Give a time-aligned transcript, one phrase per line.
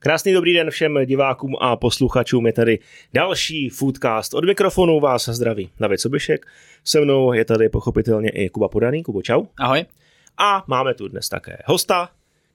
[0.00, 2.46] Krásný dobrý den všem divákům a posluchačům.
[2.46, 2.78] Je tady
[3.14, 4.34] další Foodcast.
[4.34, 6.46] Od mikrofonu vás zdraví David Sobišek.
[6.84, 9.02] Se mnou je tady pochopitelně i Kuba Podaný.
[9.02, 9.44] Kubo, čau.
[9.58, 9.84] Ahoj.
[10.38, 12.08] A máme tu dnes také hosta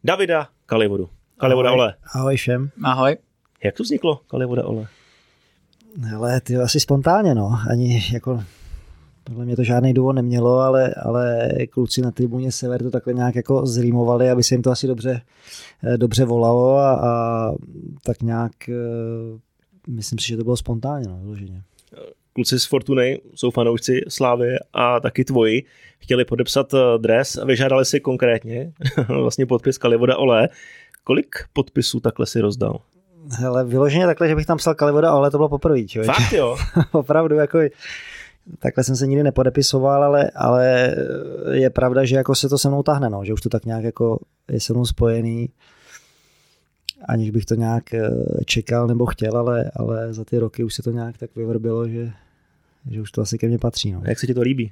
[0.03, 1.09] Davida Kalivodu.
[1.37, 1.79] Kalivoda Ahoj.
[1.79, 1.93] Ole.
[2.13, 2.69] Ahoj všem.
[2.83, 3.17] Ahoj.
[3.63, 4.87] Jak to vzniklo, Kalivoda Ole?
[6.01, 7.59] Hele, ty asi spontánně, no.
[7.69, 8.43] Ani jako,
[9.23, 13.35] podle mě to žádný důvod nemělo, ale, ale kluci na tribuně Sever to takhle nějak
[13.35, 15.21] jako zrýmovali, aby se jim to asi dobře,
[15.83, 17.51] eh, dobře volalo a, a
[18.05, 18.73] tak nějak eh,
[19.87, 21.63] myslím si, že to bylo spontánně, no, vyloženě.
[22.33, 25.63] Kluci z Fortuny jsou fanoušci Slávy a taky tvoji.
[25.99, 28.73] Chtěli podepsat eh, dres a vyžádali si konkrétně
[29.07, 30.49] vlastně podpis Kalivoda Ole.
[31.03, 32.79] Kolik podpisů takhle si rozdal?
[33.39, 35.79] Hele, vyloženě takhle, že bych tam psal Kalivoda, ale to bylo poprvé.
[36.05, 36.57] Fakt jo?
[36.91, 37.59] Opravdu, jako
[38.59, 40.95] takhle jsem se nikdy nepodepisoval, ale, ale
[41.51, 43.83] je pravda, že jako se to se mnou tahne, no, že už to tak nějak
[43.83, 44.19] jako
[44.51, 45.49] je se mnou spojený,
[47.07, 48.09] aniž bych to nějak eh,
[48.45, 52.11] čekal nebo chtěl, ale, ale za ty roky už se to nějak tak vyvrbilo, že,
[52.89, 53.91] že už to asi ke mně patří.
[53.91, 54.01] No.
[54.05, 54.71] Jak se ti to líbí?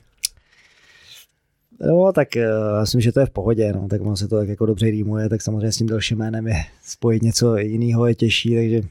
[1.88, 4.50] No, tak uh, myslím, že to je v pohodě, no, tak ono se to tak
[4.50, 8.56] jako dobře rýmuje, tak samozřejmě s tím dalším jménem je spojit něco jiného je těžší,
[8.56, 8.82] takže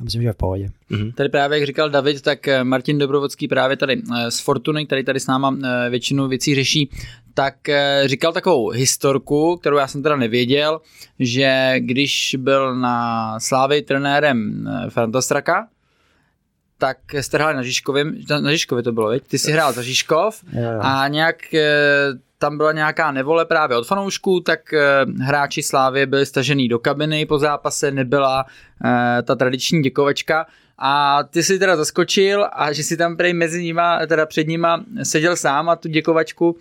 [0.00, 0.68] já myslím, že je v pohodě.
[0.90, 1.12] Mm-hmm.
[1.14, 5.20] Tady právě, jak říkal David, tak eh, Martin Dobrovodský právě tady z Fortuny, který tady
[5.20, 5.56] s náma
[5.90, 6.90] většinu věcí řeší,
[7.34, 7.54] tak
[8.04, 10.80] říkal takovou historku, kterou já jsem teda nevěděl,
[11.18, 15.68] že když byl na Slávy trenérem Franta Straka,
[16.78, 18.04] tak jste hráli na Žižkově,
[18.40, 19.22] na Žižkově to bylo, veď?
[19.26, 20.44] Ty jsi hrál za Žižkov
[20.80, 21.36] a nějak
[22.40, 24.60] tam byla nějaká nevole právě od fanoušků, tak
[25.20, 28.44] hráči Slávy byli stažený do kabiny po zápase, nebyla
[29.22, 30.46] ta tradiční děkovačka.
[30.82, 34.84] A ty si teda zaskočil a že si tam prej mezi nima, teda před nima
[35.02, 36.56] seděl sám a tu děkovačku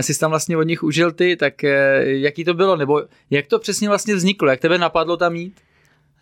[0.00, 1.62] si tam vlastně od nich užil ty, tak
[2.00, 5.54] jaký to bylo, nebo jak to přesně vlastně vzniklo, jak tebe napadlo tam jít?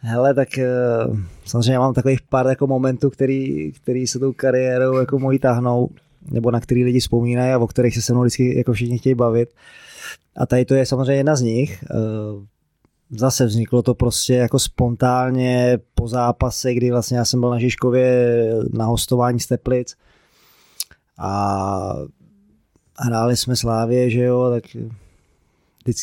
[0.01, 0.49] Hele, tak
[1.45, 5.89] samozřejmě mám takových pár jako momentů, který, který se tou kariérou jako mojí tahnou,
[6.31, 9.15] nebo na který lidi vzpomínají a o kterých se se mnou vždycky jako všichni chtějí
[9.15, 9.55] bavit.
[10.37, 11.85] A tady to je samozřejmě jedna z nich.
[13.11, 18.49] Zase vzniklo to prostě jako spontánně po zápase, kdy vlastně já jsem byl na Žižkově
[18.73, 19.97] na hostování z Teplic
[21.19, 21.95] a
[22.99, 24.65] hráli jsme Slávě, že jo, tak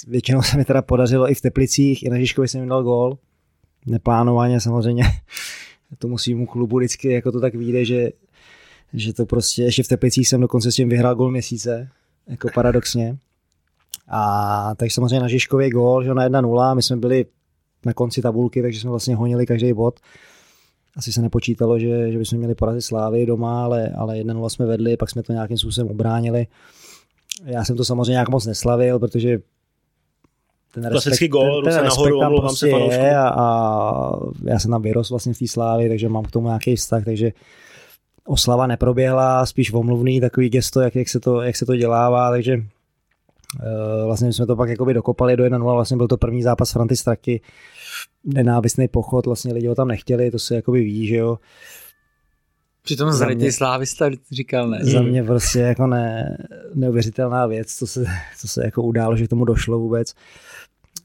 [0.07, 3.18] většinou se mi teda podařilo i v Teplicích, i na Žižkově jsem jim dal gól
[3.86, 5.03] neplánovaně samozřejmě
[5.97, 8.09] tomu svýmu klubu vždycky jako to tak vyjde, že,
[8.94, 11.89] že to prostě, ještě v Teplicích jsem dokonce s tím vyhrál gol měsíce,
[12.27, 13.17] jako paradoxně.
[14.07, 17.25] A takže samozřejmě na Žižkově gol, že na 1-0, my jsme byli
[17.85, 20.00] na konci tabulky, takže jsme vlastně honili každý bod.
[20.97, 24.97] Asi se nepočítalo, že, že bychom měli porazit Slávy doma, ale, ale 1-0 jsme vedli,
[24.97, 26.47] pak jsme to nějakým způsobem ubránili.
[27.45, 29.39] Já jsem to samozřejmě nějak moc neslavil, protože
[30.73, 34.11] ten Klasický gól, ten, ten nahoru, tam prostě se je a, a,
[34.44, 37.31] já jsem tam vyrostl vlastně v té slávě, takže mám k tomu nějaký vztah, takže
[38.25, 42.56] oslava neproběhla, spíš omluvný takový gesto, jak, jak, se, to, jak se to dělává, takže
[42.57, 46.96] uh, vlastně jsme to pak jakoby dokopali do 1-0, vlastně byl to první zápas Franty
[46.96, 47.41] Straky,
[48.24, 51.38] nenávistný pochod, vlastně lidi ho tam nechtěli, to se jakoby ví, že jo.
[52.81, 54.80] Přitom zraditý slávista říkal ne.
[54.81, 56.38] Za mě prostě jako ne,
[56.75, 58.06] neuvěřitelná věc, co se,
[58.38, 60.13] co se jako událo, že k tomu došlo vůbec.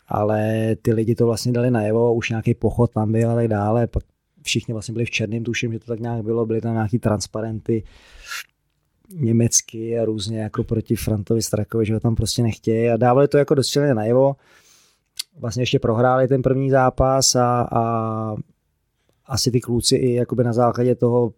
[0.09, 3.87] Ale ty lidi to vlastně dali najevo, už nějaký pochod tam byl a tak dále.
[3.87, 4.03] Pak
[4.45, 7.83] všichni vlastně byli v černém, tuším, že to tak nějak bylo, byly tam nějaký transparenty
[9.13, 13.39] německy a různě jako proti Frantovi Strakovi, že ho tam prostě nechtějí a dávali to
[13.39, 14.37] jako dost najevo.
[15.39, 18.35] Vlastně ještě prohráli ten první zápas a, a
[19.27, 21.33] asi ty kluci i jakoby na základě toho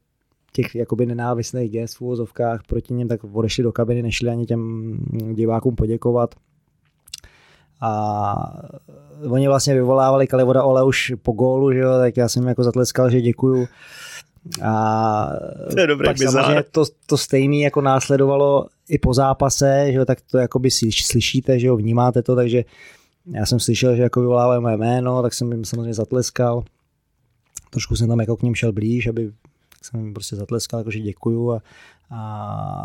[0.53, 4.97] těch jakoby nenávistných gest v úvozovkách proti něm, tak odešli do kabiny, nešli ani těm
[5.33, 6.34] divákům poděkovat.
[7.81, 8.63] A
[9.31, 13.11] oni vlastně vyvolávali Kalivoda Ole už po gólu, že jo, tak já jsem jako zatleskal,
[13.11, 13.69] že děkuju.
[14.63, 15.31] A
[15.71, 20.05] to je dobrý pak samozřejmě to, to stejné jako následovalo i po zápase, že jo,
[20.05, 22.65] tak to jakoby slyšíte, že jo, vnímáte to, takže
[23.33, 26.65] já jsem slyšel, že jako vyvolávají moje jméno, tak jsem jim samozřejmě zatleskal.
[27.71, 29.33] Trošku jsem tam jako k ním šel blíž, aby
[29.83, 31.63] jsem jim prostě zatleskal, jakože děkuju a,
[32.11, 32.21] a,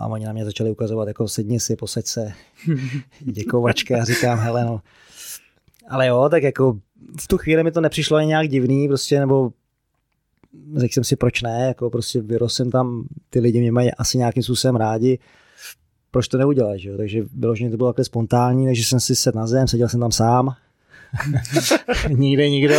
[0.01, 2.33] a oni na mě začali ukazovat, jako sedni si, posaď se,
[3.19, 4.81] děkovačka a říkám, hele no.
[5.89, 6.79] Ale jo, tak jako
[7.19, 9.51] v tu chvíli mi to nepřišlo ani nějak divný, prostě, nebo
[10.75, 14.17] řekl jsem si, proč ne, jako prostě vyrostl jsem tam, ty lidi mě mají asi
[14.17, 15.19] nějakým způsobem rádi,
[16.11, 16.97] proč to neudělat, že jo?
[16.97, 19.99] takže bylo, že to bylo takhle spontánní, takže jsem si sedl na zem, seděl jsem
[19.99, 20.55] tam sám,
[22.09, 22.75] nikde nikdo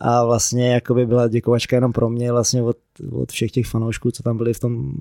[0.00, 2.76] a vlastně jakoby byla děkovačka jenom pro mě vlastně od,
[3.12, 4.92] od všech těch fanoušků, co tam byli v tom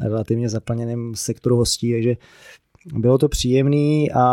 [0.00, 2.16] relativně zaplněném sektoru hostí, takže
[2.94, 4.24] bylo to příjemný a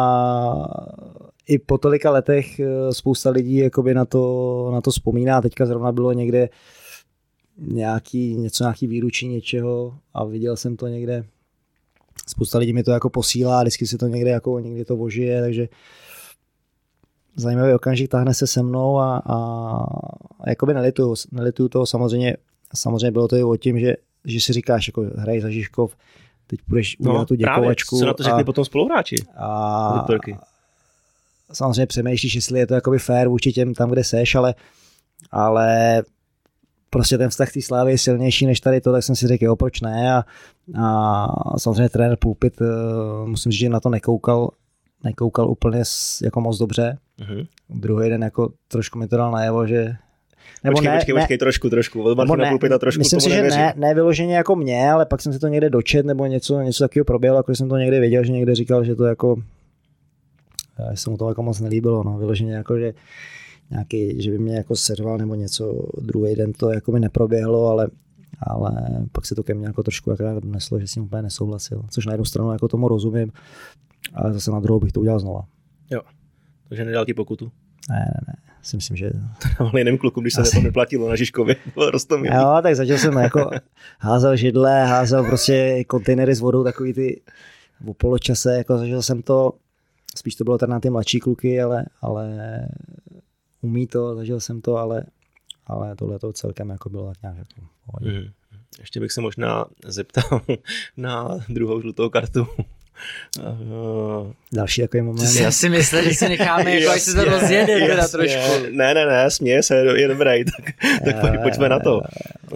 [1.47, 5.41] i po tolika letech eh, spousta lidí jakoby na to, na to vzpomíná.
[5.41, 6.49] Teďka zrovna bylo někde
[7.57, 11.25] nějaký, něco, nějaký výručí něčeho a viděl jsem to někde.
[12.27, 15.67] Spousta lidí mi to jako posílá, vždycky si to někde jako někdy to vožije, takže
[17.37, 19.39] zajímavý okamžik táhne se se mnou a, a,
[20.47, 22.37] jakoby nelituju, nelituju toho samozřejmě,
[22.75, 23.95] samozřejmě bylo to i o tím, že,
[24.25, 25.95] že si říkáš, jako hraj za Žižkov,
[26.47, 27.99] teď budeš no, udělat tu děkovačku.
[27.99, 29.15] Právě, co na to řekli a, potom spoluhráči?
[29.35, 30.05] A,
[31.53, 34.55] samozřejmě přemýšlíš, jestli je to jakoby fair vůči těm tam, kde seš, ale,
[35.31, 36.03] ale
[36.89, 39.55] prostě ten vztah té slávy je silnější než tady to, tak jsem si řekl, jo,
[39.55, 40.23] proč ne a,
[40.83, 42.65] a samozřejmě trenér Pulpit, eh,
[43.25, 44.49] musím říct, že na to nekoukal,
[45.03, 45.83] nekoukal úplně
[46.23, 46.97] jako moc dobře.
[47.21, 47.47] Uh-huh.
[47.69, 49.95] Druhý den jako trošku mi to dal najevo, že
[50.63, 52.03] nebo počkej, ne, počkej, ne, počkej, trošku, trošku.
[52.03, 55.21] Od Martina ne, Pulpita trošku Myslím si, že ne, ne vyloženě jako mě, ale pak
[55.21, 58.23] jsem si to někde dočet, nebo něco, něco takového proběhlo, jako jsem to někde věděl,
[58.23, 59.35] že někde říkal, že to jako
[60.91, 62.93] že se mu to jako moc nelíbilo, no, vyloženě jako, že
[63.69, 67.87] nějaký, že by mě jako serval nebo něco, druhý den to jako mi neproběhlo, ale,
[68.39, 68.71] ale
[69.11, 72.05] pak se to ke mně jako trošku jako doneslo, že s ním úplně nesouhlasil, což
[72.05, 73.31] na jednu stranu jako tomu rozumím,
[74.13, 75.45] ale zase na druhou bych to udělal znova.
[75.91, 76.01] Jo,
[76.69, 77.51] takže nedal ti pokutu?
[77.89, 78.33] Ne, ne, ne.
[78.61, 79.09] Si myslím, že...
[79.57, 80.55] To dával jiným klukům, když se Asi...
[80.57, 81.55] to neplatilo na Žižkově.
[81.91, 82.35] Rostomilý.
[82.35, 83.49] Jo, tak začal jsem jako
[83.99, 87.21] házel židle, házel prostě kontejnery s vodou, takový ty
[87.79, 89.53] v poločase, jako zažil jsem to,
[90.17, 92.37] spíš to bylo teda na ty mladší kluky, ale, ale
[93.61, 95.03] umí to, zažil jsem to, ale,
[95.67, 97.61] ale tohle to celkem jako bylo tak nějak jako
[98.01, 98.31] mm.
[98.79, 100.41] Ještě bych se možná zeptal
[100.97, 102.47] na druhou žlutou kartu.
[104.53, 105.35] Další takový moment.
[105.39, 108.41] Já si myslím, že si necháme, jako až se to rozjede teda trošku.
[108.71, 110.75] Ne, ne, ne, směje se, je dobrý, tak,
[111.21, 112.01] tak pojďme na to.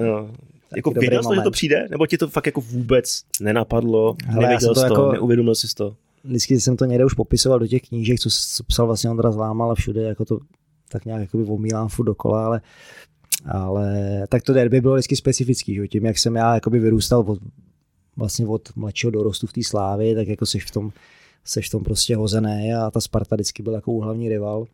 [0.02, 0.30] No.
[0.76, 1.88] Jako věděl jsi, že to přijde?
[1.90, 4.16] Nebo ti to fakt jako vůbec nenapadlo?
[4.26, 5.96] Hele, nevěděl jsi to, jako, neuvědomil jsi to?
[6.24, 9.36] Vždycky jsem to někde už popisoval do těch knížek, co, co psal vlastně Ondra z
[9.36, 10.40] vám, ale všude jako to
[10.92, 12.62] tak nějak jakoby omílám furt dokola, ale,
[13.46, 13.98] ale
[14.30, 15.88] tak to derby bylo vždycky specifický, že?
[15.88, 17.40] tím jak jsem já jakoby vyrůstal od,
[18.18, 20.92] vlastně od mladšího dorostu v té slávě, tak jako seš v tom,
[21.46, 24.66] seš v tom prostě hozené a ta Sparta vždycky byl jako hlavní rival.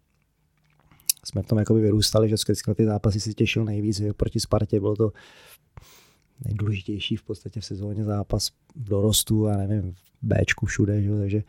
[1.25, 4.39] Jsme v tom jakoby vyrůstali, že vždycky na ty zápasy si těšil nejvíc, že proti
[4.39, 5.11] Spartě bylo to
[6.45, 11.17] nejdůležitější v podstatě v sezóně zápas v dorostu a nevím, v Bčku všude, že?
[11.17, 11.43] takže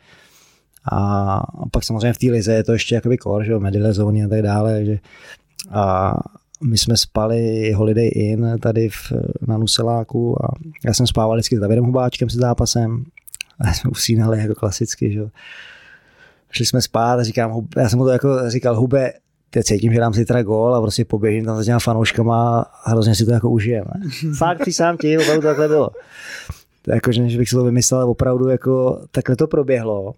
[0.91, 1.41] a
[1.71, 4.41] pak samozřejmě v té lize je to ještě jakoby kor, že medile zóny a tak
[4.41, 4.99] dále, že
[5.69, 6.13] a
[6.63, 9.11] my jsme spali Holiday Inn tady v,
[9.47, 10.47] na Nuseláku a
[10.85, 13.03] já jsem spával vždycky s Davidem Hubáčkem se zápasem
[13.59, 15.21] a jsme usínali jako klasicky, že
[16.51, 19.13] Šli jsme spát a říkám, já jsem mu to jako říkal, Hube,
[19.49, 22.89] teď cítím, že dám si teda gól a prostě poběžím tam za těma fanouškama a
[22.89, 23.91] hrozně si to jako užijeme.
[24.37, 25.89] Fakt sám ti, opravdu takhle bylo.
[26.81, 30.13] To jako, že bych si to vymyslel, ale opravdu jako takhle to proběhlo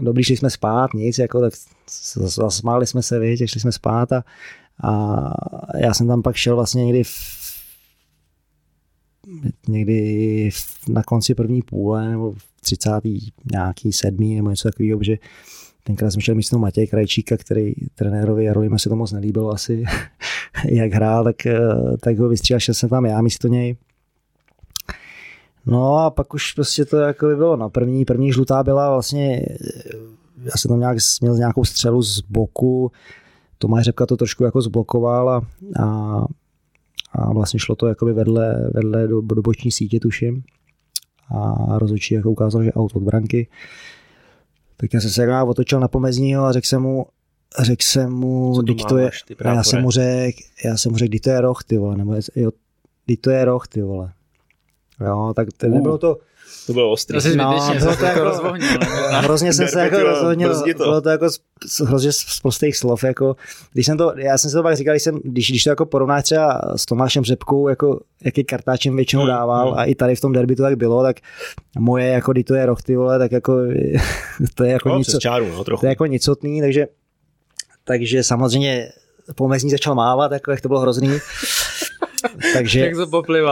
[0.00, 1.52] dobrý, šli jsme spát, nic, jako, tak
[2.14, 4.24] zasmáli jsme se, víš, šli jsme spát a,
[4.82, 5.30] a
[5.78, 7.10] já jsem tam pak šel vlastně někdy v,
[9.68, 10.50] někdy
[10.88, 12.90] na konci první půle nebo v 30.
[13.52, 15.16] nějaký sedmý nebo něco takového, že
[15.82, 19.84] tenkrát jsem šel místo Matěj Krajčíka, který trenérovi Jarolima se to moc nelíbilo asi,
[20.68, 21.36] jak hrál, tak,
[22.00, 23.76] tak ho vystřílel, šel jsem tam já místo něj
[25.66, 27.56] No a pak už prostě to jako by bylo.
[27.56, 27.70] No.
[27.70, 29.46] První, první žlutá byla vlastně,
[30.44, 32.92] já jsem tam nějak, měl nějakou střelu z boku,
[33.64, 35.42] Tomáš Řepka to trošku jako zblokoval a,
[35.80, 36.18] a,
[37.12, 40.42] a vlastně šlo to jakoby vedle, vedle do, do boční sítě, tuším.
[41.30, 43.48] A rozhodčí jako ukázal, že aut od branky.
[44.76, 47.06] Tak já jsem se jako otočil na pomezního a řekl jsem mu,
[47.58, 49.10] řekl jsem mu, to je,
[49.44, 52.50] já jsem mu řekl, já jsem mu řekl, to je roh, ty vole, nebo jo,
[53.20, 54.12] to je roh, ty vole.
[55.06, 55.72] Jo, tak to uh.
[55.72, 56.18] nebylo to,
[56.66, 57.20] to bylo ostrý.
[57.20, 58.68] To no, bylo to jako, rozvohnil.
[59.10, 61.30] hrozně jsem se jako rozhodnil, bylo to jako
[61.66, 63.36] z, hrozně z prostých slov, jako,
[63.72, 65.86] když jsem to, já jsem si to pak říkal, když, jsem, když, když to jako
[65.86, 69.78] porovnáš třeba s Tomášem Řepkou, jako, jaký kartáčem většinou hmm, dával hmm.
[69.78, 71.16] a i tady v tom derby to tak bylo, tak
[71.78, 73.56] moje, jako kdy to je roh, ty vole, tak jako,
[74.54, 75.80] to je jako no, nic, čáru, no, trochu.
[75.80, 76.86] to je jako nicotný, takže,
[77.84, 78.88] takže samozřejmě
[79.34, 81.18] pomezní začal mávat, jako jak to bylo hrozný.
[82.54, 82.96] Takže, jak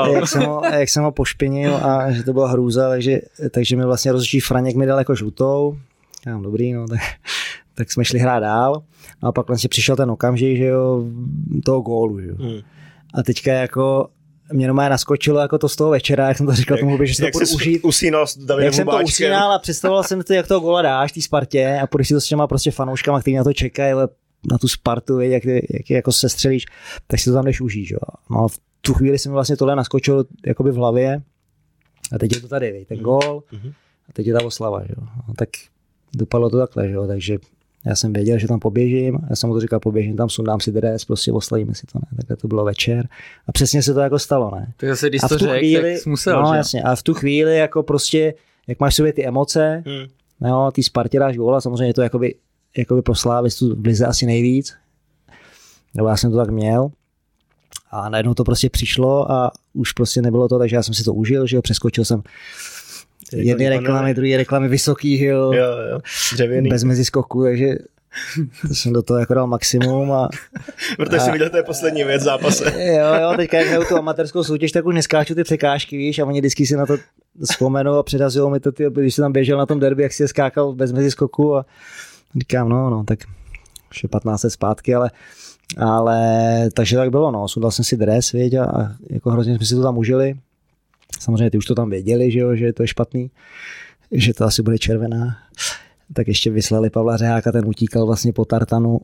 [0.06, 0.12] to.
[0.12, 3.84] Jak jsem, ho, jak jsem ho pošpinil a že to byla hrůza, takže, takže mi
[3.84, 5.78] vlastně rozhodčí Franěk mi dal jako žlutou.
[6.26, 7.00] Já dobrý, no, tak,
[7.74, 8.82] tak jsme šli hrát dál.
[9.22, 11.04] No a pak vlastně přišel ten okamžik, že jo,
[11.64, 12.34] toho gólu, že jo.
[12.38, 12.60] Hmm.
[13.14, 14.08] A teďka jako
[14.52, 17.14] mě normálně naskočilo jako to z toho večera, jak jsem to říkal jak, tomu, že
[17.14, 17.84] si to budu užít.
[17.84, 21.12] Usínal s Davidem Jak jsem to usínal a představoval jsem si, jak toho gola dáš,
[21.12, 23.94] té Spartě a půjdeš si to s těma prostě fanouškama, kteří na to čekají,
[24.50, 26.66] na tu Spartu, jak, jak, jako se střelíš,
[27.06, 27.90] tak si to tam jdeš užít.
[27.90, 27.98] Jo.
[28.30, 31.22] No a v tu chvíli jsem vlastně tohle naskočil jakoby v hlavě
[32.12, 33.04] a teď je to tady, ten mhm.
[33.04, 33.72] gól mm-hmm.
[34.08, 34.80] a teď je ta oslava.
[34.80, 35.06] Jo.
[35.28, 35.48] No, tak
[36.14, 37.06] dopadlo to takhle, jo.
[37.06, 37.38] takže
[37.86, 40.72] Já jsem věděl, že tam poběžím, já jsem mu to říkal, poběžím tam, sundám si
[40.72, 42.16] dres, prostě oslavíme si to, ne?
[42.16, 43.08] Takhle to bylo večer.
[43.46, 44.72] A přesně se to jako stalo, ne?
[44.76, 46.56] Tak zase, když a to v tu řek, chvíli, tak musel, no že?
[46.56, 48.34] jasně, a v tu chvíli jako prostě,
[48.66, 50.06] jak máš v sobě ty emoce, Hmm.
[50.40, 52.34] no, ty Spartě dáš samozřejmě je to jakoby,
[52.76, 54.74] jakoby pro slávistu v lize asi nejvíc,
[55.94, 56.90] nebo já jsem to tak měl,
[57.90, 61.14] a najednou to prostě přišlo a už prostě nebylo to, takže já jsem si to
[61.14, 62.22] užil, že jo, přeskočil jsem
[63.32, 66.00] jedny reklamy, druhé reklamy vysoký, jo, Jo, jo,
[66.32, 66.68] dřevěný.
[66.68, 67.66] bez meziskoků, takže
[68.68, 70.28] to jsem do toho jako dal maximum a
[70.96, 72.64] Protože jsem viděl, to je poslední věc v zápase.
[72.96, 76.24] jo, jo, teďka jak hraju tu amatérskou soutěž, tak už neskáču ty překážky, víš, a
[76.24, 76.96] oni vždycky si na to
[77.50, 80.22] vzpomenou a předazují mi to, ty, když jsem tam běžel na tom derby, jak si
[80.22, 81.66] je skákal bez meziskoku a
[82.40, 83.18] říkám, no, no, tak
[84.02, 85.10] je 15 let zpátky, ale,
[85.78, 89.66] ale takže tak bylo, no, sundal jsem si dres, věď, a, a jako hrozně jsme
[89.66, 90.34] si to tam užili.
[91.20, 93.30] Samozřejmě ty už to tam věděli, že jo, že to je špatný,
[94.12, 95.36] že to asi bude červená.
[96.14, 99.00] Tak ještě vyslali Pavla Řeháka, ten utíkal vlastně po tartanu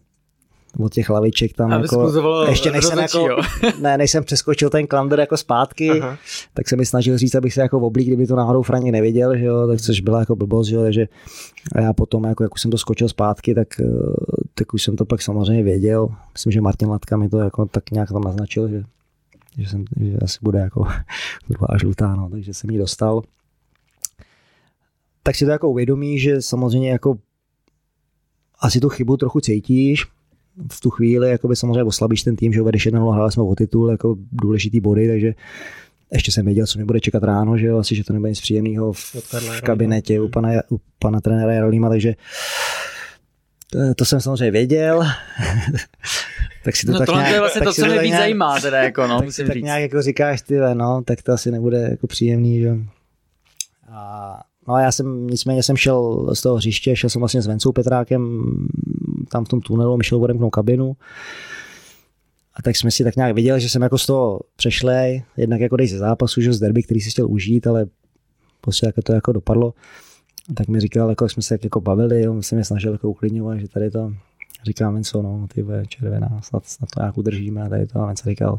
[0.78, 3.28] od těch laviček tam Aby jako, ještě než jsem, jako,
[3.80, 6.18] ne, než jsem přeskočil ten klander jako zpátky, Aha.
[6.54, 9.44] tak se mi snažil říct, abych se jako oblík, kdyby to náhodou Frank nevěděl, že
[9.44, 11.08] jo, tak což byla jako blbost, že jo, takže
[11.75, 13.85] a já potom, jako, jak už jsem to skočil zpátky, tak, eh,
[14.54, 16.08] tak už jsem to pak samozřejmě věděl.
[16.32, 18.85] Myslím, že Martin Latka mi to jako tak nějak tam naznačil, že,
[19.58, 20.87] že, jsem, že asi bude jako
[21.49, 23.23] druhá žlutá, no, takže jsem ji dostal.
[25.23, 27.18] Tak si to jako uvědomí, že samozřejmě jako
[28.61, 30.06] asi tu chybu trochu cítíš,
[30.73, 33.91] v tu chvíli jakoby samozřejmě oslabíš ten tým, že vedeš 1 hráli jsme o titul,
[33.91, 35.35] jako důležitý body, takže
[36.12, 38.41] ještě jsem věděl, co mi bude čekat ráno, že jo, asi, že to nebude nic
[38.41, 42.15] příjemného v, v kabinetě u pana, u pana trenéra Jarolíma, takže
[43.71, 45.03] to, to jsem samozřejmě věděl.
[46.65, 48.23] tak si to No tak tohle nějak, je vlastně tak to, co mě víc nějak-
[48.23, 49.65] zajímá, teda jako no, tak musím tak říct.
[49.65, 52.77] nějak jako říkáš, ty no, tak to asi nebude jako příjemný, že?
[53.91, 57.47] A, no a já jsem, nicméně jsem šel z toho hřiště, šel jsem vlastně s
[57.47, 58.43] Vencou Petrákem
[59.28, 60.97] tam v tom tunelu, my šel odemknout kabinu.
[62.54, 65.76] A tak jsme si tak nějak viděli, že jsem jako z toho přešlej, jednak jako
[65.76, 67.87] dej ze zápasu, že z derby, který si chtěl užít, ale
[68.61, 69.75] prostě jako to jako dopadlo.
[70.50, 72.92] A tak mi říkal, jako jak jsme se tak jako bavili, on se mě snažil
[72.92, 74.12] jako uklidňovat, že tady to,
[74.64, 78.06] říkám Venco, no, ty vole, červená, snad, snad to nějak udržíme a tady to, a
[78.06, 78.58] Venco říkal,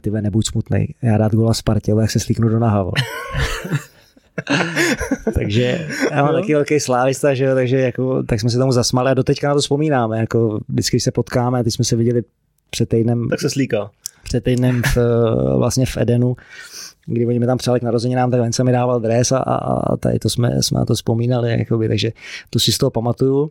[0.00, 2.90] ty vole, nebuď smutnej, já dát gola Spartě, ale jak se slíknu do naha.
[5.34, 6.40] takže já mám No.
[6.40, 9.54] taky velký slávista, že jo, takže jako, tak jsme se tomu zasmali a doteďka na
[9.54, 12.22] to vzpomínáme, jako vždycky, když se potkáme, teď jsme se viděli
[12.70, 13.90] před týdnem, Tak se slíká.
[14.22, 14.96] před týdnem v,
[15.58, 16.36] vlastně v Edenu,
[17.06, 20.18] kdy oni mi tam přáli k narozeninám, tak Vence mi dával dres a, a, tady
[20.18, 22.12] to jsme, jsme na to vzpomínali, jakoby, takže
[22.50, 23.50] to si z toho pamatuju.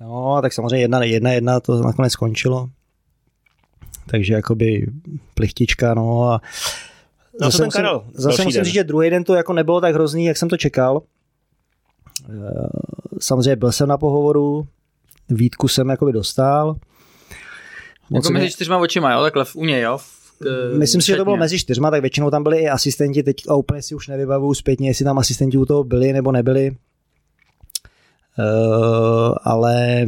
[0.00, 2.68] No, tak samozřejmě jedna, jedna, jedna to nakonec skončilo.
[4.06, 4.86] Takže jakoby
[5.34, 6.89] plichtička, no a No
[7.40, 8.04] a co ten musím, Karel?
[8.14, 8.64] zase musím den.
[8.64, 11.02] říct, že druhý den to jako nebylo tak hrozný, jak jsem to čekal.
[12.30, 12.68] Eh,
[13.20, 14.66] Samozřejmě byl jsem na pohovoru,
[15.28, 16.66] Vítku jsem jakoby dostal.
[16.66, 16.78] Moc
[18.10, 19.98] Jako se mě- mezi čtyřma očima, jo, takhle v- u něj, jo.
[20.38, 23.36] k- Myslím si, že to bylo mezi čtyřma, tak většinou tam byli i asistenti, teď
[23.48, 26.70] a úplně si už nevybavuju zpětně, jestli tam asistenti u toho byli nebo nebyli.
[28.38, 30.04] Uh, ale,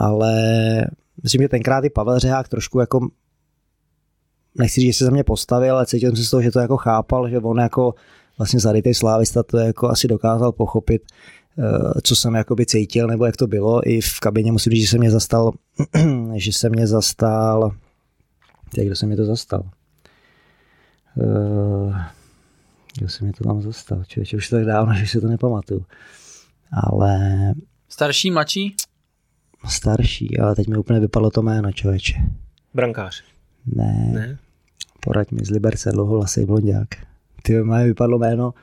[0.00, 0.32] ale
[1.22, 3.08] myslím, že tenkrát i Pavel Řehák trošku jako
[4.58, 6.60] nechci říct, že se za mě postavil, ale cítil jsem se z toho, že to
[6.60, 7.94] jako chápal, že on jako
[8.38, 11.02] vlastně zarytej slávista to jako asi dokázal pochopit,
[11.58, 13.88] eh, co jsem jakoby cítil, nebo jak to bylo.
[13.88, 15.52] I v kabině musím říct, že se mě zastal,
[16.34, 17.72] že se mě zastal,
[18.76, 19.62] jak kdo se mě to zastal?
[21.16, 21.96] Uh,
[22.98, 24.04] kdo se mě to tam zastal?
[24.04, 25.84] Člověče, už tak dávno, že si to nepamatuju.
[26.72, 27.18] Ale
[27.88, 28.76] Starší, mladší?
[29.68, 32.14] starší, ale teď mi úplně vypadlo to jméno, člověče.
[32.74, 33.24] Brankář.
[33.66, 34.38] Ne, Ne?
[35.00, 36.88] poraď mi z Liberce, dlouholasý blondák.
[37.42, 38.54] Ty mi vypadlo jméno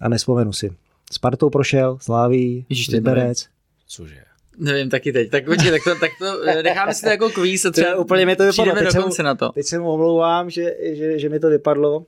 [0.00, 0.70] a nespomenu si.
[1.12, 3.46] Spartou prošel, Sláví, Ježíš, Liberec.
[3.88, 4.24] Cože?
[4.58, 5.30] Nevím, taky teď.
[5.30, 8.26] Tak počkej, tak to, tak to eh, necháme si to jako kvíz a třeba úplně
[8.26, 8.52] mi to vypadlo.
[8.52, 9.48] přijdeme Teď jsem- dokonce na to.
[9.52, 12.04] Teď se mu omlouvám, že, že, že mi to vypadlo,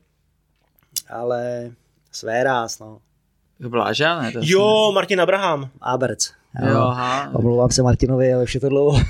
[1.09, 1.71] ale
[2.12, 2.99] své ráz, no.
[3.62, 4.33] To Bláža, ne?
[4.33, 5.69] To Jo, Martin Abraham.
[5.81, 6.31] Aberc.
[6.71, 7.31] Jo, aha.
[7.35, 9.01] Omlouvám se Martinovi, ale už je to dlouho.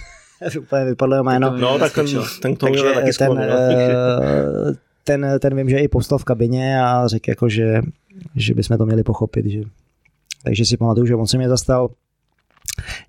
[0.61, 1.57] úplně vypadlo jeho jméno.
[1.59, 2.07] No, tak ten,
[2.43, 3.37] ten k tomu Takže taky ten, sklon.
[3.39, 3.43] no.
[3.45, 4.73] eh,
[5.05, 7.81] ten, ten vím, že i postal v kabině a řekl jako, že,
[8.37, 9.47] že bychom to měli pochopit.
[9.47, 9.63] Že,
[10.45, 11.91] takže si pamatuju, že on se mě zastal.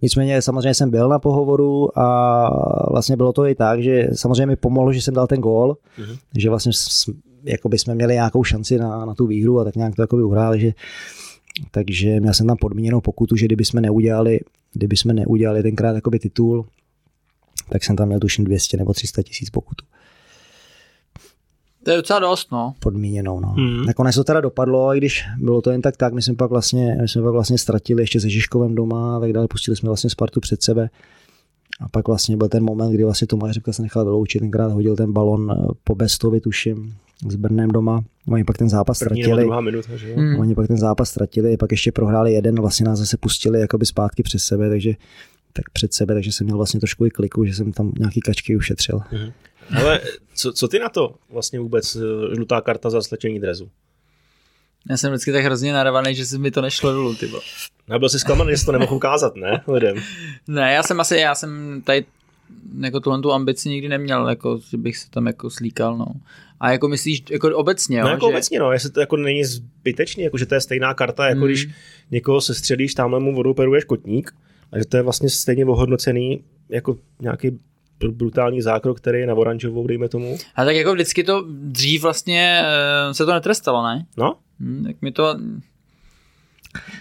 [0.02, 2.50] Nicméně samozřejmě jsem byl na pohovoru a
[2.92, 6.16] vlastně bylo to i tak, že samozřejmě mi pomohlo, že jsem dal ten gól, Mhm.
[6.38, 7.10] že vlastně s-
[7.44, 10.16] jako by jsme měli nějakou šanci na, na tu výhru a tak nějak to jako
[10.16, 10.72] by uhráli, že
[11.72, 14.40] takže měl jsem tam podmíněnou pokutu, že kdyby jsme neudělali,
[14.74, 16.66] kdyby jsme neudělali tenkrát jakoby titul,
[17.70, 19.86] tak jsem tam měl tuším 200 nebo 300 tisíc pokutu.
[21.84, 22.74] To je docela dost, no.
[22.80, 23.40] podmíněnou.
[23.40, 23.48] No.
[23.48, 23.86] Hmm.
[23.86, 26.98] Nakonec to teda dopadlo, i když bylo to jen tak tak, my jsme pak vlastně,
[27.02, 30.10] my jsme pak vlastně ztratili ještě se Žižkovem doma a tak dále, pustili jsme vlastně
[30.10, 30.90] Spartu před sebe.
[31.82, 34.96] A pak vlastně byl ten moment, kdy vlastně Tomáš Řepka se nechal vyloučit, tenkrát hodil
[34.96, 36.94] ten balon eh, po Bestovi, tuším,
[37.30, 38.04] s Brnem doma.
[38.28, 39.44] Oni pak ten zápas První ztratili.
[39.44, 40.16] druhá minuta, že jo?
[40.18, 40.40] Hmm.
[40.40, 44.24] Oni pak ten zápas ztratili, pak ještě prohráli jeden, vlastně nás zase pustili jakoby zpátky
[44.24, 44.94] přes sebe, takže
[45.54, 48.56] tak před sebe, takže jsem měl vlastně trošku i kliku, že jsem tam nějaký kačky
[48.56, 49.00] ušetřil.
[49.78, 50.02] Ale
[50.36, 53.70] co, co ty na to vlastně vůbec eh, žlutá karta za slečení drezu?
[54.90, 57.44] Já jsem vždycky tak hrozně narvaný, že si mi to nešlo dolů, ty vole.
[57.88, 59.96] Nebyl jsi zklamaný, že jsi to nemohl ukázat, ne, lidem?
[60.48, 62.06] Ne, já jsem asi, já jsem tady
[62.80, 66.06] jako tuhle tu ambici nikdy neměl, jako, že bych se tam jako slíkal, no.
[66.60, 68.30] A jako myslíš, jako obecně, jo, No jako že...
[68.30, 71.48] obecně, no, jestli to jako není zbytečný, jako že to je stejná karta, jako Hmm.
[71.48, 71.68] když
[72.12, 74.32] někoho se střelíš, tamhle mu vodou peruješ kotník,
[74.74, 77.50] a že to je vlastně stejně ohodnocený jako nějaký
[78.00, 80.38] br- brutální zákrok, který je na oranžovou, dejme tomu.
[80.56, 82.64] A tak jako vždycky to dřív vlastně
[83.08, 84.06] uh, se to netrestalo, ne?
[84.18, 85.36] No, Hm, tak mi to...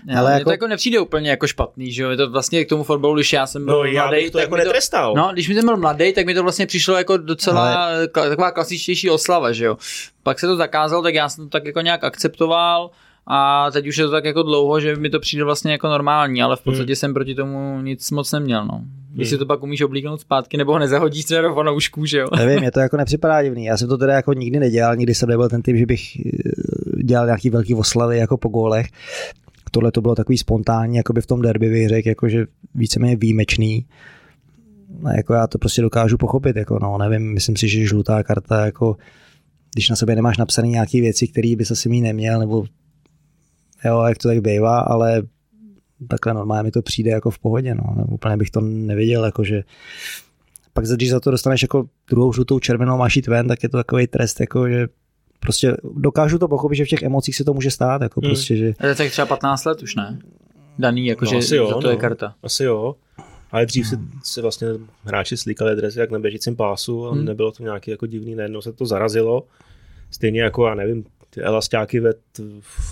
[0.08, 2.10] Já, Ale jako- to jako nepřijde úplně jako špatný, že jo?
[2.10, 4.38] Je to vlastně k tomu fotbalu, když já jsem byl no já mladý, bych to
[4.38, 5.14] tak jako mi netrestal.
[5.16, 8.08] No, když mi jsem byl mladý, tak mi to vlastně přišlo jako docela Ale...
[8.08, 9.76] taková klasičtější oslava, že jo.
[10.22, 12.90] Pak se to zakázalo, tak já jsem to tak jako nějak akceptoval
[13.26, 16.42] a teď už je to tak jako dlouho, že mi to přijde vlastně jako normální,
[16.42, 16.96] ale v podstatě Hmm.
[16.96, 18.84] jsem proti tomu nic moc neměl, no.
[19.12, 19.34] Když Hmm.
[19.34, 22.28] si to pak umíš oblíknout zpátky, nebo ho nezahodíš třeba do fanoušků, že jo.
[22.36, 23.64] Nevím, mě to jako nepřipadá divný.
[23.64, 27.02] Já jsem to teda jako nikdy nedělal, nikdy jsem nebyl ten typ, že bych eh,
[27.02, 28.86] dělal nějaký velký oslavy jako po gólech.
[29.70, 33.16] Tohle to bylo takový spontánní, jako by v tom derby bych řekl, jako že víceméně
[33.16, 33.86] výjimečný.
[35.04, 38.64] A jako já to prostě dokážu pochopit, jako no, nevím, myslím si, že žlutá karta,
[38.66, 38.96] jako
[39.74, 42.64] když na sobě nemáš napsané nějaké věci, které bys asi mít neměl, nebo
[43.84, 45.22] jo, jak to tak bývá, ale
[46.08, 48.04] takhle normálně mi to přijde jako v pohodě, no.
[48.10, 49.62] Úplně bych to nevěděl, jako že
[50.72, 53.76] pak když za to dostaneš jako druhou žlutou červenou máš jít ven, tak je to
[53.76, 54.88] takový trest, jako že
[55.40, 58.30] prostě dokážu to pochopit, že v těch emocích se to může stát, jako Hmm.
[58.30, 60.18] prostě, že To je tak třeba 15 let už, ne?
[60.78, 62.00] Daný, jakože No, asi jo, za to je no.
[62.00, 62.34] karta.
[62.42, 62.94] Asi jo.
[63.50, 64.68] Ale dřív si, si vlastně
[65.04, 67.24] hráči slíkali dresy jak na běžícím pásu a Hmm.
[67.24, 69.42] nebylo to nějaký jako divný, najednou se to zarazilo.
[70.10, 72.12] Stejně jako, já nevím, ty elastáky ve,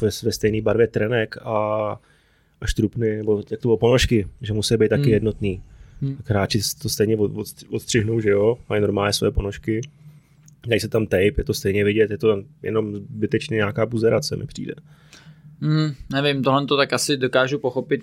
[0.02, 1.52] ve, ve stejné barvě trenek a,
[2.60, 5.12] a štrupny, nebo jak to bylo, ponožky, že musí být taky Hmm.
[5.12, 5.62] jednotný.
[6.02, 6.16] Hmm.
[6.16, 9.80] Tak hráči to stejně od, od, odstřihnou, že jo, mají normálně své ponožky.
[10.66, 14.46] Dají se tam tape, je to stejně vidět, je to jenom zbytečně nějaká buzerace, mi
[14.46, 14.74] přijde.
[15.62, 18.00] Hmm, nevím, tohle to tak asi dokážu pochopit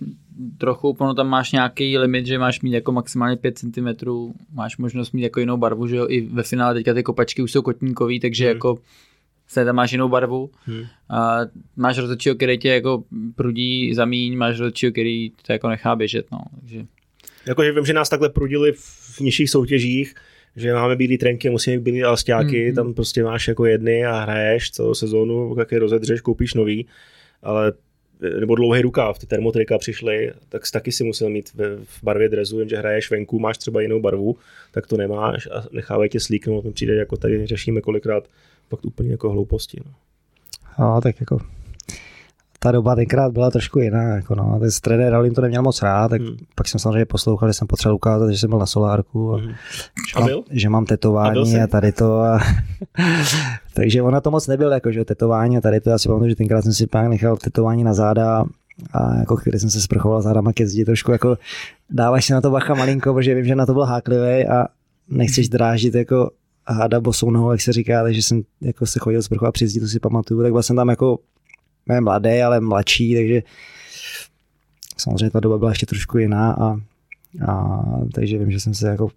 [0.57, 3.87] trochu, ono tam máš nějaký limit, že máš mít jako maximálně 5 cm,
[4.53, 7.51] máš možnost mít jako jinou barvu, že jo, i ve finále teďka ty kopačky už
[7.51, 8.55] jsou kotníkový, takže Hmm.
[8.55, 8.77] jako
[9.47, 10.49] se tam máš jinou barvu.
[10.65, 10.83] Hmm.
[11.09, 11.37] A
[11.75, 13.03] máš rozhodčího, který tě jako
[13.35, 16.39] prudí zamíň, máš rozhodčího, který to jako nechá běžet, no.
[16.59, 16.85] Takže
[17.47, 20.13] Jakože vím, že nás takhle prudili v nižších soutěžích,
[20.55, 22.75] že máme bílé trenky, musíme mít bílé alstáky, Mhm.
[22.75, 26.87] tam prostě máš jako jedny a hraješ celou sezónu, pak je rozedřeš, koupíš nový,
[27.43, 27.73] ale
[28.39, 32.59] nebo dlouhý rukáv, ty termotrika přišly, tak taky si musel mít ve, v barvě drezu,
[32.59, 34.37] jenže hraješ venku, máš třeba jinou barvu,
[34.71, 38.27] tak to nemáš a nechávají tě slíknout, mi přijde jako tady řešíme kolikrát
[38.69, 39.81] fakt úplně jako hlouposti.
[39.85, 39.91] No.
[40.79, 41.39] no, tak jako
[42.59, 46.07] ta doba tenkrát byla trošku jiná, jako no, ten trenér Raulín to neměl moc rád,
[46.07, 46.37] tak Hmm.
[46.55, 49.47] pak jsem samozřejmě poslouchal, že jsem potřeboval ukázat, že jsem byl na solárku a Mhm.
[49.47, 51.61] že, A mám, že mám A tetování jsi?
[51.61, 52.19] a, tady to.
[52.19, 52.39] A...
[53.73, 55.89] Takže ona to moc nebyl, jako že tetování a tady to.
[55.89, 58.45] Já si pamatuju, že tenkrát jsem si pak nechal tetování na záda
[58.93, 61.37] a jako chvíli jsem se sprchoval zádama ke zdi, trošku jako
[61.89, 64.67] dáváš si na to bacha malinko, protože vím, že na to byl háklivý a
[65.09, 66.31] nechceš drážit jako
[66.67, 69.87] háda bosou nohou, jak se říká, takže jsem jako se chodil sprchovat při zdi, to
[69.87, 71.19] si pamatuju, tak byl jsem tam jako
[71.85, 73.41] ne mladý, ale mladší, takže
[74.97, 76.79] samozřejmě ta doba byla ještě trošku jiná a,
[77.51, 79.09] a takže vím, že jsem se jako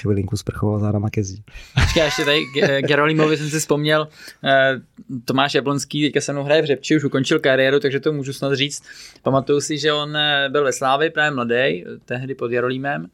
[0.00, 1.42] chvilinku sprchoval zádama ke zdi.
[1.74, 4.08] Počkej, ještě tady Ge- Gerolimovi jsem si vzpomněl,
[4.44, 4.80] eh,
[5.24, 8.54] Tomáš Jablonský teďka se mnou hraje v Řepči, už ukončil kariéru, takže to můžu snad
[8.54, 8.82] říct.
[9.22, 13.06] Pamatuju si, že on eh, byl ve Slávě právě mladý, eh, tehdy pod Jarolímem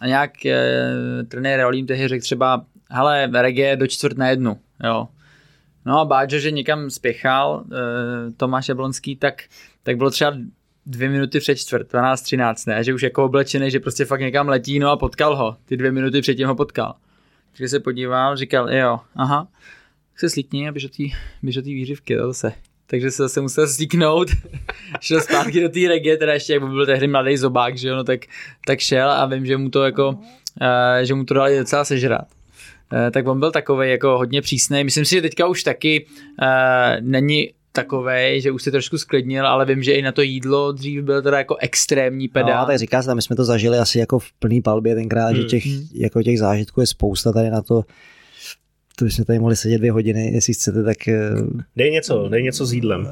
[0.00, 0.92] a nějak eh,
[1.28, 5.08] trenér Jarolím tehdy řekl třeba, hele, reggae do čtvrt na jednu, jo.
[5.86, 9.42] No a Báďo, že někam spěchal, eh, Tomáš Jablonský, tak,
[9.82, 10.32] tak bylo třeba
[10.86, 14.78] dvě minuty před čtvrt, 12-13, ne, že už jako oblečený, že prostě fakt někam letí,
[14.78, 16.94] no a potkal ho, ty dvě minuty předtím ho potkal.
[17.52, 19.48] Takže se podíval, říkal, jo, aha,
[20.10, 20.84] tak se slíkni a běž
[21.54, 22.52] do té výřivky, to zase.
[22.86, 24.28] Takže se zase musel slíknout,
[25.00, 28.04] šel zpátky do té regie, teda ještě jak byl tehdy mladý zobák, že jo, no
[28.04, 28.20] tak,
[28.66, 30.18] tak šel a vím, že mu to jako, uh,
[31.02, 32.39] že mu to dali docela sežrat.
[32.92, 34.84] Uh, tak on byl takový jako hodně přísný.
[34.84, 36.06] Myslím si, že teďka už taky
[36.42, 36.46] uh,
[37.00, 41.02] není takovej, že už se trošku sklidnil, ale vím, že i na to jídlo dřív
[41.02, 42.60] byl teda jako extrémní pedál.
[42.60, 45.26] No, tak říká se tam, my jsme to zažili asi jako v plný palbě tenkrát,
[45.28, 45.36] Hmm.
[45.36, 47.82] že těch, jako těch zážitků je spousta tady na to.
[48.96, 51.08] to bychom tady mohli sedět dvě hodiny, jestli chcete, tak...
[51.08, 51.30] eh,
[51.76, 53.08] Dej něco, dej něco s jídlem.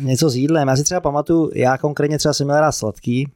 [0.00, 0.68] něco s jídlem.
[0.68, 3.28] Já si třeba pamatuju, já konkrétně třeba jsem měl rád sladký,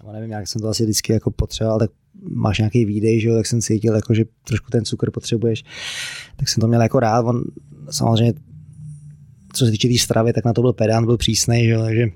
[0.00, 1.90] nebo nevím, jak jsem to asi vždycky jako potřeboval, tak
[2.22, 5.64] máš nějaký výdej, že jo, tak jsem cítil, jako, že trošku ten cukr potřebuješ,
[6.36, 7.22] tak jsem to měl jako rád.
[7.26, 7.42] On
[7.90, 8.32] samozřejmě,
[9.52, 12.06] co se týče té stravy, tak na to byl pedant, byl přísnej, že jo, takže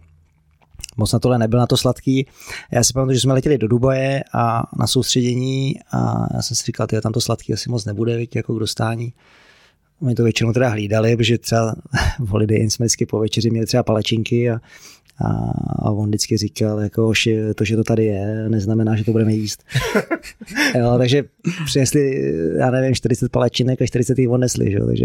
[0.96, 2.26] moc na tohle nebyl na to sladký.
[2.72, 6.64] Já si pamatuju, že jsme letěli do Dubaje a na soustředění a já jsem si
[6.66, 9.12] říkal, tyjo, tam to sladký asi moc nebude, víc, jako k dostání.
[10.02, 11.74] Oni to většinou teda hlídali, protože třeba
[12.18, 14.60] v Holiday Inn jsme vždycky po večeři měli třeba palečinky a,
[15.20, 15.26] a,
[15.78, 19.32] a on vždycky říkal, jako, že to, že to tady je, neznamená, že to budeme
[19.32, 19.64] jíst.
[20.78, 21.24] jo, takže
[21.64, 25.04] přinesli, já nevím, 40 palačinek a 40 jich odnesli, že jo, takže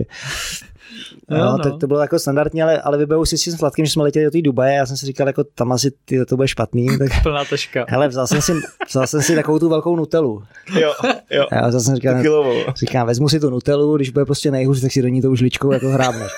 [1.32, 1.58] Jo, No, no.
[1.58, 1.64] no.
[1.64, 4.26] To, to, bylo jako standardní, ale, ale vybavu si s tím sladkým, že jsme letěli
[4.26, 7.24] do té Dubaje, já jsem si říkal, jako tam asi ty, to bude špatný, tak
[7.24, 7.86] Plná taška.
[7.90, 8.52] hele, vzal jsem si,
[8.90, 10.44] vzal jsem si takovou tu velkou nutelu.
[10.80, 10.94] Jo,
[11.32, 11.46] jo.
[11.52, 12.54] Já vzal jsem říkal, Kilovou.
[12.76, 15.72] Říkám, vezmu si tu nutelu, když bude prostě nejhůř, tak si do ní tou žličkou
[15.72, 16.32] jako hrábneš.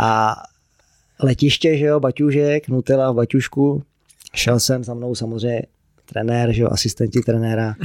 [0.00, 0.34] A
[1.22, 3.82] letiště, že jo, baťužek, nutela v baťušku.
[4.34, 5.62] Šel jsem za mnou samozřejmě
[6.04, 7.74] trenér, že jo, asistenti trenéra.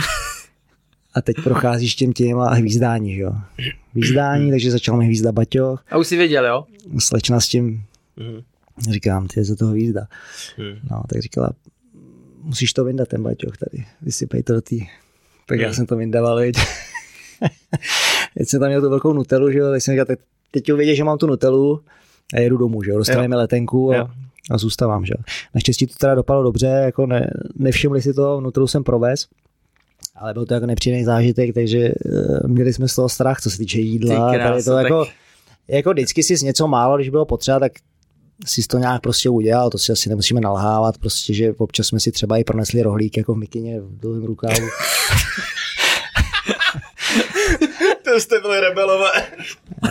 [1.13, 3.31] A teď procházíš tím tím a hvízdání, že jo.
[3.93, 5.83] Hvízdání, takže začal mi hvízdat baťoch.
[5.91, 6.65] A už si věděl, jo?
[6.99, 7.83] Slečna s tím,
[8.17, 8.41] Mhm.
[8.91, 10.07] říkám, ty je za toho hvízda.
[10.57, 10.79] Mhm.
[10.91, 11.49] No, tak říkala,
[12.43, 14.75] musíš to vyndat, ten baťoch tady, vysypej to do té.
[15.47, 16.55] Tak já jsem to vyndával, viď.
[18.37, 20.19] Teď jsem tam měl tu velkou nutelu, že jo, tak jsem říkal, tak
[20.51, 21.81] teď uvidíš, že mám tu nutelu
[22.33, 24.01] a jedu domů, že jo, dostaneme letenku Jo.
[24.05, 24.09] a,
[24.51, 25.23] a zůstávám, že jo.
[25.55, 29.27] Naštěstí to teda dopadlo dobře, jako ne, nevšimli si to, nutelu jsem provez,
[30.15, 33.57] ale byl to jako nepříjemný zážitek, takže uh, měli jsme z toho strach, co se
[33.57, 34.31] týče jídla.
[34.31, 35.05] Ty Tady krása, to tak- jako,
[35.67, 37.71] jako vždycky si něco málo, když bylo potřeba, tak
[38.45, 42.11] si to nějak prostě udělal, to si asi nemusíme nalhávat, prostě, že občas jsme si
[42.11, 44.55] třeba i pronesli rohlík jako v mikině v dlouhém rukávu.
[48.03, 49.11] To jste byli rebelové.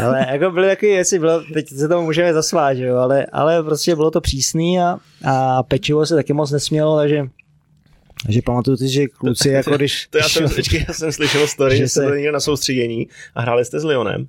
[0.04, 3.62] Ale jako byly takové věci, bylo, teď se tomu můžeme zasvát, že jo, ale, ale
[3.62, 7.22] prostě bylo to přísný a, a pečivo se taky moc nesmělo, takže
[8.26, 10.06] takže pamatuju si, že kluci, jako když...
[10.10, 13.40] To já jsem, počkej, já jsem slyšel story, Že že jste se- na soustředění a
[13.40, 14.26] hráli jste s Lyonem.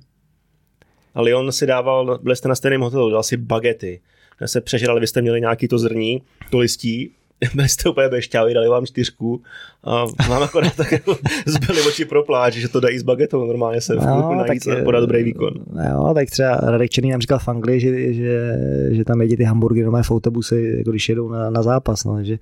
[1.14, 4.00] A Lyon si dával, byli jste na stejném hotelu, dal si bagety.
[4.46, 7.10] Se přežrali, vy jste měli nějaký to zrní, to listí,
[7.54, 9.42] byli jste úplně bešťaví, dali vám čtyřku.
[9.84, 13.80] A vám akorát tak jako zbyly oči pro pláč, že to dají s bagetou, normálně
[13.80, 15.54] se no, najít a podat dobrý výkon.
[15.90, 18.58] Jo, tak třeba Radek Černý nám říkal v Anglii, že, že,
[18.90, 22.24] že tam jedí ty hamburgery normálně v autobusy, jako když jedou na, na zápas, no,
[22.24, 22.38] že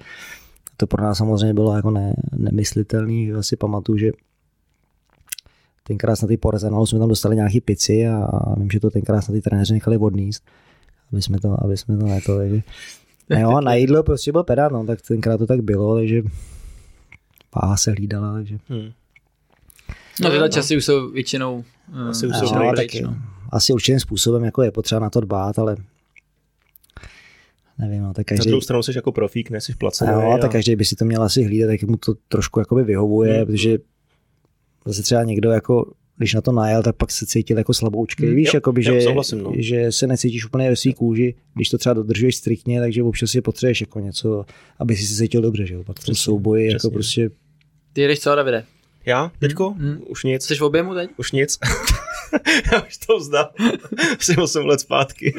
[0.76, 4.10] to pro nás samozřejmě bylo jako ne, nemyslitelný, že si pamatuju, že
[5.86, 8.90] tenkrát na ty po Arsenalu jsme tam dostali nějaký pici a, a vím, že to
[8.90, 10.42] tenkrát na ty trenéři nechali odníst,
[11.12, 12.62] aby jsme to, aby jsme to neto, takže a
[13.30, 16.22] jo, na jídlo prostě byl pedant, no, tak tenkrát to tak bylo, takže
[17.62, 18.90] váha se hlídala, takže Hmm.
[20.20, 21.64] No, tyhle časy už jsou většinou
[22.06, 23.16] eh, Asi už většinou jsou no, pryč, pryč, tak, no.
[23.52, 25.76] asi určitým způsobem jako je potřeba na to dbát, ale
[27.78, 30.12] nevím, no, tak Na každý, druhou stranu jsi jako profík, nejsi placený.
[30.12, 32.82] jo, a- tak každý by si to měl asi hlídat, tak mu to trošku jakoby
[32.84, 33.46] vyhovuje, hmm.
[33.46, 33.78] protože
[34.84, 38.26] zase třeba někdo jako když na to najel, tak pak se cítil jako slaboučkej.
[38.26, 39.52] Hmm, Víš, jo, jakoby, jo, že, souhlasím, no.
[39.56, 43.40] že se necítíš úplně ve svý kůži, když to třeba dodržuješ striktně, takže občas si
[43.40, 44.44] potřebuješ jako něco,
[44.78, 45.84] aby si se cítil dobře, že jo.
[45.84, 46.90] Pak v tom Přesně, souboji jako přesně.
[46.90, 47.30] prostě
[47.92, 48.64] Ty jdeš co, Davide?
[49.06, 49.32] Já?
[49.38, 49.70] Teďko?
[49.70, 50.02] Hmm, hmm.
[50.08, 50.44] Už nic.
[50.44, 51.10] Jsi v objemu teď?
[51.16, 51.58] Už nic.
[52.72, 53.50] Já už to vzdal.
[54.20, 55.34] Asi 8 let zpátky.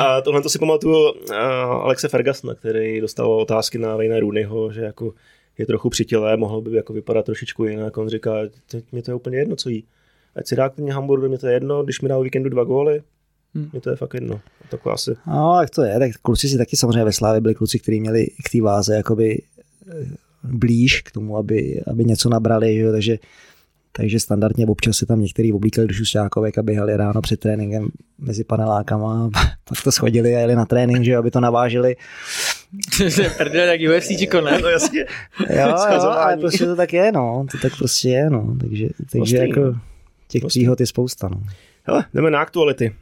[0.00, 4.80] A tohle to si pamatuju uh, Alexe Fergusona, který dostal otázky na Wayne Rooneyho, že
[4.80, 5.14] jako
[5.58, 7.96] je trochu přitělé, mohlo by jako vypadat trošičku jinak.
[7.96, 8.32] On říká,
[8.70, 9.84] teď mě to je úplně jedno, co jí.
[10.36, 12.64] Ať si dá klidně hamburger, mě to je jedno, když mi dá o víkendu dva
[12.64, 13.02] góly,
[13.54, 13.68] Hmm.
[13.72, 14.34] mě to je fakt jedno.
[14.34, 15.10] A takhle asi.
[15.26, 18.26] No, tak to je, tak kluci si taky samozřejmě ve Slávě byli kluci, kteří měli
[18.44, 19.42] k té váze jakoby
[19.90, 20.06] eh,
[20.42, 23.18] blíž k tomu, aby, aby něco nabrali, že jo, takže
[23.92, 27.88] takže standardně občas se tam některý oblíkali do šustákovek a běhali ráno před tréninkem
[28.18, 29.30] mezi panelákama,
[29.64, 31.96] pak to schodili a jeli na trénink, že jo, aby to navážili.
[33.36, 34.58] Prdele, tak UFCčko, ne?
[34.62, 35.00] No jasně.
[35.50, 39.20] Jo, jo, ale prostě to tak je, no, to tak prostě je, no, takže, takže
[39.22, 39.80] Ostrý, jako no.
[40.28, 40.60] Těch Ostrý.
[40.60, 41.42] příhod je spousta, no.
[41.82, 42.94] Hele, jdeme na aktuality.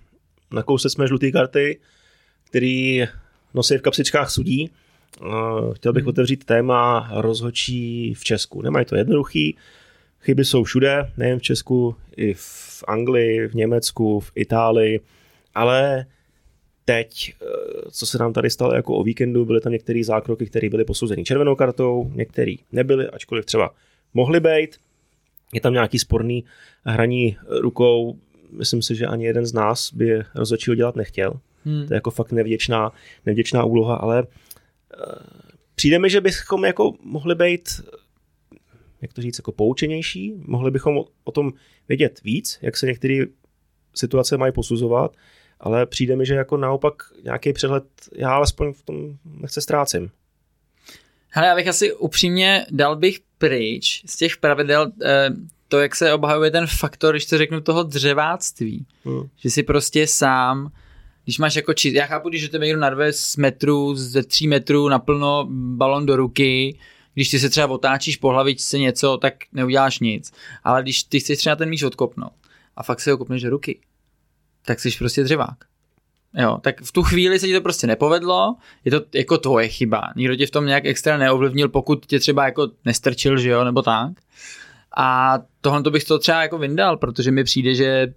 [0.52, 1.80] Nakousli jsme žluté karty,
[2.44, 3.04] který
[3.54, 4.70] nosí v kapsičkách sudí.
[5.20, 8.62] Uh, Chtěl bych otevřít téma rozhodčí v Česku.
[8.62, 9.56] Nemají to jednoduchý,
[10.20, 15.00] chyby jsou všude, nejen v Česku, i v Anglii, v Německu, v Itálii,
[15.54, 16.06] ale
[16.84, 17.46] teď, eh,
[17.90, 21.24] co se nám tady stalo jako o víkendu, byly tam některé zákroky, které byly posouzeny
[21.24, 23.74] červenou kartou, některé nebyly, ačkoliv třeba
[24.14, 24.76] mohly být.
[25.56, 26.44] Je tam nějaký sporný
[26.84, 28.18] hraní rukou,
[28.50, 31.40] myslím si, že ani jeden z nás by rozhodčího dělat nechtěl.
[31.64, 31.86] Hmm.
[31.86, 32.92] To je jako fakt nevděčná,
[33.26, 34.28] nevděčná úloha, ale uh,
[35.74, 37.68] přijde mi, že bychom jako mohli být
[39.02, 41.52] jak to říct, jako poučenější, mohli bychom o, o tom
[41.88, 43.24] vědět víc, jak se některé
[43.94, 45.16] situace mají posuzovat,
[45.60, 50.10] ale přijde mi, že jako naopak nějaký přehled já alespoň v tom nechce ztrácím.
[51.36, 55.30] Hele, já bych asi upřímně dal bych pryč z těch pravidel eh,
[55.68, 58.86] to, jak se obhajuje ten faktor, když to řeknu, toho dřeváctví.
[59.04, 59.28] Hmm.
[59.36, 60.72] Že si prostě sám,
[61.24, 64.88] když máš jako čist, já chápu, když tebe někdo narve z metru, ze tří metrů
[64.88, 66.78] naplno balon do ruky,
[67.14, 70.32] když ty se třeba otáčíš po hlavičce něco, tak neuděláš nic.
[70.64, 72.32] Ale když ty chceš třeba ten míč odkopnout
[72.76, 73.80] a fakt se ho kopneš do ruky,
[74.64, 75.56] tak jsi prostě dřevák.
[76.36, 80.02] Jo, tak v tu chvíli se ti to prostě nepovedlo, je to jako tvoje chyba.
[80.16, 83.82] Nikdo tě v tom nějak extra neovlivnil, pokud tě třeba jako nestrčil, že jo, nebo
[83.82, 84.12] tak.
[84.96, 88.14] A tohle to bych to třeba jako vyndal, protože mi přijde, že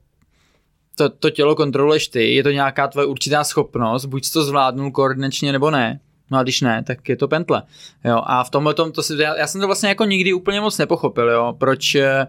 [0.95, 5.51] to, to tělo kontroluješ ty, je to nějaká tvoje určitá schopnost, buď to zvládnul koordinačně
[5.51, 5.99] nebo ne.
[6.31, 7.63] No a když ne, tak je to pentle.
[8.05, 10.61] Jo, a v tomhle tom, to si, já, já, jsem to vlastně jako nikdy úplně
[10.61, 12.27] moc nepochopil, jo, proč eh,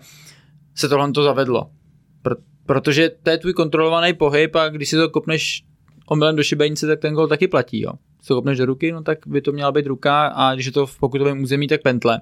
[0.75, 1.71] se tohle to zavedlo.
[2.23, 5.65] Pro, protože to je tvůj kontrolovaný pohyb a když si to kopneš
[6.11, 7.81] omylem do šibenice, tak ten gol taky platí.
[7.81, 7.93] Jo.
[8.27, 10.87] To kopneš do ruky, no tak by to měla být ruka a když je to
[10.87, 12.21] v pokutovém území, tak pentle.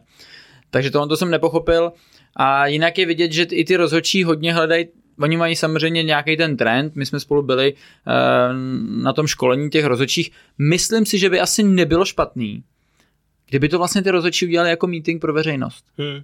[0.71, 1.93] Takže tohle to jsem nepochopil.
[2.37, 4.87] A jinak je vidět, že i ty rozhodčí hodně hledají
[5.21, 9.85] Oni mají samozřejmě nějaký ten trend, my jsme spolu byli uh, na tom školení těch
[9.85, 10.31] rozhodčích.
[10.59, 12.65] Myslím si, že by asi nebylo špatný,
[13.49, 15.85] kdyby to vlastně ty rozhodčí udělali jako meeting pro veřejnost.
[15.99, 16.23] Hmm.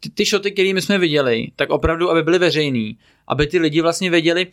[0.00, 2.98] Ty, ty šoty, které my jsme viděli, tak opravdu, aby byly veřejný,
[3.28, 4.52] aby ty lidi vlastně věděli, uh,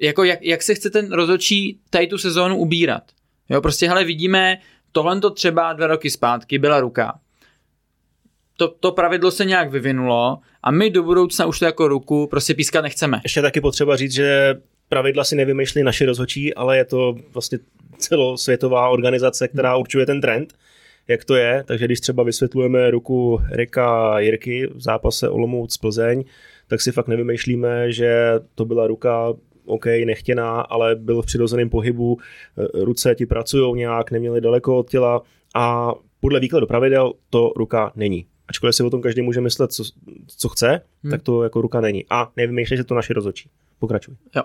[0.00, 3.02] jako jak, jak se chce ten rozhodčí tady tu sezónu ubírat.
[3.48, 4.58] Jo, prostě hele, vidíme,
[4.92, 7.18] tohle to třeba dva roky zpátky byla ruka.
[8.56, 12.54] To, to pravidlo se nějak vyvinulo a my do budoucna už to jako ruku prostě
[12.54, 13.20] pískat nechceme.
[13.22, 14.54] Ještě taky potřeba říct, že
[14.88, 17.58] pravidla si nevymýšlí naši rozhodčí, ale je to vlastně
[17.98, 20.54] celosvětová organizace, která určuje ten trend,
[21.08, 21.64] jak to je.
[21.66, 26.24] Takže když třeba vysvětlujeme ruku Erika Jirky v zápase Olomouc Plzeň,
[26.66, 29.32] tak si fakt nevymýšlíme, že to byla ruka
[29.66, 32.18] OK, nechtěná, ale byl v přirozeném pohybu,
[32.74, 35.22] ruce ti pracují nějak, neměli daleko od těla
[35.54, 38.26] a podle výkladu pravidel to ruka není.
[38.48, 39.84] Ačkoliv si o tom každý může myslet, co,
[40.36, 41.10] co chce, hmm.
[41.10, 42.04] tak to jako ruka není.
[42.10, 43.48] A nevymýšlej, že to naši rozočí.
[43.78, 44.14] Pokračuj.
[44.36, 44.42] Jo.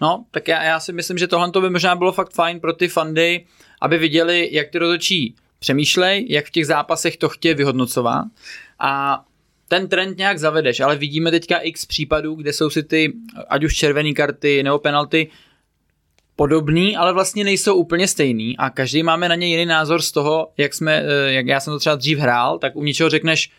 [0.00, 2.88] No, tak já, já si myslím, že tohle by možná bylo fakt fajn pro ty
[2.88, 3.44] fandy,
[3.80, 8.24] aby viděli, jak ty rozočí přemýšlej, jak v těch zápasech to chtějí vyhodnocovat
[8.78, 9.24] a
[9.68, 13.12] ten trend nějak zavedeš, ale vidíme teďka x případů, kde jsou si ty,
[13.48, 15.30] ať už červené karty nebo penalty,
[16.36, 20.48] podobný, ale vlastně nejsou úplně stejný a každý máme na ně jiný názor z toho,
[20.56, 23.50] jak jsme, eh, jak já jsem to třeba dřív hrál, tak u něčeho řekneš,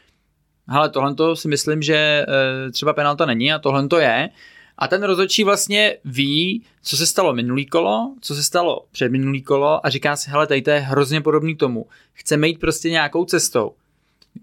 [0.67, 4.29] hele, tohle to si myslím, že eh, třeba penalta není a tohle to je.
[4.77, 9.41] A ten rozhodčí vlastně ví, co se stalo minulý kolo, co se stalo před minulý
[9.41, 11.85] kolo a říká si, hele, tady to je hrozně podobný tomu.
[12.13, 13.71] Chceme jít prostě nějakou cestou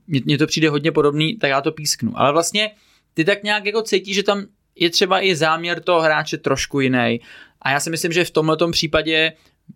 [0.07, 2.12] mně to přijde hodně podobný, tak já to písknu.
[2.14, 2.70] Ale vlastně
[3.14, 4.46] ty tak nějak jako cítíš, že tam
[4.77, 7.20] je třeba i záměr toho hráče trošku jiný.
[7.62, 9.33] A já si myslím, že v tomhle případě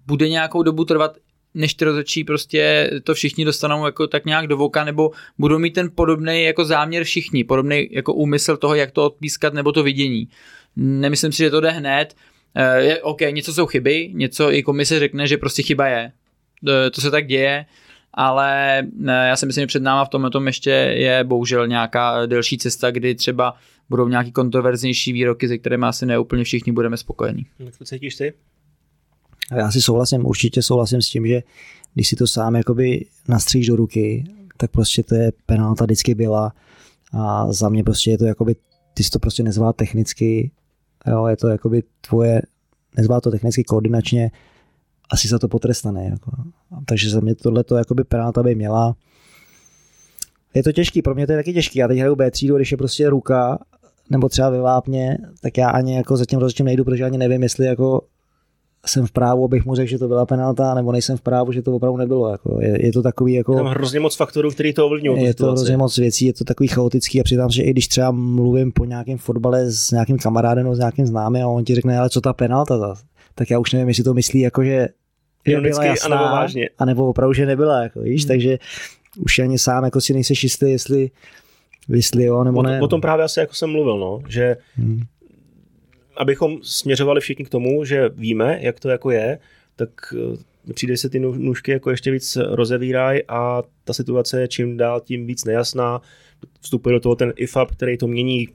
[0.07, 1.17] bude nějakou dobu trvat,
[1.55, 5.71] než ty rozhodčí prostě to všichni dostanou jako tak nějak do voka, nebo budou mít
[5.71, 10.29] ten podobný jako záměr všichni, podobný jako úmysl toho, jak to odpískat, nebo to vidění.
[10.77, 12.17] Nemyslím si, že to jde hned.
[12.55, 16.13] Eh, je, OK, něco jsou chyby, něco i komise řekne, že prostě chyba je.
[16.69, 17.67] Eh, to se tak děje,
[18.15, 22.59] ale já si myslím, že před náma v tomhle tom ještě je bohužel nějaká delší
[22.59, 23.55] cesta, kdy třeba
[23.89, 27.47] budou nějaký kontroverznější výroky, se kterými asi neúplně všichni budeme spokojení.
[27.59, 28.33] Jak to cítíš ty?
[29.57, 31.43] Já si souhlasím, určitě souhlasím s tím, že
[31.95, 34.25] když si to sám jakoby nastříš do ruky,
[34.57, 36.53] tak prostě to je penalta vždycky byla
[37.13, 38.57] a za mě prostě je to jakoby,
[38.95, 40.51] ty jsi to prostě nezvládl technicky,
[41.07, 42.43] jo, je to jakoby tvoje,
[42.97, 44.31] nezvládl to technicky koordinačně,
[45.13, 46.05] asi za to potrestané.
[46.05, 46.31] Jako.
[46.87, 48.97] Takže za mě tohle to jakoby penalta by měla.
[50.55, 51.79] Je to těžký, pro mě to je taky těžký.
[51.79, 53.59] Já teď hraju B třídu, když je prostě ruka,
[54.11, 57.67] nebo třeba ve vápně, tak já ani jako zatím rozhodčím nejdu, protože ani nevím, jestli
[57.67, 58.01] jako
[58.87, 61.63] jsem v právu, abych mu řekl, že to byla penalta, nebo nejsem v právu, že
[61.63, 62.31] to opravdu nebylo.
[62.31, 63.55] Jako je, je, to takový jako...
[63.55, 65.25] Tam hrozně moc faktorů, který to ovlivňují.
[65.25, 68.11] Je to hrozně moc věcí, je to takový chaotický a přiznám, že i když třeba
[68.11, 71.99] mluvím po nějakém fotbale s nějakým kamarádem nebo s nějakým známým a on ti řekne,
[71.99, 72.95] ale co ta penalta,
[73.35, 74.89] tak já už nevím, jestli to myslí jako, že
[75.45, 76.69] Ironicky, jasná, anebo vážně.
[76.79, 78.29] A nebo opravdu, že nebyla, jako, víš, hmm.
[78.29, 78.59] takže
[79.19, 81.11] už ani sám jako si nejseš jistý, jestli,
[81.89, 82.81] jestli jo, nebo o, ne.
[82.81, 85.01] O tom právě asi jako jsem mluvil, no, že hmm.
[86.17, 89.39] abychom směřovali všichni k tomu, že víme, jak to jako je,
[89.77, 94.77] tak eh, přijde se ty nůžky jako ještě víc rozevírají a ta situace je čím
[94.77, 96.01] dál tím víc nejasná.
[96.61, 98.49] Vstupuje do toho ten IFAB, který to mění,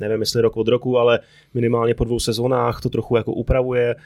[0.00, 1.20] nevím jestli rok od roku, ale
[1.54, 3.96] minimálně po dvou sezónách to trochu jako upravuje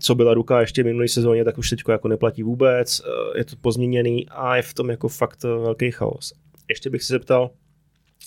[0.00, 3.44] co byla ruka ještě v minulé sezóně, tak už teď jako neplatí vůbec, eh, je
[3.44, 6.32] to pozměněný a je v tom jako fakt velký chaos.
[6.68, 7.50] Ještě bych se zeptal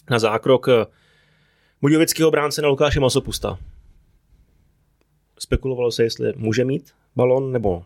[0.09, 0.67] na zákrok
[1.81, 3.57] Budějovického bránce na Lukáše Masopusta.
[5.39, 7.83] Spekulovalo se, jestli může mít balon nebo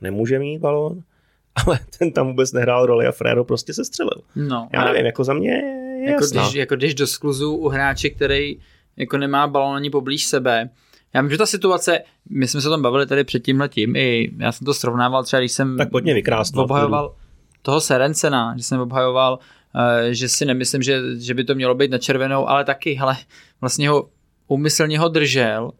[0.00, 1.02] nemůže mít balon,
[1.66, 4.22] ale ten tam vůbec nehrál roli a Frero prostě se střelil.
[4.36, 6.42] No, Já nevím, jako za mě je jako jasná.
[6.42, 8.58] když, jako když do skluzu u hráče, který
[8.96, 10.70] jako nemá balon ani poblíž sebe.
[11.14, 13.96] Já myslím, že ta situace, my jsme se o tom bavili tady před tím letím,
[13.96, 17.14] i já jsem to srovnával třeba, když jsem Tak pojď mě vykrást, no, obhajoval
[17.62, 19.38] toho Serencena, že jsem obhajoval,
[19.74, 23.16] eh, že si nemyslím, že, že by to mělo být na červenou, ale taky, hele,
[23.60, 24.08] vlastně ho
[24.48, 25.72] úmyslně ho držel,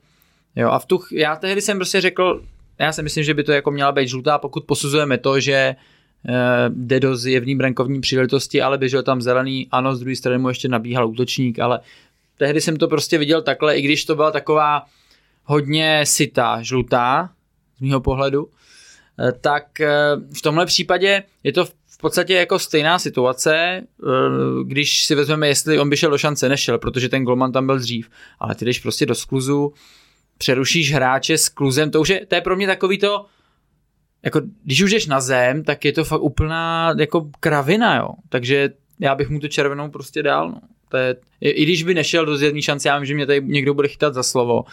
[0.57, 2.43] jo, a v tu, já tehdy jsem prostě řekl,
[2.79, 5.75] já si myslím, že by to jako měla být žlutá, pokud posuzujeme to, že eh,
[6.69, 10.69] jde do zjevný brankovní příležitosti, ale běžel tam zelený, ano, z druhé strany mu ještě
[10.69, 11.81] nabíhal útočník, ale
[12.39, 14.83] tehdy jsem to prostě viděl takhle, i když to byla taková
[15.45, 17.31] hodně sitá, žlutá,
[17.77, 18.49] z mého pohledu,
[19.29, 19.91] eh, tak eh,
[20.39, 23.85] v tomhle případě je to v podstatě jako stejná situace, eh,
[24.65, 27.79] když si vezmeme, jestli on by šel do šance, nešel, protože ten golman tam byl
[27.79, 29.73] dřív, ale ty jdeš prostě do skluzu,
[30.39, 33.27] přerušíš hráče s kluzem, to už je, to je pro mě takový to,
[34.25, 38.09] jako když už jdeš na zem, tak je to fakt úplná jako kravina, jo.
[38.29, 40.61] Takže já bych mu tu červenou prostě dal, no.
[40.89, 43.43] To je, i, I když by nešel do zjední šance, já vím, že mě tady
[43.45, 44.65] někdo bude chytat za slovo,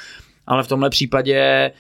[0.52, 1.72] ale v tomhle případě,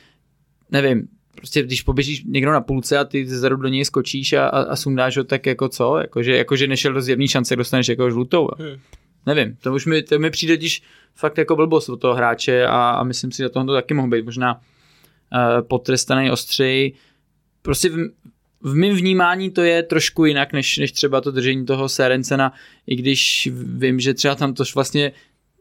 [0.69, 4.61] nevím, prostě když poběžíš někdo na půlce a ty zezadu do něj skočíš a, a,
[4.61, 5.97] a sundáš ho, tak jako co?
[5.97, 8.47] Jakože, jakože nešel do zjevní šance, dostaneš jako žlutou.
[8.57, 8.79] Hmm.
[9.25, 10.83] Nevím, to už mi, to mi přijde když
[11.15, 14.09] fakt jako blbost od toho hráče a, a myslím si, že tohle to taky mohl
[14.09, 16.93] být možná uh, potrestaný ostřej.
[17.61, 17.95] Prostě v,
[18.61, 22.53] v mém vnímání to je trošku jinak, než, než třeba to držení toho Serencena,
[22.87, 25.11] i když vím, že třeba tam to vlastně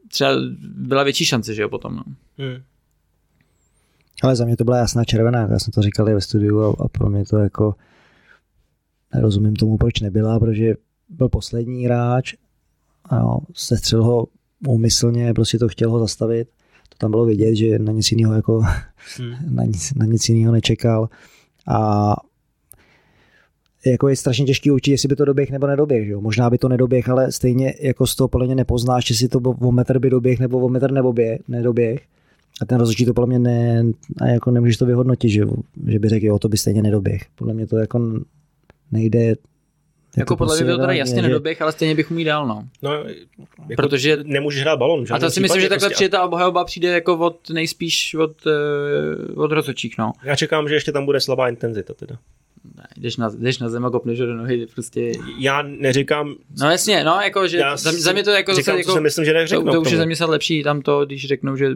[0.07, 1.95] třeba byla větší šance, že jo, potom.
[1.95, 2.03] No.
[2.37, 2.63] Hmm.
[4.21, 6.75] Ale za mě to byla jasná červená, já jsem to říkal i ve studiu a,
[6.79, 7.75] a pro mě to jako
[9.15, 10.73] nerozumím tomu, proč nebyla, protože
[11.09, 12.33] byl poslední hráč
[13.05, 14.27] a jo, sestřel ho
[14.67, 16.47] úmyslně, prostě to chtěl ho zastavit.
[16.89, 18.63] To tam bylo vidět, že na nic jiného jako
[19.17, 19.35] Hmm.
[19.55, 21.09] na nic, na nic jiného nečekal.
[21.67, 22.13] A
[23.85, 26.05] jako je strašně těžký určit, jestli by to doběh nebo nedoběh.
[26.05, 26.21] Že jo?
[26.21, 29.71] Možná by to nedoběh, ale stejně jako z toho podle mě nepoznáš, jestli to o
[29.71, 32.01] metr by doběh nebo o metr neboběh, nedoběh.
[32.61, 33.83] A ten rozhodčí to podle mě ne,
[34.21, 35.45] a jako nemůžeš to vyhodnotit, že,
[35.87, 37.21] že by řekl, jo, to by stejně nedoběh.
[37.35, 38.19] Podle mě to jako
[38.91, 39.35] nejde.
[40.17, 42.25] Jako, jako podle mě by to teda jasně že- nedoběh, ale stejně bych mu jí
[42.25, 42.63] dal, no.
[42.81, 45.05] No, jako Protože- nemůžeš hrát balon.
[45.05, 45.95] v A to si myslím, že takhle prostě.
[45.95, 50.11] přijde ta obhajoba přijde jako od nejspíš od, eh, od rozhodčích, no.
[50.23, 52.15] Já čekám, že ještě tam bude slabá intenzita teda.
[52.77, 55.11] Ne, jdeš na, jdeš na zem a kopneš do nohy, prostě...
[55.39, 58.79] Já neříkám, No jasně, no, jako, že já za, za mě to jako říkám, zase
[58.79, 61.05] jako, si myslím, že to, neřeknou to k už je za mě lepší tam to,
[61.05, 61.67] když řeknou, že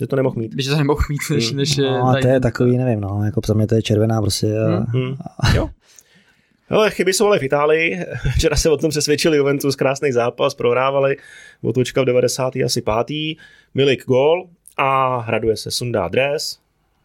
[0.00, 0.62] že to nemohl mít.
[0.62, 1.56] se to nemohl mít, než, Hmm.
[1.56, 4.58] než No, a to je takový, nevím, no, jako za mě to je červená prostě.
[4.58, 5.14] A, Hmm.
[5.54, 5.70] Jo.
[6.70, 8.00] Ale chyby jsou ale v Itálii.
[8.36, 11.16] Včera se o tom přesvědčili Juventus, krásný zápas, prohrávali.
[11.62, 12.56] Otočka v 90.
[12.64, 13.36] asi pátý.
[13.74, 16.58] Milik gól a hraduje se, sundá dres.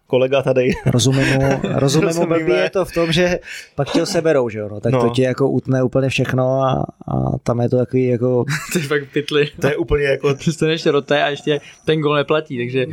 [0.07, 0.69] Kolega tady.
[0.85, 3.39] Rozumím mu, rozumím mu, blbý je to v tom, že
[3.75, 5.01] pak tě ho seberou, že jo, no, tak No.
[5.01, 8.85] to ti jako utne úplně všechno a, a tam je to takový jako, to je
[8.85, 9.49] fakt pytli.
[9.61, 10.33] To je úplně jako...
[10.45, 12.85] Dostaneš roté a ještě ten gol neplatí, takže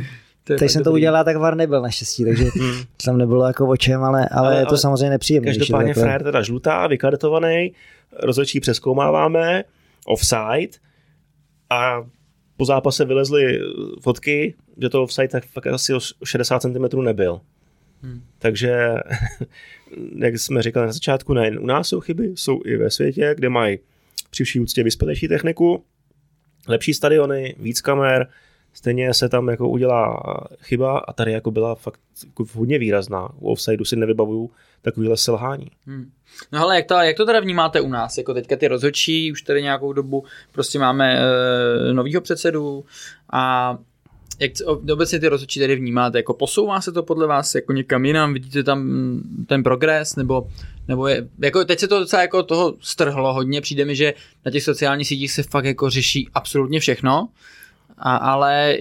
[0.43, 1.01] to teď jsem to dobrý.
[1.01, 2.83] udělal, tak VAR nebyl naštěstí, takže Hmm.
[3.05, 5.53] tam nebylo jako o čem, ale, ale, Ale- je to ale samozřejmě nepříjemné.
[5.53, 6.03] to Každopádně takhle.
[6.03, 7.73] frajer teda žlutá, vykartovaný,
[8.19, 9.63] rozhodčí přeskoumáváme,
[10.05, 10.77] offside
[11.69, 12.03] a
[12.57, 13.59] po zápase vylezly
[14.01, 17.41] fotky, že to offside tak fakt asi o 60 cm nebyl.
[18.01, 18.21] Hmm.
[18.39, 18.93] Takže,
[20.19, 23.49] jak jsme říkali na začátku, nejen u nás jsou chyby, jsou i ve světě, kde
[23.49, 23.79] mají
[24.29, 25.83] při vší úctě vyspělejší techniku,
[26.67, 28.27] lepší stadiony, víc kamer,
[28.73, 30.23] stejně se tam jako udělá
[30.61, 33.29] chyba a tady jako byla fakt jako hodně výrazná.
[33.39, 35.67] U offsideu si nevybavuju takovýhle selhání.
[35.85, 36.11] Hmm.
[36.51, 38.17] No ale jak to, jak to teda vnímáte u nás?
[38.17, 42.85] Jako teďka ty rozhodčí, už tady nějakou dobu prostě máme e, novýho předsedu
[43.33, 43.77] a
[44.39, 44.51] jak
[44.91, 46.19] obecně ty rozhodčí tady vnímáte?
[46.19, 48.33] Jako posouvá se to podle vás jako někam jinam?
[48.33, 50.15] Vidíte tam mm, ten progres?
[50.15, 50.47] Nebo,
[50.87, 53.61] nebo je, jako teď se to docela jako toho strhlo hodně.
[53.61, 54.13] Přijde mi, že
[54.45, 57.29] na těch sociálních sítích se fakt jako řeší absolutně všechno.
[57.97, 58.77] A, ale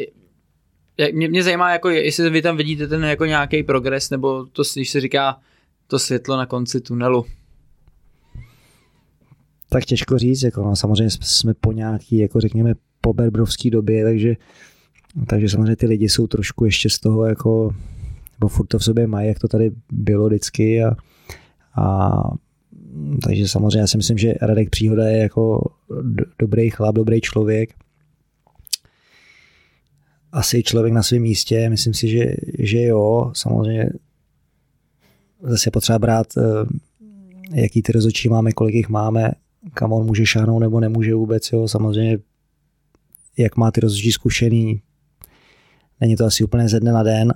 [0.99, 4.63] jak- mě, mě zajímá, jako, jestli vy tam vidíte ten jako nějaký progres, nebo to,
[4.75, 5.41] když se říká
[5.87, 7.25] to světlo na konci tunelu.
[9.69, 14.35] Tak těžko říct, jako no, samozřejmě jsme po nějaký, jako řekněme, po berbrovský době, takže,
[15.27, 17.75] takže samozřejmě ty lidi jsou trošku ještě z toho jako,
[18.41, 20.97] nebo furt to v sobě mají, jak to tady bylo vždycky a,
[21.77, 22.11] a
[23.27, 25.71] takže samozřejmě já si myslím, že Radek Příhoda je jako
[26.03, 27.71] do, dobrý chlap, dobrý člověk.
[30.33, 32.25] Asi člověk na svém místě, myslím si, že,
[32.59, 33.91] že jo, samozřejmě
[35.43, 39.31] zase potřeba brát, eh, jaký ty rozhodčí máme, kolik jich máme,
[39.75, 41.53] kam on může šáhnout nebo nemůže vůbec.
[41.53, 41.69] Jo.
[41.69, 42.19] Samozřejmě,
[43.39, 44.83] jak má ty rozhodčí zkušený,
[46.01, 47.35] není to asi úplně ze dne na den.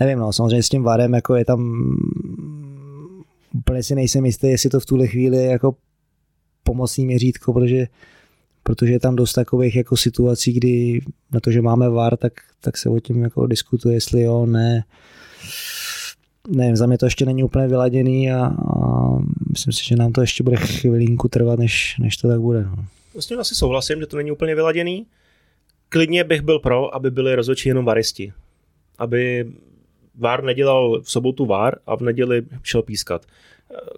[0.00, 1.90] Nevím, no, samozřejmě s tím varem jako je tam
[3.54, 5.76] úplně si nejsem jistý, jestli to v tuhle chvíli je jako
[6.62, 7.86] pomocný měřítko, protože
[8.70, 11.00] protože je tam dost takových jako situací, kdy
[11.32, 14.84] na to, že máme VAR, tak, tak se o tím jako diskutuje, jestli jo, ne.
[16.48, 19.16] Nevím, za mě to ještě není úplně vyladěný a, a
[19.50, 22.66] myslím si, že nám to ještě bude chvilinku trvat, než, než to tak bude.
[23.14, 25.06] Vlastně asi souhlasím, že to není úplně vyladěný.
[25.88, 28.32] Klidně bych byl pro, aby byli rozhodčí jenom varisti.
[28.98, 29.52] Aby
[30.14, 33.26] VAR nedělal v sobotu VAR a v neděli šel pískat.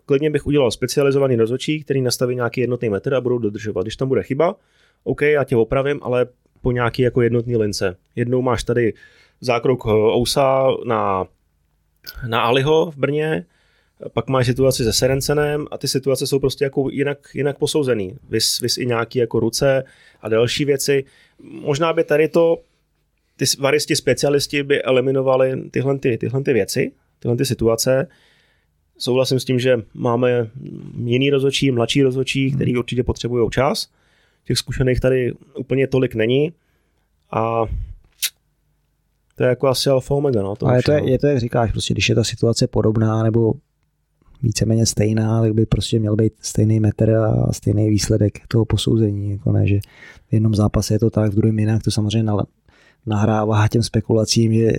[0.06, 3.82] Klidně bych udělal specializovaný rozhodčí, který nastaví nějaký jednotný metr a budou dodržovat.
[3.82, 4.56] Když tam bude chyba,
[5.04, 6.26] OK, já tě opravím, ale
[6.60, 7.96] po nějaký jako jednotný lince.
[8.16, 8.94] Jednou máš tady
[9.40, 11.24] zákrok eh, Ousa na,
[12.26, 13.44] na Aliho v Brně,
[14.08, 18.16] pak máš situaci se Serencenem a ty situace jsou prostě jako jinak, jinak posouzený.
[18.28, 19.84] Vys, vys i nějaký jako ruce
[20.20, 21.04] a další věci.
[21.42, 22.58] Možná by tady to
[23.36, 28.08] ty varisti specialisti by eliminovali tyhle, ty, tyhle ty věci, tyhle ty situace.
[29.03, 30.50] Souhlasím s tím, že máme
[31.05, 32.57] jiný rozhodčí, mladší rozhodčí, hmm.
[32.57, 33.88] který určitě potřebují čas.
[34.44, 36.53] Těch zkušených tady úplně tolik není.
[37.32, 37.62] A
[39.36, 40.42] to je jako asi alfa omega.
[40.42, 42.66] No, to Ale je to, je, je to, jak říkáš, prostě, když je ta situace
[42.66, 43.53] podobná nebo
[44.42, 49.30] víceméně stejná, tak by prostě měl být stejný metr a stejný výsledek toho posouzení.
[49.30, 49.78] Jako ne, že
[50.28, 52.32] v jednom zápase je to tak, v druhém jinak, to samozřejmě
[53.07, 54.70] nahrává těm spekulacím, že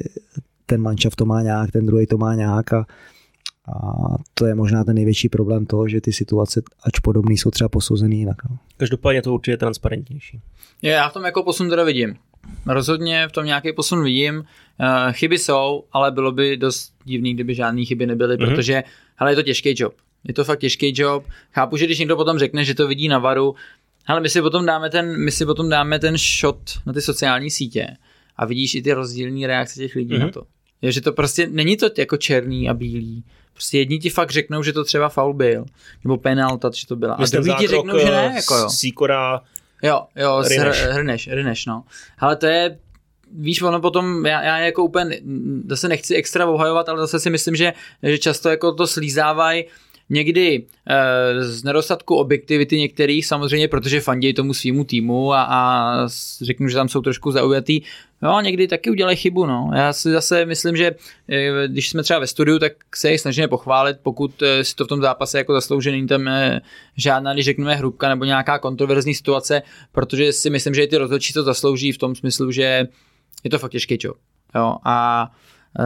[0.65, 2.86] ten mančav to má nějak, ten druhý to má nějak a,
[3.68, 7.70] a to je možná ten největší problém toho, že ty situace, ač podobný, jsou třeba
[7.70, 8.38] posouzený jinak.
[8.49, 8.57] No.
[8.78, 10.41] Každopádně to určitě transparentnější.
[10.82, 12.16] Já v tom jako posun teda vidím.
[12.66, 14.43] Rozhodně v tom nějaký posun vidím.
[14.80, 18.55] Eh, chyby jsou, ale bylo by dost divný, kdyby žádné chyby nebyly, mm-hmm.
[18.55, 18.84] protože
[19.16, 19.93] hele, je to těžký job.
[20.24, 21.26] Je to fakt těžký job.
[21.51, 23.55] Chápu, že když někdo potom řekne, že to vidí na varu,
[24.07, 27.49] ale my si potom dáme ten, my si potom dáme ten shot na ty sociální
[27.49, 27.88] sítě
[28.36, 30.20] a vidíš i ty rozdílné reakce těch lidí mm-hmm.
[30.20, 30.43] na to.
[30.82, 33.24] Je, že to prostě není to jako černý a bílý.
[33.54, 35.66] Prostě jedni ti fakt řeknou, že to třeba faul byl,
[36.04, 37.14] nebo penalta, že to byla.
[37.14, 38.70] A druhý ti řeknou, že ne, jako jo.
[38.70, 39.41] Sýkora,
[39.84, 40.43] jo, jo,
[40.89, 41.84] Hrneš, Hrneš, no.
[42.20, 42.78] Ale to je,
[43.32, 45.20] víš, ono potom, já, já jako úplně,
[45.70, 47.74] zase nechci extra ohajovat, ale zase si myslím, že,
[48.04, 49.66] že často jako to slízávají
[50.10, 56.08] někdy e, z nedostatku objektivity některých, samozřejmě, protože fandějí tomu svýmu týmu a, a
[56.41, 57.82] řeknu, že tam jsou trošku zaujatý,
[58.24, 59.72] Jo, někdy taky udělají chybu, no.
[59.76, 60.95] Já si zase myslím, že
[61.30, 64.86] eh, když jsme třeba ve studiu, tak se je snažíme pochválit, pokud eh, si to
[64.86, 66.30] v tom zápase jako zaslouží, není tam
[66.97, 71.34] žádná, když řekneme hrubka nebo nějaká kontroverzní situace, protože si myslím, že i ty rozhodčí
[71.34, 72.88] to zaslouží v tom smyslu, že
[73.43, 74.14] je to fakt těžký čo.
[74.56, 75.28] Jo, a
[75.80, 75.84] e,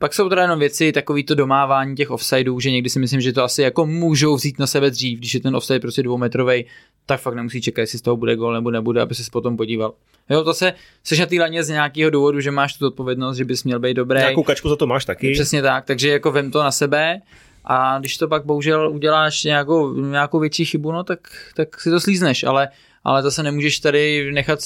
[0.00, 3.32] pak jsou teda jenom věci, takový to domávání těch offsideů, že někdy si myslím, že
[3.32, 6.64] to asi jako můžou vzít na sebe dřív, když je ten offside prostě dvoumetrový,
[7.06, 9.94] tak fakt nemusí čekat, jestli z toho bude gol nebo nebude, aby se potom podíval.
[10.30, 10.72] Jo, to se
[11.04, 13.94] seš na té laně z nějakého důvodu, že máš tu odpovědnost, že bys měl být
[13.94, 14.18] dobrý.
[14.18, 15.32] Nějakou kačku za to máš taky.
[15.32, 17.20] Přesně tak, takže jako vem to na sebe
[17.64, 21.20] a když to pak bohužel uděláš nějakou, nějakou větší chybu, no tak,
[21.56, 22.68] tak si to slízneš, ale,
[23.04, 24.60] ale zase nemůžeš tady nechat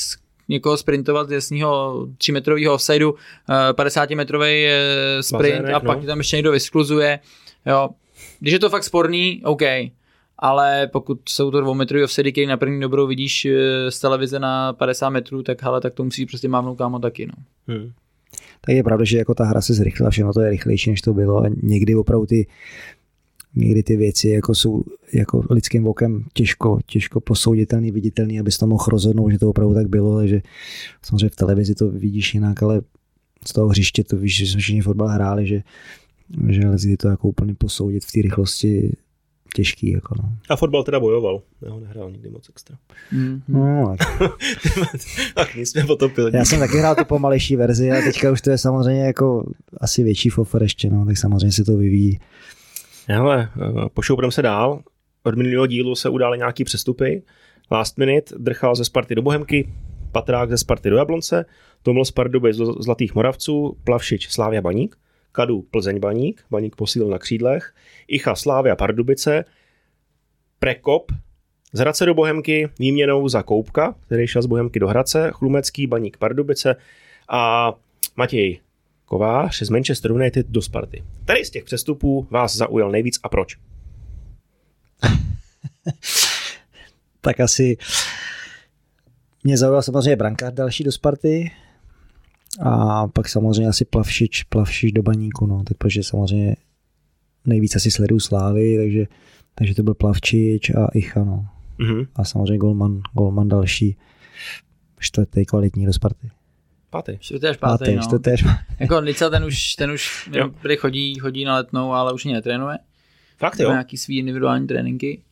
[0.48, 3.14] někoho sprintovat z jasného 3 metrového offsideu,
[3.72, 4.66] 50 metrový
[5.20, 6.06] sprint Bazének, a pak no.
[6.06, 7.18] tam ještě někdo vyskluzuje.
[7.66, 7.88] Jo.
[8.40, 9.62] Když je to fakt sporný, OK,
[10.38, 14.72] ale pokud jsou to dvoumetrový offsedy, který na první dobrou vidíš eh, z televize na
[14.72, 17.26] 50 metrů, tak hele, tak to musí prostě mávnout kámo taky.
[17.26, 17.34] No.
[17.66, 17.92] Hmm.
[18.60, 21.14] Tak je pravda, že jako ta hra se zrychlila, všechno to je rychlejší, než to
[21.14, 22.46] bylo a někdy opravdu ty
[23.56, 28.84] někdy ty věci jako jsou jako lidským vokem těžko, těžko posouditelný, viditelný, abys to mohl
[28.88, 30.42] rozhodnout, že to opravdu tak bylo, takže
[31.02, 32.82] samozřejmě v televizi to vidíš jinak, ale
[33.46, 35.62] z toho hřiště to víš, že jsme všichni fotbal hráli, že,
[36.48, 38.96] že kdy to jako úplně posoudit v té rychlosti
[39.54, 39.92] těžký.
[39.92, 40.28] Jako no.
[40.48, 42.76] A fotbal teda bojoval, já ho nehrál nikdy moc extra.
[43.12, 43.40] Mm-hmm.
[43.48, 43.96] No,
[45.34, 46.30] tak nic jsme potopili.
[46.34, 50.02] Já jsem taky hrál tu pomalejší verzi a teďka už to je samozřejmě jako asi
[50.02, 52.18] větší fofor ještě, no, tak samozřejmě se to vyvíjí.
[53.08, 53.48] Hele,
[53.94, 54.82] pošoupneme se dál.
[55.22, 57.22] Od minulého dílu se udály nějaký přestupy.
[57.70, 59.68] Last minute drchal ze Sparty do Bohemky,
[60.12, 61.44] Patrák ze Sparty do Jablonce,
[61.82, 64.96] Toml z Parduby z Zlatých Moravců, Plavšič Slávia Baník,
[65.32, 67.74] Kadu Plzeň Baník, Baník posílil na křídlech,
[68.08, 69.44] Icha Slávia Pardubice,
[70.58, 71.12] Prekop
[71.72, 76.16] z Hradce do Bohemky výměnou za Koupka, který šel z Bohemky do Hradce, Chlumecký Baník
[76.16, 76.76] Pardubice
[77.28, 77.72] a
[78.16, 78.60] Matěj
[79.04, 81.04] Kovář z Manchester United do Sparty.
[81.24, 83.56] Který z těch přestupů vás zaujal nejvíc a proč?
[87.20, 87.76] tak asi
[89.44, 91.50] mě zaujal samozřejmě brankář další do Sparty.
[92.60, 96.56] A pak samozřejmě asi Plavšič, Plavšič do baníku, no, tak protože samozřejmě
[97.46, 99.06] nejvíc asi sleduju Slávy, takže,
[99.54, 101.48] takže to byl Plavčič a Icha, no.
[101.78, 102.04] Mhm.
[102.14, 103.96] A samozřejmě Golman, Golman další,
[104.98, 106.30] čtvrtý kvalitní do Sparty.
[106.94, 107.18] Pátý.
[107.18, 108.02] Čtvrtý až pátý, Pátý, no.
[108.02, 108.44] čtvrtý až
[108.80, 110.30] Jako Lica, ten už, ten už
[110.78, 112.78] chodí, chodí na letnou, ale už ji netrénuje.
[113.38, 113.70] Fakt Má jo?
[113.70, 115.22] nějaký svý individuální tréninky.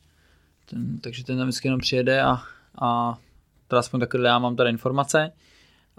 [0.71, 2.43] Ten, takže ten tam vždycky jenom přijede a,
[2.83, 3.19] a
[3.69, 5.33] teda aspoň takhle já mám tady informace.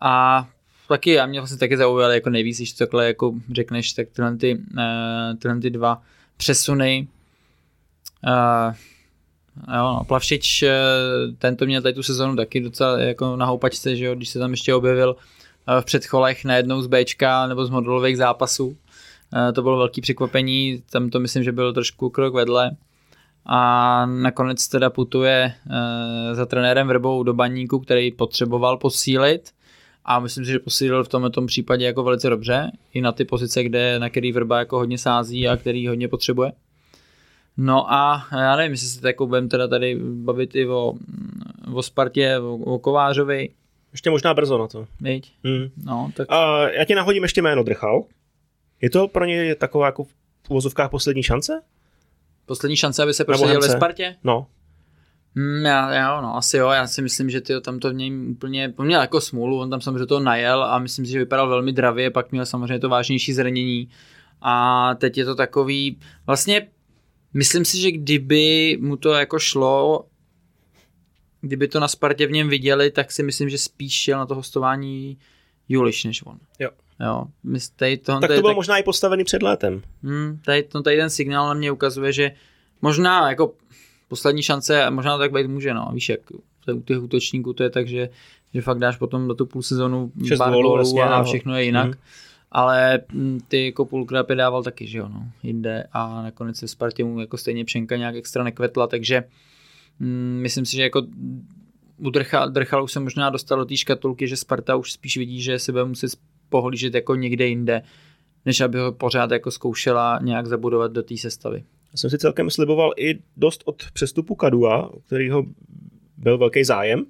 [0.02, 0.48] A
[0.88, 4.56] taky, já mě vlastně taky zaujaly jako nejvíc, když takhle jako řekneš, tak tyhle, ty,
[4.58, 6.02] uh, tyhle ty dva
[6.38, 7.08] přesuny.
[8.28, 8.74] Uh,
[9.76, 10.74] jo, no, Plavšič, eh,
[11.38, 14.40] ten to měl tady tu sezonu taky docela jako na houpačce, že jo, když se
[14.40, 15.43] tam ještě objevil eh,
[15.82, 18.78] v předcholech najednou z Bčka nebo z modulových zápasů.
[19.50, 22.72] Eh, To bylo velký překvapení, tam to myslím, že byl trošku krok vedle.
[23.46, 29.52] A nakonec teda putuje eh, za trenérem Vrbou do baníku, který potřeboval posílit.
[30.06, 32.72] A myslím si, že posílil v tomhle tom případě jako velice dobře.
[32.94, 36.52] I na ty pozice, kde, na který Vrba jako hodně sází a který hodně potřebuje.
[37.58, 40.94] No a já nevím, jestli se jako budeme teda tady bavit i o,
[41.74, 43.50] o Spartě, o, o Kovářovi,
[43.94, 44.88] Ještě možná brzo na to.
[45.02, 45.34] viď?
[45.44, 45.72] Mhm.
[45.86, 48.04] No, tak A já ti nahodím ještě jméno Drchal.
[48.82, 51.62] Je to pro ně taková jako v uvozovkách poslední šance?
[52.46, 53.70] poslední šance, aby se prosadil ve.
[53.70, 54.16] Spartě?
[54.24, 54.48] No.
[55.36, 58.32] Hmm, já, já, no, asi jo, já si myslím, že tyjo, tam to v něm
[58.32, 61.50] úplně, on měl jako smůlu, on tam samozřejmě to najel a myslím si, že vypadal
[61.50, 63.90] velmi dravě, pak měl samozřejmě to vážnější zranění
[64.42, 66.68] a teď je to takový, vlastně
[67.34, 70.06] myslím si, že kdyby mu to jako šlo,
[71.44, 74.36] kdyby to na Spartě v něm viděli, tak si myslím, že spíš šel na to
[74.36, 75.18] hostování
[75.70, 76.38] Juliš než on.
[76.60, 76.70] Jo.
[77.00, 77.26] Jo,
[77.76, 79.82] tady to, Tak to bylo tak- možná i postavený před létem.
[80.04, 82.32] Hmm, tady, no, tady ten signál na mě ukazuje, že
[82.82, 83.54] možná jako
[84.08, 86.20] poslední šance, možná to tak být může, no, víš jak,
[86.74, 88.10] u těch útočníků to je tak, že,
[88.54, 91.26] že fakt dáš potom do tu půl sezonu pár gólů, jasně, a no.
[91.26, 91.88] všechno je jinak.
[91.88, 91.98] Mhm.
[92.52, 96.68] Ale mm, ty jako půlkrát je dával taky, že jo, no, jinde a nakonec se
[96.68, 99.24] Spartě mu jako stejně Pšenka nějak extra nekvetla, takže
[100.00, 101.02] myslím si, že jako
[101.98, 105.42] u Drchal, Drchal už se možná dostal do té škatulky, že Sparta už spíš vidí,
[105.42, 106.12] že se bude muset
[106.50, 107.82] pohlížet jako někde jinde,
[108.46, 111.64] než aby ho pořád jako zkoušela nějak zabudovat do té sestavy.
[111.92, 115.46] Já jsem si celkem sliboval i dost od přestupu Kadua, u kterého
[116.18, 117.06] byl velký zájem.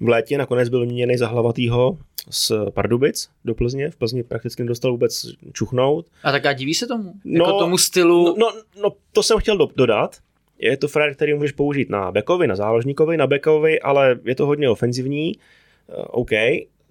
[0.00, 1.98] V létě nakonec byl měněný za hlavatýho
[2.30, 3.90] z Pardubic do Plzně.
[3.90, 6.06] V Plzni prakticky nedostal vůbec čuchnout.
[6.22, 7.14] A tak a diví se tomu?
[7.24, 8.24] No, jako tomu stylu?
[8.24, 10.16] No, no, no to jsem chtěl do, dodat.
[10.62, 14.46] Je to frajer, který můžeš použít na backovi, na záložníkovi, na backovi, ale je to
[14.46, 15.36] hodně ofenzivní.
[15.36, 16.30] Uh, OK,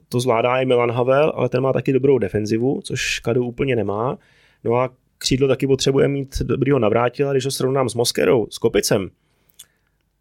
[0.09, 4.17] to zvládá i Milan Havel, ale ten má taky dobrou defenzivu, což Kadu úplně nemá.
[4.63, 9.09] No a křídlo taky potřebuje mít dobrýho navrátila, když ho srovnám s Moskerou, s Kopicem,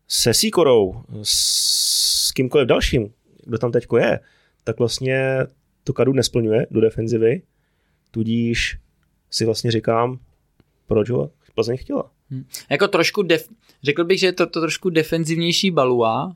[0.09, 3.12] se Sikorou, s kýmkoliv dalším,
[3.44, 4.20] kdo tam teďko je,
[4.64, 5.38] tak vlastně
[5.84, 7.42] to Kadu nesplňuje do defenzivy,
[8.11, 8.78] tudíž
[9.30, 10.18] si vlastně říkám,
[10.86, 12.11] proč ho Plzeň chtěla.
[12.70, 13.49] Jako trošku, def,
[13.83, 16.33] řekl bych, že je to, to trošku defenzivnější Balua,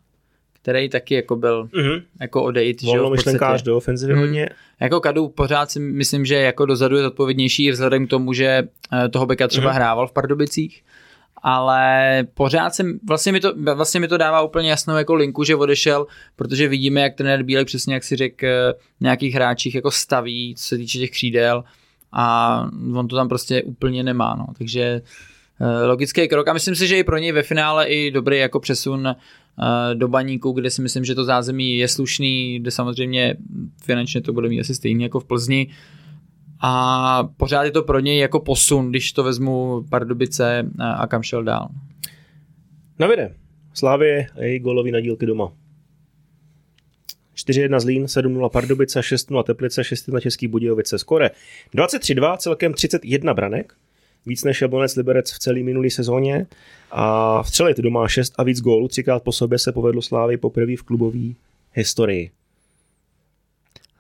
[0.62, 2.03] který taky jako byl Mm-hmm.
[2.20, 3.66] jako odejít, že jo, v Volnomyšlenkář podstatě.
[3.70, 4.22] do ofenzivy Hmm.
[4.22, 4.49] hodně.
[4.80, 8.62] Jako Kadu pořád si myslím, že jako dozadu je zodpovědnější i vzhledem k tomu, že
[9.05, 9.74] eh, toho beka třeba Mhm.
[9.76, 10.82] hrával v Pardubicích,
[11.42, 15.57] ale pořád jsem, vlastně mi, to, vlastně mi to dává úplně jasnou jako linku, že
[15.57, 20.55] odešel, protože vidíme, jak trenér Bílek přesně jak si řekl, eh, nějakých hráčích jako staví,
[20.59, 21.64] co se týče těch křídel
[22.12, 22.61] a
[22.95, 24.47] on to tam prostě úplně nemá, no.
[24.59, 25.01] takže
[25.86, 29.07] logický krok a myslím si, že i pro něj ve finále i dobrý jako přesun
[29.09, 33.36] eh, do baníku, kde si myslím, že to zázemí je slušný, kde samozřejmě
[33.82, 35.68] finančně to bude mít asi stejný jako v Plzni
[36.61, 41.22] a pořád je to pro něj jako posun, když to vezmu Pardubice eh, a kam
[41.22, 41.68] šel dál.
[42.98, 43.34] Navide.
[43.74, 45.52] Slávě a její golový nadílky doma.
[47.36, 50.98] 4-1 Zlín, 7-0 Pardubice, 6-0 Teplice, 6-1 Český Budějovice.
[50.98, 51.30] Skore
[51.74, 53.74] 23-2, celkem 31 branek.
[54.27, 56.47] Víc než Jablonec Liberec v celé minulé sezóně.
[56.91, 58.89] A vstřelit doma 6 a víc gólů.
[58.89, 61.29] Třikrát po sobě se povedlo Slávy poprvé v klubové
[61.72, 62.31] historii.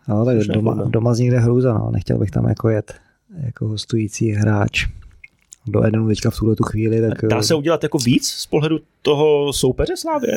[0.08, 0.90] No, tak doma, forma.
[0.90, 1.90] doma z někde hrůza, no.
[1.90, 2.94] Nechtěl bych tam jako jet
[3.42, 4.86] jako hostující hráč
[5.66, 8.78] do Edenu teďka v tuhle tu chvíli, tak Dá se udělat jako víc z pohledu
[9.02, 10.32] toho soupeře Slávě?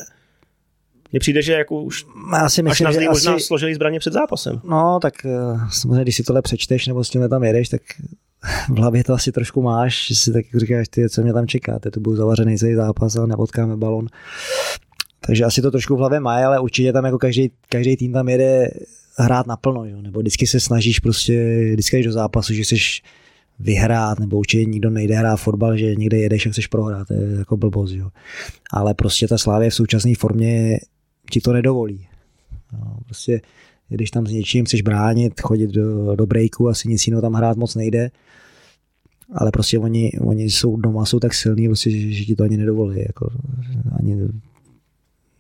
[1.12, 4.00] Mně přijde, že jako už já si až myslím, na že možná asi, složili zbraně
[4.00, 4.62] před zápasem.
[4.64, 5.30] no tak eh,
[5.72, 7.82] samozřejmě, když si tohle přečteš nebo s tímhle tam jedeš, tak
[8.70, 11.80] v hlavě to asi trošku máš, že si tak říkáš, ty, co mě tam čeká,
[11.80, 14.08] ty to budu zavařený celý zápas a nepotkáme balon.
[15.20, 18.30] Takže asi to trošku v hlavě má, ale určitě tam jako každý, každý tým tam
[18.30, 18.70] jede
[19.18, 20.02] hrát naplno, jo?
[20.02, 23.04] nebo vždycky se snažíš prostě, vždycky jdeš do zápasu, že chceš
[23.60, 27.38] vyhrát, nebo určitě nikdo nejde hrát fotbal, že někde jedeš a chceš prohrát, to je
[27.38, 28.10] jako blbost, jo.
[28.74, 30.80] Ale prostě ta Slávě v současné formě
[31.32, 32.08] ti to nedovolí.
[32.74, 33.42] No, prostě
[33.96, 37.58] když tam s něčím chceš bránit, chodit do, do breaku, asi nic jiného tam hrát
[37.58, 38.12] moc nejde.
[39.34, 42.58] Ale prostě oni, oni jsou doma, jsou tak silní, prostě, že, že ti to ani
[42.58, 43.00] nedovolí.
[43.00, 43.32] Jako,
[44.00, 44.18] ani,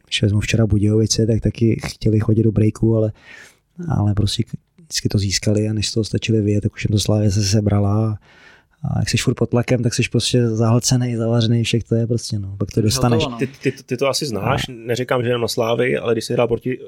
[0.06, 3.12] když vezmu včera Budějovice, tak taky chtěli chodit do breaku, ale,
[3.88, 4.44] ale prostě
[4.78, 8.20] vždycky to získali a než to stačili vyjet, tak už jim to Slávě se sebrala
[8.84, 12.40] a jak jsi furt pod tlakem, tak jsi prostě zahlcený, zavařený, všech to je prostě,
[12.40, 13.26] no, pak to dostaneš.
[13.26, 13.38] No.
[13.38, 16.48] Ty, ty, ty, to asi znáš, neříkám, že jenom na Slávy, ale když jsi hrál
[16.48, 16.86] proti uh,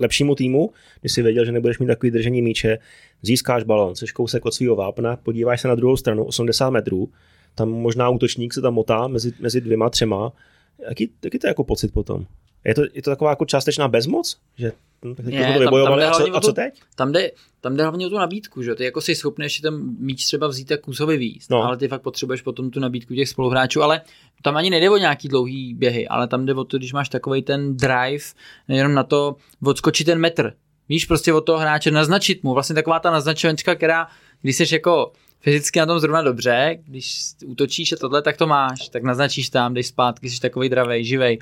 [0.00, 0.70] lepšímu týmu,
[1.00, 2.78] když jsi věděl, že nebudeš mít takový držení míče,
[3.22, 7.08] získáš balon, jsi kousek od svého vápna, podíváš se na druhou stranu, 80 metrů,
[7.54, 10.32] tam možná útočník se tam motá mezi, mezi dvěma, třema.
[10.88, 12.26] Jaký, jaký to je jako pocit potom?
[12.66, 14.36] Je to, je to taková jako částečná bezmoc?
[14.58, 14.72] Že
[15.04, 16.80] hm, tak ne, to vybojovali tam, tam a, co, a co teď?
[16.94, 19.96] Tam jde, tam jde hlavně o tu nabídku, že ty jako si schopný ještě ten
[19.98, 21.62] míč třeba vzít tak kůsovi víc, no.
[21.62, 24.00] ale ty fakt potřebuješ potom tu nabídku těch spoluhráčů, ale
[24.42, 27.42] tam ani nejde o nějaký dlouhý běhy, ale tam jde o to, když máš takový
[27.42, 28.24] ten drive,
[28.68, 30.52] jenom na to odskočit ten metr.
[30.88, 34.06] Víš, prostě od toho hráče naznačit mu, vlastně taková ta naznačovačka, která,
[34.42, 35.12] když jsi jako
[35.46, 39.74] fyzicky na tom zrovna dobře, když útočíš a tohle, tak to máš, tak naznačíš tam,
[39.74, 41.38] jdeš zpátky, jsi takový dravej, živej.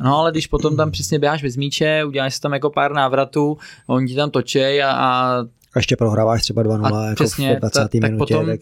[0.00, 3.58] No ale když potom tam přesně běháš bez míče, uděláš si tam jako pár návratů,
[3.86, 5.38] oni ti tam točej a, a
[5.74, 7.78] a ještě prohráváš třeba 2-0 jako přesně, v 20.
[7.78, 8.10] Ta, minutě.
[8.10, 8.60] Tak potom tak...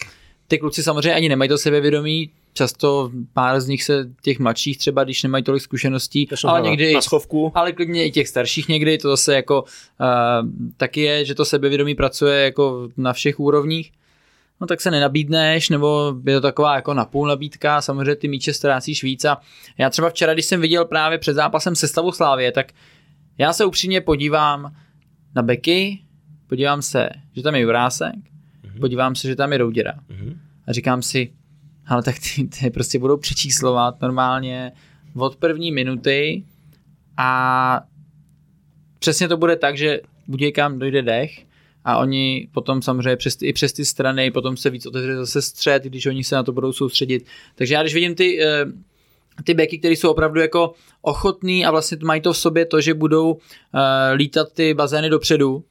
[0.48, 5.04] ty kluci samozřejmě ani nemají to sebevědomí, často pár z nich se těch mladších třeba,
[5.04, 7.52] když nemají tolik zkušeností, ale někdy, na schovku.
[7.54, 11.94] ale klidně i těch starších někdy, to zase jako uh, taky je, že to sebevědomí
[11.94, 13.92] pracuje jako na všech úrovních
[14.60, 19.02] no tak se nenabídneš, nebo je to taková jako napůl nabídka, samozřejmě ty míče ztrácíš
[19.02, 19.40] víc a
[19.78, 22.72] já třeba včera, když jsem viděl právě před zápasem sestavu Slávě, tak
[23.38, 24.76] já se upřímně podívám
[25.34, 25.98] na beky,
[26.46, 28.80] podívám se, že tam je Jurásek, mm-hmm.
[28.80, 30.36] podívám se, že tam je Douděra mm-hmm.
[30.66, 31.32] a říkám si,
[31.86, 34.72] ale tak ty, ty prostě budou přečíslovat normálně
[35.14, 36.44] od první minuty
[37.16, 37.80] a
[38.98, 41.46] přesně to bude tak, že Budějkám dojde dech
[41.86, 45.82] a oni potom samozřejmě přes, i přes ty strany potom se víc otevře zase střed,
[45.82, 47.26] když oni se na to budou soustředit.
[47.54, 48.66] Takže já když vidím ty, eh,
[49.44, 50.72] ty beky, které jsou opravdu jako
[51.02, 53.40] ochotný a vlastně mají to v sobě to, že budou uh,
[54.14, 55.64] lítat ty bazény dopředu,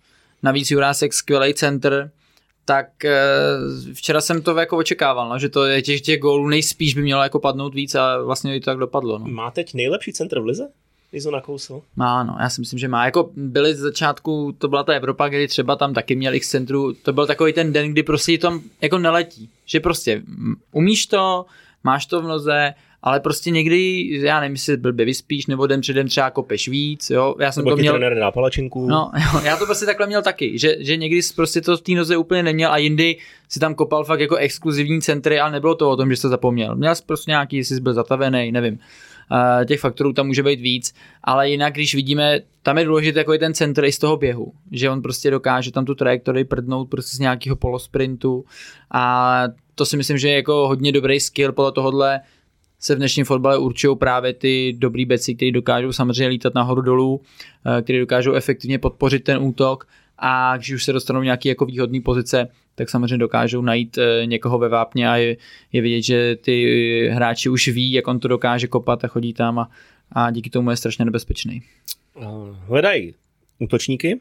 [0.43, 2.11] navíc Jurásek skvělý center,
[2.65, 6.95] tak uh, včera jsem to jako očekával, no, že to je těch, těch gólů nejspíš
[6.95, 9.19] by mělo jako padnout víc a vlastně to tak dopadlo.
[9.19, 9.25] No.
[9.27, 10.67] Má teď nejlepší center v lize?
[11.15, 11.81] Izo nakousl?
[11.95, 13.05] Má, no, já si myslím, že má.
[13.05, 16.93] Jako byly z začátku, to byla ta Evropa, kdy třeba tam taky měli x centru,
[16.93, 19.49] to byl takový ten den, kdy prostě tam jako neletí.
[19.65, 20.21] Že prostě
[20.71, 21.45] umíš to,
[21.83, 26.07] máš to v noze, ale prostě někdy, já nevím, jestli blbě vyspíš, nebo den předem
[26.07, 27.35] třeba kopeš víc, jo.
[27.39, 27.93] Já jsem nebo to měl...
[27.93, 28.87] trenér na palačinku.
[28.87, 31.91] No, jo, já to prostě takhle měl taky, že, že někdy prostě to v té
[31.91, 33.17] noze úplně neměl a jindy
[33.49, 36.29] si tam kopal fakt jako exkluzivní centry, ale nebylo to o tom, že jsi to
[36.29, 36.75] zapomněl.
[36.75, 38.79] Měl jsi prostě nějaký, jestli jsi byl zatavený, nevím
[39.67, 43.39] těch faktorů tam může být víc, ale jinak, když vidíme, tam je důležité jako je
[43.39, 47.17] ten centr i z toho běhu, že on prostě dokáže tam tu trajektorii prdnout prostě
[47.17, 48.45] z nějakého polosprintu.
[48.91, 49.43] A
[49.75, 51.51] to si myslím, že je jako hodně dobrý skill.
[51.51, 52.21] Podle tohohle
[52.79, 57.21] se v dnešním fotbale určují právě ty dobrý beci, kteří dokážou samozřejmě lítat nahoru dolů,
[57.65, 59.87] eh, kteří dokážou efektivně podpořit ten útok
[60.17, 64.59] a když už se dostanou nějaké jako výhodné pozice, tak samozřejmě dokážou najít eh, někoho
[64.59, 65.37] ve vápně a je,
[65.71, 69.59] je vidět, že ty hráči už ví, jak on to dokáže kopat a chodí tam
[69.59, 69.69] a,
[70.11, 71.61] a díky tomu je strašně nebezpečný.
[72.67, 73.13] Hledají
[73.59, 74.19] útočníky.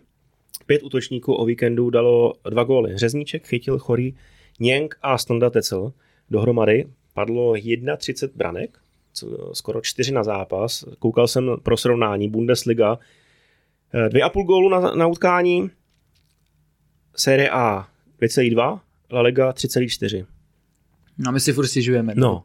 [0.66, 2.96] Pět útočníků o víkendu dalo dva góly.
[2.96, 4.14] Řezníček chytil chorý
[4.60, 5.92] Něng a Stonda Tecel.
[6.30, 7.54] Dohromady padlo
[7.96, 8.78] 31 branek,
[9.52, 10.84] skoro čtyři na zápas.
[10.98, 12.98] Koukal jsem pro srovnání Bundesliga.
[13.94, 15.70] Eh, dvě a půl gólu na, na utkání.
[17.16, 17.88] Série A
[18.22, 18.80] 5,2,
[19.12, 20.26] La Liga 3,4.
[21.18, 22.12] No my si furt stěžujeme.
[22.16, 22.42] No.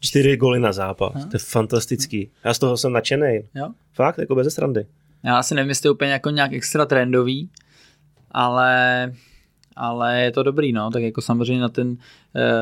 [0.00, 1.30] Čtyři goly na zápas, no.
[1.30, 2.30] to je fantastický.
[2.44, 3.40] Já z toho jsem nadšený.
[3.54, 3.68] Jo?
[3.92, 4.86] Fakt, jako bez strandy.
[5.24, 7.50] Já asi nevím, jestli úplně jako nějak extra trendový,
[8.30, 9.12] ale
[9.76, 11.96] ale je to dobrý, no, tak jako samozřejmě na ten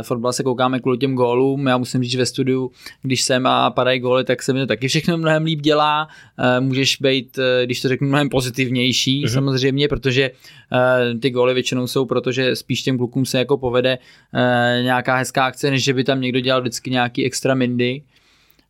[0.02, 2.70] fotbal se koukáme kvůli těm gólům, já musím říct ve studiu,
[3.02, 6.08] když jsem a padají góly, tak se mi to taky všechno mnohem líp dělá,
[6.38, 9.32] eh, můžeš být, eh, když to řeknu, mnohem pozitivnější mm-hmm.
[9.32, 10.30] samozřejmě, protože
[10.72, 13.98] eh, ty góly většinou jsou, protože spíš těm klukům se jako povede
[14.34, 18.02] eh, nějaká hezká akce, než že by tam někdo dělal vždycky nějaký extra mindy,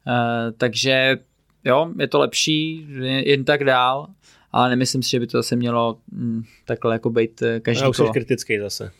[0.06, 1.18] eh, takže
[1.64, 2.86] jo, je to lepší,
[3.24, 4.06] jen tak dál
[4.56, 7.88] ale nemyslím si, že by to zase mělo mm, takhle jako být eh, každý Já
[7.88, 8.12] už kolo.
[8.12, 8.90] kritický zase.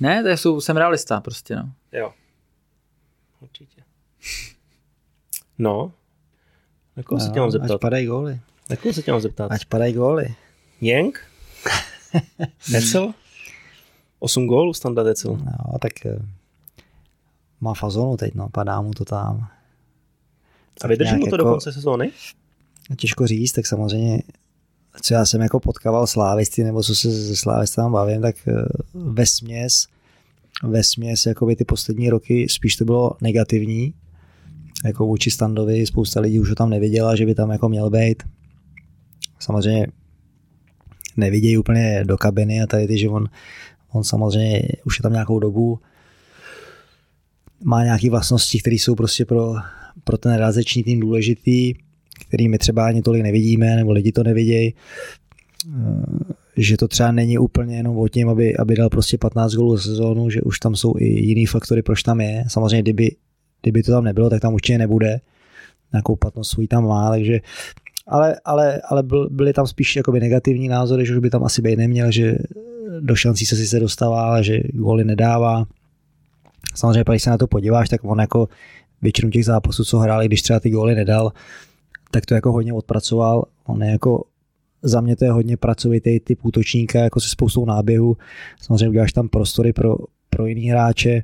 [0.00, 1.72] Ne, to jsou, jsem realista prostě, no.
[1.92, 2.12] Jo.
[3.40, 3.82] Určitě.
[5.58, 5.92] No.
[6.96, 7.70] Na koho no, se tě mám zeptat?
[7.70, 8.40] Ať padají góly.
[8.70, 9.52] Na koho se tě mám zeptat?
[9.52, 10.34] Ať padají góly.
[10.80, 11.20] Jenk?
[12.72, 13.14] Decel?
[14.18, 15.36] 8 gólů standard Decel.
[15.36, 16.18] No, tak eh,
[17.60, 19.48] má fazonu teď, no, padá mu to tam.
[20.84, 22.12] A vydrží mu to jako, do konce sezóny?
[22.96, 24.22] Těžko říct, tak samozřejmě
[25.02, 28.52] co já jsem jako potkával slávisty, nebo co se ze slávisty tam bavím, tak eh,
[28.94, 29.86] ve směs,
[30.64, 33.94] ve směs jakoby ty poslední roky spíš to bylo negativní,
[34.84, 38.22] jako vůči Standovi, spousta lidí už ho tam neviděla, že by tam jako měl být.
[39.40, 39.86] Samozřejmě
[41.16, 43.28] nevidějí úplně do kabiny a tady ty, že on,
[43.92, 45.80] on samozřejmě už je tam nějakou dobu,
[47.64, 49.54] má nějaké vlastnosti, které jsou prostě pro,
[50.04, 51.74] pro ten realizační tým důležitý,
[52.30, 54.74] který my třeba ani tolik nevidíme, nebo lidi to nevidějí,
[55.68, 59.76] eh, že to třeba není úplně jenom o tím, aby, aby dal prostě 15 gólů
[59.76, 62.44] za sezónu, že už tam jsou i jiný faktory, proč tam je.
[62.48, 63.10] Samozřejmě, kdyby,
[63.62, 65.20] kdyby to tam nebylo, tak tam určitě nebude.
[65.92, 67.40] Nějakou platnost svůj tam má, takže
[68.06, 71.76] ale, ale, ale byly tam spíš jakoby negativní názory, že už by tam asi být
[71.76, 72.34] neměl, že
[73.00, 75.64] do šancí se sice dostává, ale že góly nedává.
[76.74, 78.48] Samozřejmě, když se na to podíváš, tak on jako
[79.02, 81.32] většinu těch zápasů, co hráli, když třeba ty góly nedal,
[82.10, 83.44] tak to jako hodně odpracoval.
[83.66, 84.24] On je jako
[84.82, 88.16] za mě to je hodně pracovitý typ útočníka, jako se spoustou náběhu.
[88.62, 89.96] Samozřejmě uděláš tam prostory pro,
[90.30, 91.22] pro jiný hráče.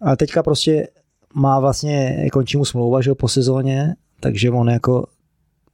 [0.00, 0.88] Ale teďka prostě
[1.34, 5.06] má vlastně, končí mu smlouva, že po sezóně, takže on jako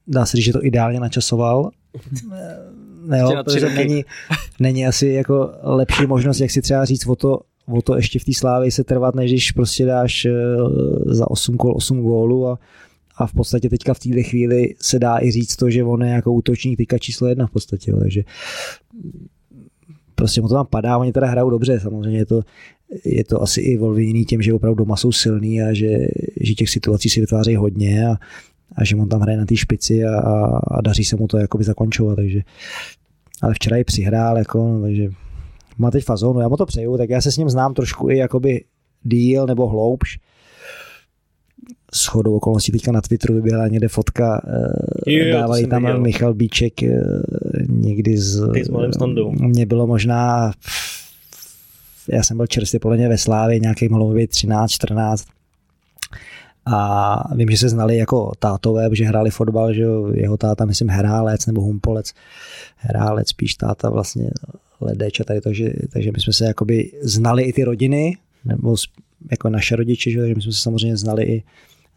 [0.07, 1.69] dá se říct, že to ideálně načasoval.
[3.07, 4.05] Ne, jo, protože není,
[4.59, 8.25] není asi jako lepší možnost, jak si třeba říct o to, o to ještě v
[8.25, 10.31] té slávě se trvat, než když prostě dáš eh,
[11.05, 12.59] za 8 kol 8 gólů a,
[13.17, 16.09] a v podstatě teďka v této chvíli se dá i říct to, že on je
[16.09, 18.23] jako útočník teďka číslo jedna v podstatě, takže
[20.15, 22.41] prostě mu to tam padá, oni teda hrajou dobře, samozřejmě je to,
[23.05, 26.07] je to asi i volvěný tím, že opravdu doma jsou silný a že,
[26.41, 28.15] že těch situací si vytváří hodně a,
[28.75, 31.63] a že on tam hraje na té špici a, a, daří se mu to jakoby
[31.63, 32.41] zakončovat, takže
[33.41, 35.09] ale včera i přihrál, jako, takže
[35.77, 38.17] má teď fazonu, já mu to přeju, tak já se s ním znám trošku i
[38.17, 38.63] jakoby
[39.03, 40.19] díl nebo hloubš.
[41.95, 46.01] S chodou okolností teďka na Twitteru vyběhla někde fotka, eh, jo, jo, dávali tam viděl.
[46.01, 46.97] Michal Bíček eh,
[47.67, 48.51] někdy z...
[48.53, 49.31] Ty s malým standou.
[49.31, 50.51] Mě bylo možná
[52.07, 55.25] já jsem byl čerstvě podle mě ve Slávě, nějaký mohlo být 13, 14
[56.65, 61.45] a vím, že se znali jako tátové, že hráli fotbal, že jeho táta, myslím, Herálec
[61.45, 62.13] nebo Humpolec,
[62.77, 64.29] Herálec, spíš táta vlastně
[64.81, 68.75] Ledeč a tady, takže, takže my jsme se jakoby znali i ty rodiny, nebo
[69.31, 71.43] jako naše rodiče, že, my jsme se samozřejmě znali i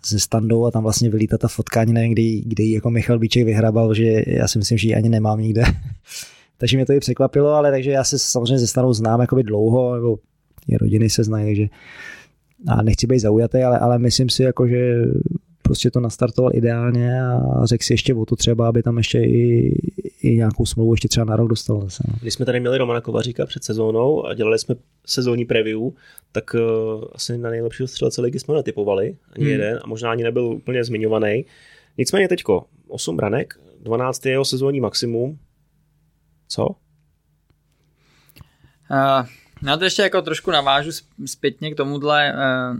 [0.06, 3.44] ze standou a tam vlastně vylítá ta fotka, ani nevím, kdy, kdy jako Michal Bíček
[3.44, 5.62] vyhrabal, že já si myslím, že ji ani nemám nikde.
[6.58, 9.94] takže mě to i překvapilo, ale takže já se samozřejmě ze standou znám jakoby dlouho,
[9.94, 10.18] nebo
[10.80, 11.68] rodiny se znají, takže
[12.66, 15.04] a nechci být zaujatý, ale, ale myslím si, jako, že
[15.68, 19.74] prostě to nastartoval ideálně a řekl si ještě o to třeba, aby tam ještě i,
[20.22, 22.02] i nějakou smlouvu ještě třeba na rok dostal zase.
[22.08, 22.14] No.
[22.20, 24.74] Když jsme tady měli Romana Kovaříka před sezónou a dělali jsme
[25.06, 25.80] sezónní preview,
[26.32, 26.60] tak uh,
[27.12, 29.52] asi na nejlepšího střelce ligy jsme netypovali, ani hmm.
[29.52, 31.44] jeden, a možná ani nebyl úplně zmiňovaný.
[31.98, 35.38] Nicméně teďko 8 branek, 12 je jeho sezónní maximum.
[36.48, 36.66] Co?
[36.66, 36.74] Uh,
[39.66, 40.90] já to ještě jako trošku navážu
[41.26, 42.78] zpětně k tomuhle uh,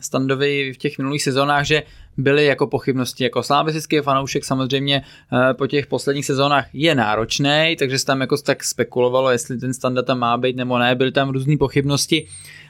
[0.00, 1.82] standovi v těch minulých sezónách, že
[2.16, 3.24] byly jako pochybnosti.
[3.24, 8.36] Jako slávisický fanoušek samozřejmě uh, po těch posledních sezónách je náročný, takže se tam jako
[8.36, 12.26] tak spekulovalo, jestli ten standard tam má být nebo ne, byly tam různé pochybnosti.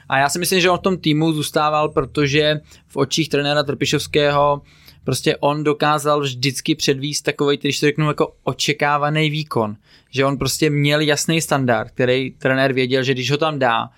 [0.09, 4.61] A já si myslím, že on v tom týmu zůstával, protože v očích trenéra Trpišovského
[5.03, 9.75] prostě on dokázal vždycky předvíst takový, když to řeknu, jako očekávaný výkon.
[10.09, 13.89] Že on prostě měl jasný standard, který trenér věděl, že když ho tam dá,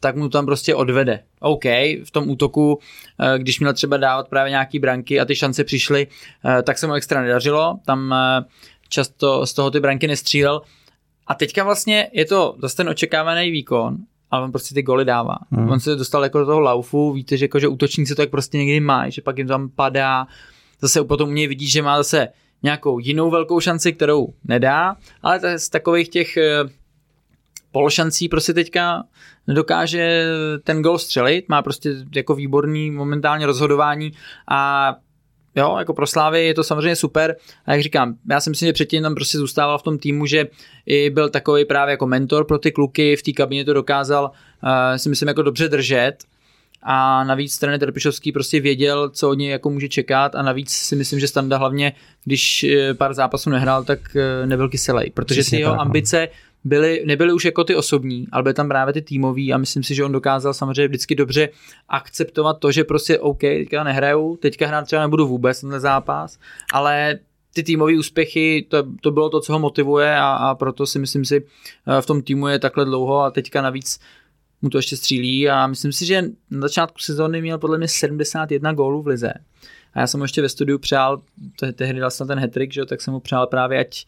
[0.00, 1.20] tak mu tam prostě odvede.
[1.40, 1.64] OK,
[2.04, 2.78] v tom útoku,
[3.20, 6.06] eh, když měl třeba dávat právě nějaký branky a ty šance přišly,
[6.44, 8.44] eh, tak se mu extra nedařilo, tam eh,
[8.88, 10.62] často z toho ty branky nestřílel.
[11.26, 13.96] A teďka vlastně je to zase ten očekávaný výkon,
[14.30, 15.36] ale on prostě ty goly dává.
[15.50, 15.70] Hmm.
[15.70, 18.58] On se dostal jako do toho laufu, víte, že, jako, že útočníci to tak prostě
[18.58, 20.26] někdy mají, že pak jim tam padá,
[20.80, 22.28] zase potom u něj vidíš, že má zase
[22.62, 26.38] nějakou jinou velkou šanci, kterou nedá, ale z takových těch
[27.72, 29.04] pološancí prostě teďka
[29.46, 30.26] nedokáže
[30.64, 34.12] ten gol střelit, má prostě jako výborný momentálně rozhodování
[34.50, 34.94] a
[35.54, 37.36] jo, jako pro Slávy je to samozřejmě super.
[37.66, 40.46] A jak říkám, já si myslím, že předtím tam prostě zůstával v tom týmu, že
[40.86, 44.96] i byl takový právě jako mentor pro ty kluky, v té kabině to dokázal, uh,
[44.96, 46.24] si myslím, jako dobře držet
[46.82, 50.96] a navíc trenér Trpišovský prostě věděl, co od něj jako může čekat a navíc si
[50.96, 51.92] myslím, že Standa hlavně,
[52.24, 55.82] když eh, pár zápasů nehrál, tak eh, nebyl kyselej, protože Přesně ty jeho tak, no.
[55.82, 56.28] ambice
[56.64, 59.94] byly, nebyly už jako ty osobní, ale byly tam právě ty týmový a myslím si,
[59.94, 61.48] že on dokázal samozřejmě vždycky dobře
[61.88, 66.38] akceptovat to, že prostě OK, teďka nehraju, teďka hrát třeba nebudu vůbec tenhle zápas,
[66.72, 67.18] ale
[67.54, 71.24] ty týmové úspěchy, to, to bylo to, co ho motivuje a, a proto si myslím
[71.24, 71.46] si
[71.86, 74.00] eh, v tom týmu je takhle dlouho a teďka navíc
[74.62, 78.72] mu to ještě střílí a myslím si, že na začátku sezóny měl podle mě 71
[78.72, 79.32] gólů v lize.
[79.94, 81.22] A já jsem mu ještě ve studiu přál,
[81.74, 84.06] tehdy dal jsem ten hetrik, že tak jsem mu přál právě, ať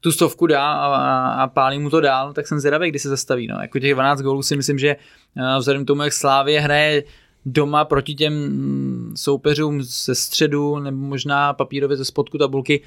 [0.00, 3.46] tu stovku dá a, a, pálí mu to dál, tak jsem zvědavý, kdy se zastaví.
[3.46, 3.56] No.
[3.60, 4.96] Jako těch 12 gólů si myslím, že
[5.36, 7.02] uh, vzhledem k tomu, jak Slávě hraje
[7.46, 12.82] doma proti těm mm, soupeřům ze středu nebo možná papírově ze spodku tabulky,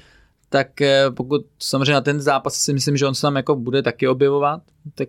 [0.48, 3.82] tak eh, pokud samozřejmě na ten zápas si myslím, že on se tam jako bude
[3.82, 4.62] taky objevovat,
[4.94, 5.08] tak,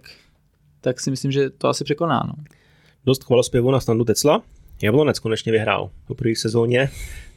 [0.81, 2.23] tak si myslím, že to asi překoná.
[2.27, 2.33] No.
[3.05, 4.41] Dost chvalospěvu na standu Tecla.
[4.81, 6.89] Jablonec konečně vyhrál v první sezóně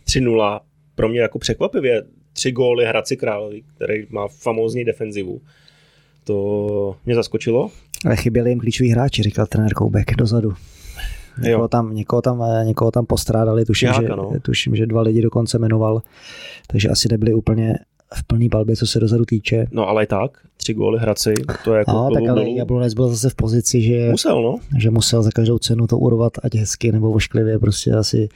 [0.07, 0.61] 3-0.
[0.95, 2.03] Pro mě jako překvapivě
[2.39, 5.41] tři góly Hradci Královi, který má famózní defenzivu.
[6.25, 7.71] To mě zaskočilo.
[8.07, 10.55] Ale chyběli jim klíčoví hráči, říkal trenér Koubek dozadu.
[11.43, 14.33] Někoho tam, někoho, tam, někoho tam postrádali, tuším, Jáka, že, no.
[14.43, 16.03] tuším, že dva lidi dokonce jmenoval,
[16.67, 17.79] takže asi nebyli úplně
[18.15, 19.67] v plný palbě, co se dozadu týče.
[19.71, 21.35] No ale i tak, tři góly Hradci,
[21.65, 24.59] to je jako no, tak ale Jablonec byl zase v pozici, že musel, no.
[24.79, 28.29] že musel za každou cenu to urovat, ať hezky nebo vošklivě, prostě asi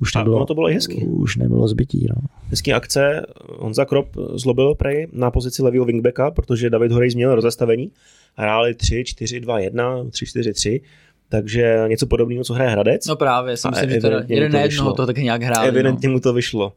[0.00, 1.06] už nebylo, to bylo i hezky.
[1.06, 2.06] Už nebylo zbytí.
[2.10, 2.28] No.
[2.50, 3.26] Hezký akce.
[3.58, 7.90] Honza Krop zlobil prej na pozici levého wingbacka, protože David Horej změnil rozestavení.
[8.34, 10.80] Hráli 3, 4, 2, 1, 3, 4, 3.
[11.28, 13.06] Takže něco podobného, co hraje Hradec.
[13.06, 15.68] No právě, si myslím, že teda jeden na jednoho to tak nějak hráli.
[15.68, 16.12] Evidentně no.
[16.12, 16.72] mu to vyšlo.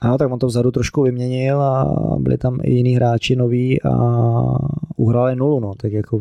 [0.00, 3.90] Ano, tak on to vzadu trošku vyměnil a byli tam i jiní hráči noví a
[4.96, 6.20] uhráli nulu, no, tak jako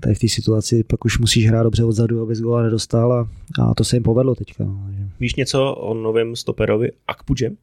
[0.00, 3.28] tady v té situaci pak už musíš hrát dobře odzadu, abys góla nedostal a,
[3.62, 4.64] a to se jim povedlo teďka.
[4.64, 4.90] No.
[5.20, 7.56] Víš něco o novém stoperovi Akpudžem?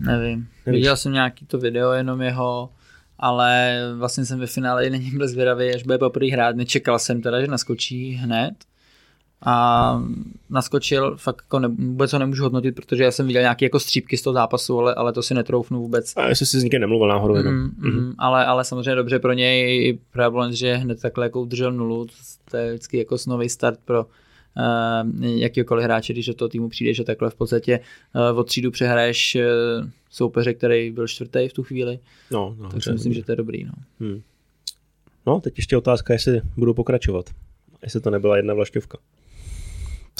[0.00, 0.48] Nevím.
[0.66, 0.78] Nevíš?
[0.78, 2.70] Viděl jsem nějaký to video jenom jeho,
[3.18, 6.56] ale vlastně jsem ve finále i není byl zvědavý, až bude poprvé hrát.
[6.56, 8.54] Nečekal jsem teda, že naskočí hned,
[9.46, 10.02] a
[10.50, 14.16] naskočil, fakt jako ne, vůbec ho nemůžu hodnotit, protože já jsem viděl nějaké jako střípky
[14.16, 16.12] z toho zápasu, ale, ale to si netroufnu vůbec.
[16.16, 17.54] A jestli si s nikým nemluvil náhodou jenom.
[17.54, 18.14] Mm, mm, mm.
[18.18, 22.06] Ale, ale samozřejmě dobře pro něj Jablonec, že hned takhle jako udržel nulu,
[22.50, 27.00] to je vždycky jako nový start pro uh, jakýkoliv hráče, když do toho týmu přijdeš
[27.00, 27.80] a takhle v podstatě
[28.30, 31.98] uh, od třídu přehraješ uh, soupeře, který byl čtvrtý v tu chvíli.
[32.30, 33.64] No, no, tak si myslím, že to je dobrý.
[33.64, 33.72] No.
[34.00, 34.22] Hmm.
[35.26, 37.30] no, teď ještě otázka, jestli budu pokračovat.
[37.82, 38.98] Jestli to nebyla jedna vlašťovka.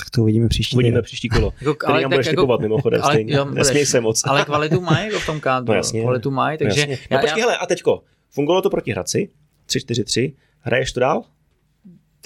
[0.01, 1.53] Tak to uvidíme příští Uvidíme příští kolo.
[1.61, 3.35] Jako, který ale, nám budeš jako, typovat mimochodem ale, stejně.
[3.35, 4.23] Jo, Nesměj se moc.
[4.27, 5.73] Ale kvalitu mají jako v tom kádru.
[5.73, 6.03] No jasně.
[6.03, 6.87] Kvalitu mají, no takže...
[6.87, 7.47] No, já, no počkej, já...
[7.47, 8.03] hele, a teďko.
[8.31, 9.29] Fungovalo to proti Hradci,
[9.69, 10.35] 3-4-3.
[10.61, 11.25] Hraješ to dál?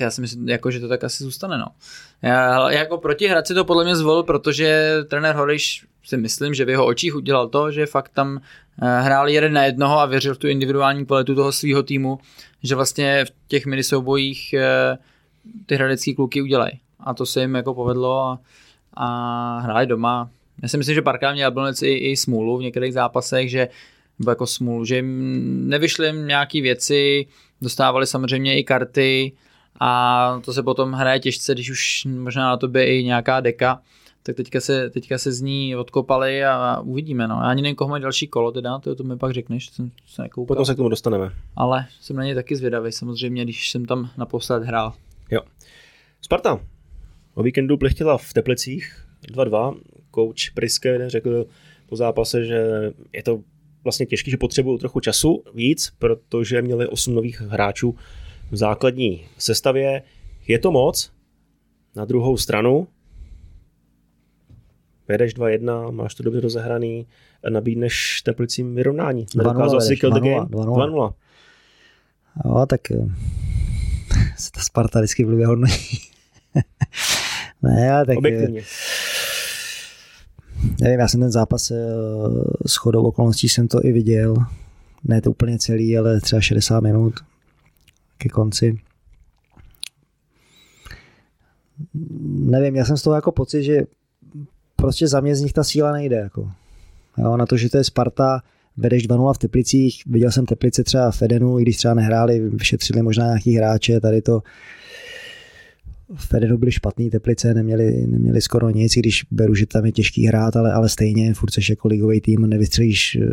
[0.01, 1.59] Já si myslím, jako, že to tak asi zůstane.
[1.59, 1.67] No.
[2.23, 6.69] Já, jako proti Hradci to podle mě zvolil, protože trenér Horiš si myslím, že v
[6.69, 8.41] jeho očích udělal to, že fakt tam
[8.83, 12.19] eh, hrál jeden na jednoho a věřil v tu individuální kvalitu toho svého týmu,
[12.63, 14.99] že vlastně v těch minisoubojích eh,
[15.67, 18.39] ty hradecký kluky udělají a to se jim jako povedlo a,
[18.95, 20.31] a hráli doma.
[20.63, 23.69] Já si myslím, že párkrát měl Jablonec i, i smůlu v některých zápasech, že
[24.19, 27.27] nebo jako smůlu, že jim nevyšly jim nějaký věci,
[27.63, 29.33] dostávali samozřejmě i karty
[29.81, 33.81] a to se potom hraje těžce, když už možná na tobě i nějaká deka,
[34.23, 37.29] tak teďka se, teďka se z ní odkopali a uvidíme.
[37.29, 37.35] No.
[37.35, 40.23] Já ani nevím, koho mají další kolo, teda, to, to mi pak řekneš, jsem se
[40.23, 40.47] nekoukal.
[40.47, 41.31] Potom se k tomu dostaneme.
[41.57, 44.93] Ale jsem na ně taky zvědavý, samozřejmě, když jsem tam naposled hrál.
[45.31, 45.41] Jo.
[46.21, 46.61] Sparta,
[47.35, 49.81] O víkendu plechtěla v Teplicích 2-2.
[50.15, 51.47] Coach Priske řekl
[51.87, 53.41] po zápase, že je to
[53.85, 57.97] vlastně těžké, že potřebují trochu času víc, protože měli 8 nových hráčů
[58.51, 60.03] v základní sestavě.
[60.49, 61.13] Je to moc.
[61.97, 62.89] Na druhou stranu
[65.09, 67.07] vedeš 2-1, máš to dobře rozehraný,
[67.49, 69.27] nabídneš Teplicím vyrovnání.
[69.37, 70.41] Nedokázal si kill the game.
[70.41, 71.15] 2-0.
[72.45, 72.97] Jo, tak eh,
[74.39, 75.99] se ta Sparta vždycky blbě hodnotí.
[77.65, 78.19] Ne, tak...
[78.19, 78.63] Objektivně.
[80.81, 81.77] Nevím, já jsem ten zápas eh,
[82.67, 84.35] s chodou okolností jsem to i viděl.
[85.05, 87.15] Ne to úplně celý, ale třeba 60 minut
[88.19, 88.79] ke konci.
[92.25, 93.83] Nevím, já jsem z toho jako pocit, že
[94.77, 96.17] prostě za mě z nich ta síla nejde.
[96.17, 96.51] Jako.
[97.19, 98.43] Jo, na to, že to je Sparta,
[98.77, 103.03] vedeš 2-0 v Teplicích, viděl jsem Teplice třeba v Edenu, i když třeba nehráli, vyšetřili
[103.03, 104.43] možná nějaký hráče, tady to
[106.15, 110.27] v Edenu byly špatný Teplice, neměli, neměli skoro nic, když beru, že tam je těžký
[110.27, 113.27] hrát, ale, ale stejně, furt seš jako ligový tým, nevystřelíš eh,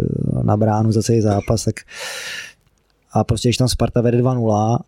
[0.44, 1.76] na bránu za celý zápas, tak
[3.14, 4.80] a prostě když tam Sparta vede 2-0,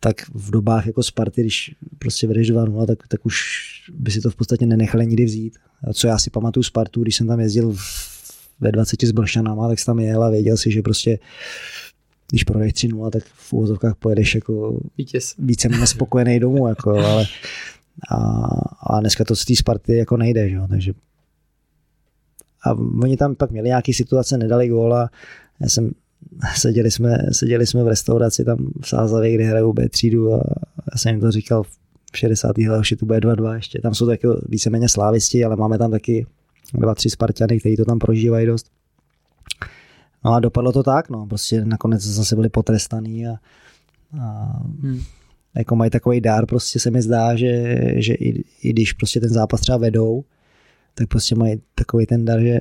[0.00, 3.36] tak v dobách jako Sparty, když prostě vedeš 2-0, tak, tak už
[3.92, 5.58] by si to v podstatě nenechali nikdy vzít.
[5.88, 7.76] A co já si pamatuju Spartu, když jsem tam jezdil
[8.60, 11.18] ve 20 s Blšanama, tak jsem tam jel a věděl si, že prostě
[12.30, 15.34] když projdeš 3 tak v úvozovkách pojedeš jako Vítěz.
[15.38, 17.26] více méně spokojený domů, jako, ale
[18.10, 18.16] a,
[18.86, 20.58] a dneska to z té Sparty jako nejde, že?
[20.68, 20.92] takže
[22.66, 22.72] a
[23.02, 25.10] oni tam pak měli nějaký situace, nedali góla,
[25.60, 25.90] já jsem
[26.56, 30.42] seděli jsme, seděli jsme v restauraci tam v Sázavě, kde hrajou B třídu a
[30.92, 31.62] já jsem jim to říkal
[32.12, 32.58] v 60.
[32.58, 33.80] letech, že tu bude 2-2 ještě.
[33.80, 36.26] Tam jsou taky víceméně slávisti, ale máme tam taky
[36.74, 38.66] dva, tři Spartany, kteří to tam prožívají dost.
[40.24, 43.34] No a dopadlo to tak, no, prostě nakonec zase byli potrestaný a,
[44.20, 44.52] a
[44.82, 45.02] hmm.
[45.54, 49.28] jako mají takový dár, prostě se mi zdá, že, že i, i, když prostě ten
[49.28, 50.24] zápas třeba vedou,
[50.94, 52.60] tak prostě mají takový ten dar, že,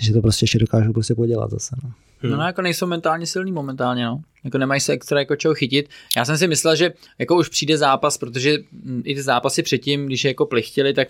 [0.00, 1.90] že to prostě ještě dokážou prostě podělat zase, no.
[2.20, 2.30] Hmm.
[2.30, 4.20] No, no, jako nejsou mentálně silní momentálně, no.
[4.44, 5.88] Jako nemají se extra jako čeho chytit.
[6.16, 8.56] Já jsem si myslel, že jako už přijde zápas, protože
[9.04, 11.08] i ty zápasy předtím, když je jako plichtili, tak,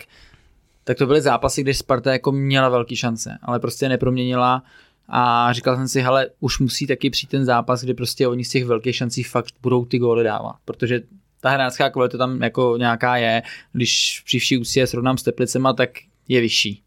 [0.84, 4.62] tak to byly zápasy, kde Sparta jako měla velké šance, ale prostě neproměnila
[5.08, 8.50] a říkal jsem si, hele, už musí taky přijít ten zápas, kdy prostě oni z
[8.50, 11.00] těch velkých šancí fakt budou ty góly dávat, protože
[11.40, 13.42] ta hráčská kvalita tam jako nějaká je,
[13.72, 15.90] když při vší úctě srovnám s Teplicema, tak
[16.28, 16.82] je vyšší.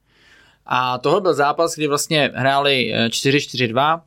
[0.66, 4.02] A tohle byl zápas, kdy vlastně hráli 4-4-2,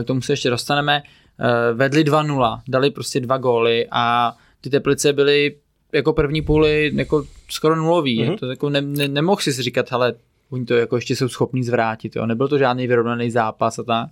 [0.00, 4.70] eh, k tomu se ještě dostaneme, eh, vedli 2-0, dali prostě dva góly a ty
[4.70, 5.56] Teplice byly
[5.92, 8.20] jako první půli jako skoro nulový.
[8.20, 8.38] Mm-hmm.
[8.38, 10.14] To jako ne, ne, nemohl si říkat, hele,
[10.50, 12.16] oni to jako ještě jsou schopní zvrátit.
[12.16, 12.26] Jo.
[12.26, 14.10] Nebyl to žádný vyrovnaný zápas a tak.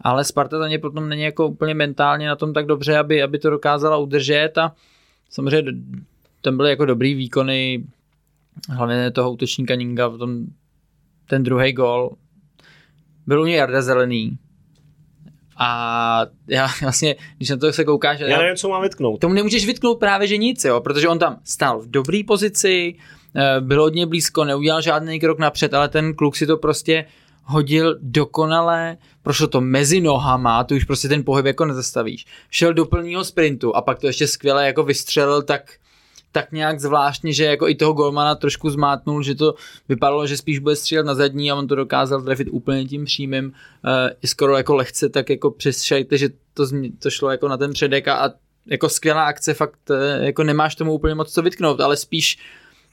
[0.00, 3.38] Ale Sparta za ně potom není jako úplně mentálně na tom tak dobře, aby, aby
[3.38, 4.74] to dokázala udržet a
[5.30, 5.72] samozřejmě
[6.40, 7.84] tam byly jako dobrý výkony
[8.68, 10.46] hlavně toho útočníka Ninga v tom
[11.26, 12.10] ten druhý gol
[13.26, 14.38] byl u něj Jarda Zelený,
[15.56, 18.20] a já vlastně, když na to se koukáš...
[18.20, 19.20] Já nevím, co mám vytknout.
[19.20, 22.94] Tomu nemůžeš vytknout právě, že nic, jo, protože on tam stál v dobré pozici,
[23.60, 27.04] byl hodně blízko, neudělal žádný krok napřed, ale ten kluk si to prostě
[27.44, 32.26] hodil dokonale, prošlo to mezi nohama, tu už prostě ten pohyb jako nezastavíš.
[32.50, 35.62] Šel do plného sprintu a pak to ještě skvěle jako vystřelil tak
[36.32, 39.54] tak nějak zvláštně, že jako i toho golmana trošku zmátnul, že to
[39.88, 43.44] vypadalo, že spíš bude střílet na zadní a on to dokázal trefit úplně tím přímým,
[43.44, 43.52] uh,
[44.22, 46.66] i skoro jako lehce, tak jako přesšajte, že to,
[46.98, 48.30] to šlo jako na ten předek a, a
[48.66, 52.38] jako skvělá akce, fakt uh, jako nemáš tomu úplně moc co vytknout, ale spíš...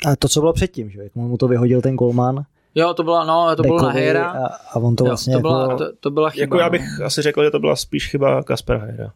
[0.06, 2.46] A to, co bylo předtím, že jak mu to vyhodil ten golman,
[2.76, 4.32] Jo, to byla, no, to bylo na Hejra.
[4.32, 5.78] A, a on to vlastně jo, to, byla, jako...
[5.78, 6.42] to, to byla chyba.
[6.42, 7.06] Jako já bych no.
[7.06, 9.12] asi řekl, že to byla spíš chyba Kaspera Hejra.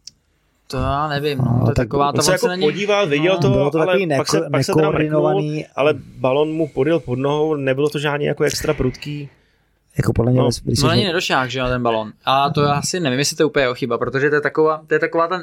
[0.68, 2.18] To já nevím, no, no to je taková ta...
[2.18, 2.62] On se jako není...
[2.62, 5.44] podíval, viděl no, to, to ale neko, pak se, pak se teda mrknul,
[5.76, 9.30] ale balon mu podil pod nohou, nebylo to žádný jako extra prudký.
[9.98, 10.50] Jako podle mě no,
[10.84, 12.12] no není nedošák, že jo, ten balon.
[12.26, 14.82] A to já asi nevím, jestli to je úplně jeho chyba, protože to je taková,
[14.88, 15.42] to je taková ta Uh,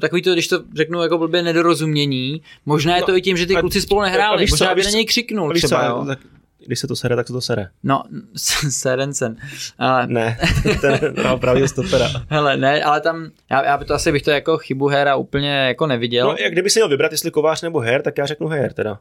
[0.00, 3.46] takový to, když to řeknu jako blbě nedorozumění, možná je to no, i tím, že
[3.46, 6.04] ty kluci spolu nehráli, možná by na něj křiknul třeba, jo.
[6.06, 6.18] Tak
[6.66, 7.68] když se to sere, tak se to sere.
[7.82, 8.02] No,
[8.70, 9.36] Serencen.
[9.78, 10.06] Ale...
[10.06, 10.38] Ne,
[10.80, 12.08] ten pravý stopera.
[12.28, 15.50] Hele, ne, ale tam, já, já by to asi bych to jako chybu Hera úplně
[15.50, 16.28] jako neviděl.
[16.28, 18.98] No, jak kdyby si měl vybrat, jestli Kovář nebo Her, tak já řeknu Her teda.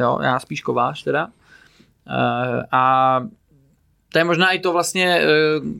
[0.00, 1.26] Jo, já spíš Kovář teda.
[1.26, 3.20] Uh, a
[4.12, 5.22] to je možná i to vlastně,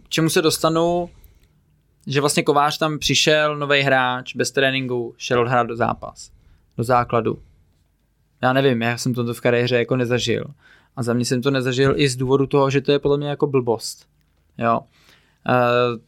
[0.05, 1.11] k čemu se dostanu,
[2.07, 6.30] že vlastně Kovář tam přišel, nový hráč, bez tréninku, šel hrát do zápas,
[6.76, 7.42] do základu.
[8.42, 10.44] Já nevím, já jsem to v kariéře jako nezažil.
[10.96, 13.28] A za mě jsem to nezažil i z důvodu toho, že to je podle mě
[13.28, 14.07] jako blbost.
[14.59, 14.80] Jo.
[15.48, 16.00] Uh,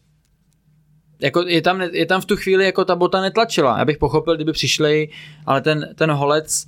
[1.20, 3.78] jako je, tam, je tam v tu chvíli jako ta bota netlačila.
[3.78, 5.08] Já bych pochopil, kdyby přišli,
[5.46, 6.66] ale ten, ten holec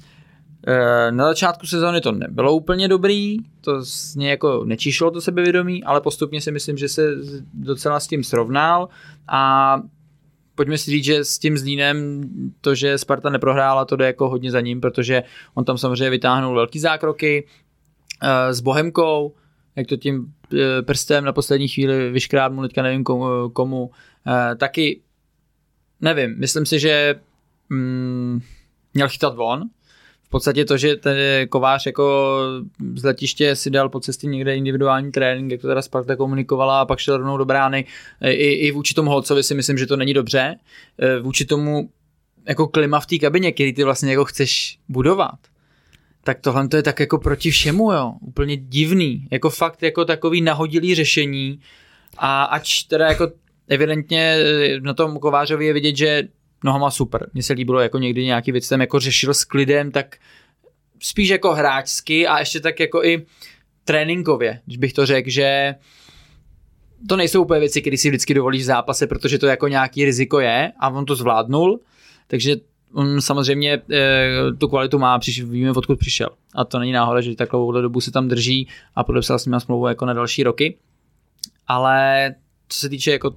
[1.11, 3.83] na začátku sezóny to nebylo úplně dobrý, to
[4.17, 7.11] něj jako nečišlo to sebevědomí, ale postupně si myslím, že se
[7.55, 8.89] docela s tím srovnal
[9.29, 9.75] a
[10.55, 12.23] pojďme si říct, že s tím Zlínem
[12.61, 15.23] to, že Sparta neprohrála, to jde jako hodně za ním, protože
[15.55, 17.47] on tam samozřejmě vytáhnul velký zákroky,
[18.23, 19.35] uh, s Bohemkou,
[19.77, 23.91] jak to tím uh, prstem na poslední chvíli vyškrábnul, teďka nevím komu, komu.
[24.57, 25.01] Taky
[26.01, 27.21] nevím, myslím si, že
[27.69, 28.41] mm,
[28.95, 29.63] měl chytat von,
[30.29, 31.17] v podstatě to, že ten
[31.49, 32.39] kovář jako
[32.95, 36.85] z letiště si dal po cestě někde individuální trénink, jak to teda Sparta komunikovala a
[36.85, 37.85] pak šel rovnou do brány.
[38.25, 40.57] I, i vůči tomu Holcovi si myslím, že to není dobře.
[41.23, 41.91] Vůči tomu
[42.49, 45.39] jako klima v té kabině, který ty vlastně jako chceš budovat
[46.25, 48.15] tak tohle to je tak jako proti všemu, jo.
[48.21, 49.29] Úplně divný.
[49.31, 51.61] Jako fakt jako takový nahodilý řešení
[52.19, 53.29] a ač teda jako
[53.69, 54.37] evidentně
[54.81, 56.29] na tom Kovářovi je vidět, že
[56.65, 57.31] nohama super.
[57.35, 60.17] Mně se líbilo jako někdy nějaký věc tam jako řešil s klidem, tak
[61.03, 63.27] spíš jako hráčsky a ještě tak jako i
[63.85, 65.75] tréninkově, když bych to řekl, že
[67.09, 70.41] to nejsou úplně věci, které si vždycky dovolíš v zápase, protože to jako nějaký riziko
[70.41, 71.81] je a on to zvládnul,
[72.27, 72.57] takže
[72.93, 76.29] on samozřejmě e, tu kvalitu má, přiš, víme, odkud přišel.
[76.55, 79.87] A to není náhoda, že takovou dobu se tam drží a podepsal s ním smlouvu
[79.87, 80.77] jako na další roky.
[81.67, 82.35] Ale
[82.69, 83.35] co se týče jako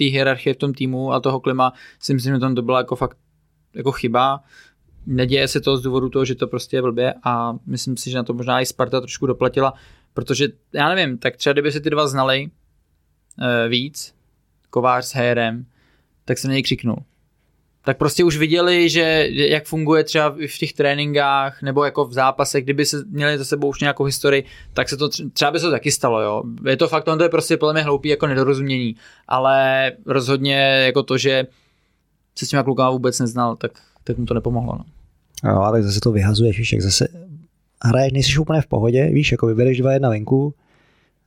[0.00, 2.96] té hierarchie v tom týmu a toho klima, si myslím, že tam to byla jako
[2.96, 3.16] fakt
[3.74, 4.40] jako chyba.
[5.06, 8.16] Neděje se to z důvodu toho, že to prostě je blbě a myslím si, že
[8.16, 9.74] na to možná i Sparta trošku doplatila,
[10.14, 12.50] protože já nevím, tak třeba kdyby se ty dva znali,
[13.40, 14.14] e, víc,
[14.70, 15.66] Kovář s Herem,
[16.24, 16.96] tak se na něj křiknul.
[17.84, 22.64] Tak prostě už viděli, že jak funguje třeba v těch tréninkách nebo jako v zápasech,
[22.64, 25.70] kdyby se měli za sebou už nějakou historii, tak se to třeba by se to
[25.70, 26.42] taky stalo, jo.
[26.68, 28.96] Je to fakt, to je prostě podle mě hloupý jako nedorozumění,
[29.28, 30.56] ale rozhodně
[30.86, 31.46] jako to, že
[32.38, 33.72] se s těma klukama vůbec neznal, tak,
[34.04, 34.72] tak mu to nepomohlo.
[34.78, 34.84] No.
[35.44, 37.08] No, ale zase to vyhazuješ, víš, jak zase
[37.84, 40.54] hraješ, nejsi úplně v pohodě, víš, jako vybereš 2-1 venku,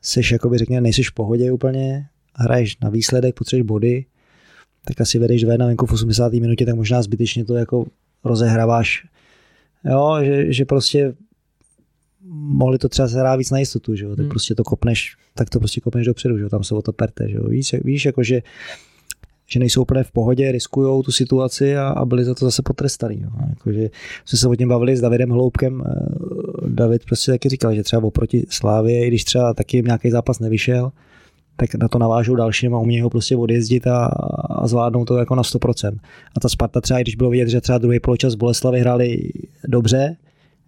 [0.01, 4.05] jsi, jako by řekněme, nejsi v pohodě úplně, hraješ na výsledek, potřebuješ body,
[4.87, 6.33] tak asi vedeš 2-1 venku v 80.
[6.33, 7.85] minutě, tak možná zbytečně to jako
[8.23, 9.07] rozehráváš.
[9.91, 11.13] Jo, že, že prostě
[12.31, 14.09] mohli to třeba hrát víc na jistotu, že jo?
[14.09, 14.29] tak hmm.
[14.29, 16.49] prostě to kopneš, tak to prostě kopneš dopředu, že jo?
[16.49, 17.43] tam se o to perte, že jo?
[17.47, 18.41] Víš, víš jako, že
[19.47, 23.21] že nejsou úplně v pohodě, riskují tu situaci a, a byli za to zase potrestaný.
[23.21, 23.31] No.
[23.49, 23.89] Jakože
[24.25, 25.83] jsme se o tím bavili s Davidem Hloubkem.
[25.85, 25.91] Eh,
[26.67, 30.91] David prostě taky říkal, že třeba oproti Slávě, i když třeba taky nějaký zápas nevyšel,
[31.55, 34.05] tak na to navážou dalším a umějí ho prostě odjezdit a,
[34.49, 35.97] a zvládnou to jako na 100%.
[36.37, 39.29] A ta Sparta třeba, když bylo vidět, že třeba druhý poločas Boleslavy hráli
[39.67, 40.15] dobře,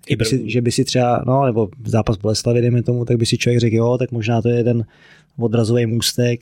[0.10, 3.26] že by, si, že by si třeba, no nebo zápas Boleslavy, dejme tomu, tak by
[3.26, 4.86] si člověk řekl, jo, tak možná to je ten
[5.38, 6.42] odrazový můstek,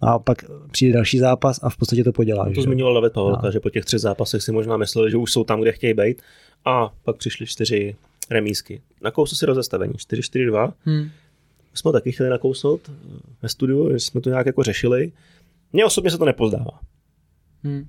[0.00, 2.50] a pak přijde další zápas a v podstatě to podělá.
[2.54, 3.52] To zmiňoval David Pavelka, no.
[3.52, 6.22] že po těch třech zápasech si možná mysleli, že už jsou tam, kde chtějí být
[6.64, 7.96] a pak přišly čtyři
[8.30, 8.80] remísky.
[9.02, 10.72] Nakousl si rozestavení 4-4-2.
[10.84, 11.08] Hmm.
[11.72, 12.90] My jsme taky chtěli nakousnout
[13.42, 15.12] ve studiu, že jsme to nějak jako řešili.
[15.72, 16.80] Mně osobně se to nepozdává.
[17.64, 17.88] Hmm.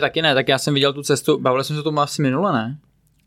[0.00, 2.78] Taky ne, tak já jsem viděl tu cestu, bavili jsme se tomu asi minule, ne?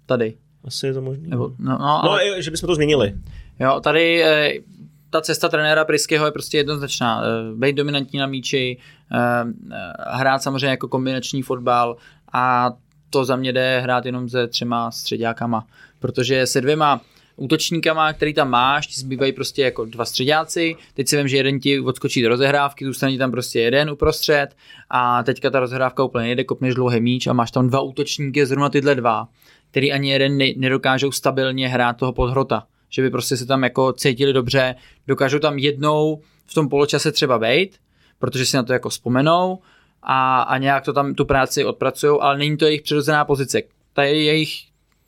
[0.05, 0.33] Tady.
[0.63, 1.27] Asi je to možné.
[1.27, 2.41] Nebo, no, no, no ale...
[2.41, 3.13] že bychom to změnili.
[3.59, 4.53] Jo, tady eh,
[5.09, 7.21] ta cesta trenéra Priskyho je prostě jednoznačná.
[7.23, 8.77] Eh, být dominantní na míči,
[9.11, 9.17] eh,
[9.99, 11.97] hrát samozřejmě jako kombinační fotbal
[12.33, 12.73] a
[13.09, 15.65] to za mě jde hrát jenom se třema středákama,
[15.99, 17.01] protože se dvěma
[17.41, 21.59] útočníkama, který tam máš, ti zbývají prostě jako dva středáci, teď si vím, že jeden
[21.59, 24.47] ti odskočí do rozehrávky, zůstane tam prostě jeden uprostřed
[24.89, 28.69] a teďka ta rozehrávka úplně nejde, kopneš dlouhý míč a máš tam dva útočníky, zrovna
[28.69, 29.27] tyhle dva,
[29.71, 34.33] který ani jeden nedokážou stabilně hrát toho podhrota že by prostě se tam jako cítili
[34.33, 34.75] dobře,
[35.07, 37.77] dokážou tam jednou v tom poločase třeba být,
[38.19, 39.59] protože si na to jako vzpomenou
[40.03, 43.61] a, a nějak to tam tu práci odpracují, ale není to jejich přirozená pozice.
[43.93, 44.53] Ta je jejich,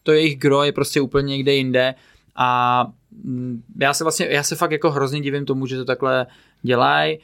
[0.03, 1.95] to jejich gro je prostě úplně někde jinde
[2.35, 2.87] a
[3.23, 6.27] mm, já se vlastně, já se fakt jako hrozně divím tomu, že to takhle
[6.61, 7.19] dělají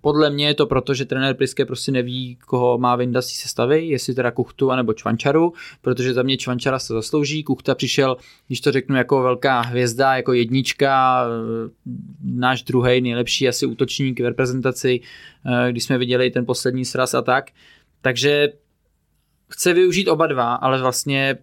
[0.00, 3.86] podle mě je to proto, že trenér Priske prostě neví, koho má vyndat z sestavy,
[3.86, 7.42] jestli teda Kuchtu anebo Čvančaru, protože za mě Čvančara se zaslouží.
[7.42, 8.16] Kuchta přišel,
[8.46, 11.24] když to řeknu, jako velká hvězda, jako jednička,
[12.24, 15.00] náš druhý nejlepší asi útočník v reprezentaci,
[15.46, 17.50] eh, když jsme viděli ten poslední sraz a tak.
[18.02, 18.48] Takže
[19.48, 21.38] chce využít oba dva, ale vlastně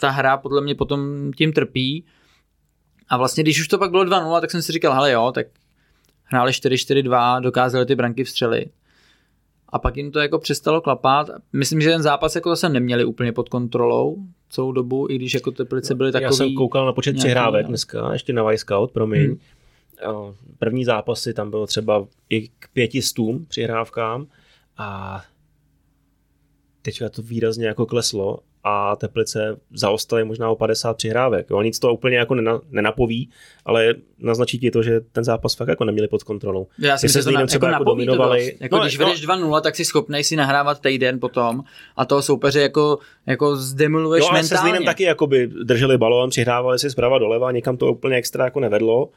[0.00, 2.04] ta hra podle mě potom tím trpí.
[3.08, 5.46] A vlastně, když už to pak bylo 2-0, tak jsem si říkal, hele jo, tak
[6.24, 8.72] hráli 4-4-2, dokázali ty branky vstřelit.
[9.68, 11.30] A pak jim to jako přestalo klapat.
[11.52, 14.16] Myslím, že ten zápas jako zase neměli úplně pod kontrolou
[14.50, 16.24] celou dobu, i když jako Teplice byly takový...
[16.24, 19.36] Já jsem koukal na počet přihrávek dneska, ještě na Scout, promiň.
[20.02, 20.34] Hmm.
[20.58, 24.26] První zápasy tam bylo třeba i k pětistům přihrávkám
[24.78, 25.22] a
[26.82, 28.38] teďka to výrazně jako kleslo
[28.68, 31.46] a Teplice zaostaly možná o 50 přihrávek.
[31.50, 33.30] Jo, nic to úplně jako nena, nenapoví,
[33.64, 36.66] ale naznačí ti to, že ten zápas fakt jako neměli pod kontrolou.
[36.78, 38.52] Já si myslím, že to na, třeba jako, jako dominovali.
[38.52, 41.62] To jako no, když no, vedeš 2-0, tak si schopnej si nahrávat týden potom
[41.96, 44.48] a toho soupeře jako, jako zdemiluješ jo, mentálně.
[44.48, 48.44] se Zlínem taky jako by drželi balón, přihrávali si zprava doleva, někam to úplně extra
[48.44, 49.08] jako nevedlo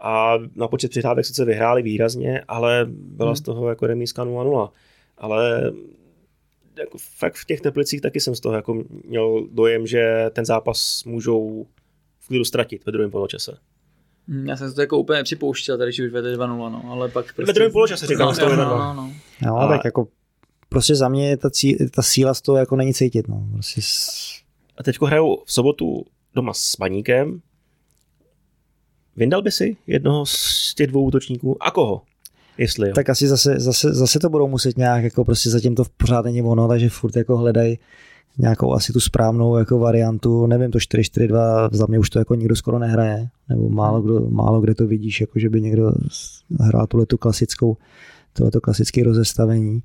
[0.00, 3.36] a na počet přihrávek sice vyhráli výrazně, ale byla hmm.
[3.36, 4.70] z toho jako remízka 0-0.
[5.18, 5.72] Ale
[6.78, 11.04] jako fakt v těch Teplicích taky jsem z toho jako měl dojem, že ten zápas
[11.04, 11.66] můžou
[12.18, 13.58] v klidu ztratit ve druhém poločase.
[14.28, 17.08] Hmm, já jsem se to jako úplně nepřipouštěl, tady, že už vede 2-0, no, ale
[17.08, 17.44] pak prostě...
[17.44, 19.12] Ve druhém poločase říkám, no, no, no, no.
[19.42, 19.68] no, a...
[19.68, 20.08] tak jako
[20.68, 23.48] prostě za mě ta, cí, ta síla z toho jako není cítit, no.
[23.52, 24.08] Prostě s...
[24.76, 27.40] A teďko hraju v sobotu doma s Baníkem.
[29.16, 31.62] Vyndal by si jednoho z těch dvou útočníků?
[31.62, 32.02] A koho?
[32.58, 32.94] Jestli jo.
[32.94, 36.42] Tak asi zase, zase, zase to budou muset nějak, jako prostě zatím to pořád není
[36.42, 37.78] ono, takže furt jako hledají
[38.38, 42.56] nějakou asi tu správnou jako variantu, nevím, to 4-4-2 za mě už to jako nikdo
[42.56, 45.92] skoro nehraje, nebo málo, kdo, málo kde to vidíš, jako že by někdo
[46.60, 47.76] hrál tuhle tu klasickou,
[48.32, 49.82] tohleto klasické rozestavení.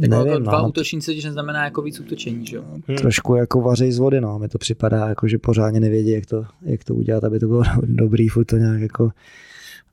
[0.00, 0.68] Jako, Nevím, jako dva no.
[0.68, 2.64] útočníci, když neznamená jako víc útočení, že jo?
[2.88, 2.96] Hmm.
[2.96, 4.38] Trošku jako vařej z vody, no.
[4.38, 7.62] Mi to připadá, jako, že pořádně nevědí, jak to, jak to udělat, aby to bylo
[7.82, 9.10] dobrý, furt to nějak jako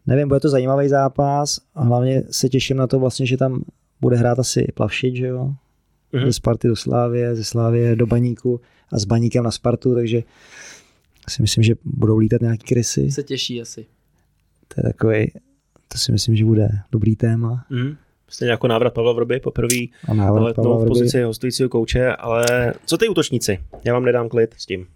[0.08, 3.64] Nevím, bude to zajímavý zápas a hlavně se těším na to vlastně, že tam
[4.02, 5.54] bude hrát asi Plavšič, že jo?
[6.14, 6.26] Mm-hmm.
[6.26, 8.62] Ze Sparty do Slávě, ze Slávě do Baníku
[8.92, 10.24] a s Baníkem na Spartu, takže
[11.30, 13.12] si myslím, že budou lítat nějaký krysy.
[13.12, 13.86] Se těší asi.
[14.68, 15.32] To je takový
[15.88, 17.66] To si myslím, že bude dobrý téma.
[17.70, 17.96] Mm.
[18.28, 19.76] Stejně jako návrat Pavla Vrby poprvé
[20.08, 20.88] A návrat Pavla v Vrby.
[20.90, 22.46] pozici hostujícího kouče, ale
[22.86, 23.60] co ty útočníci?
[23.84, 24.88] Já vám nedám klid s tím.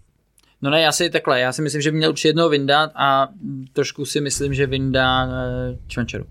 [0.62, 3.28] No ne, já si takhle, já si myslím, že by měl určitě jednoho vyndat a
[3.72, 6.24] trošku si myslím, že vyndá eh, Čvančaru.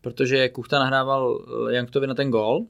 [0.00, 2.64] Protože Kuchta nahrával Janktovi na ten gol,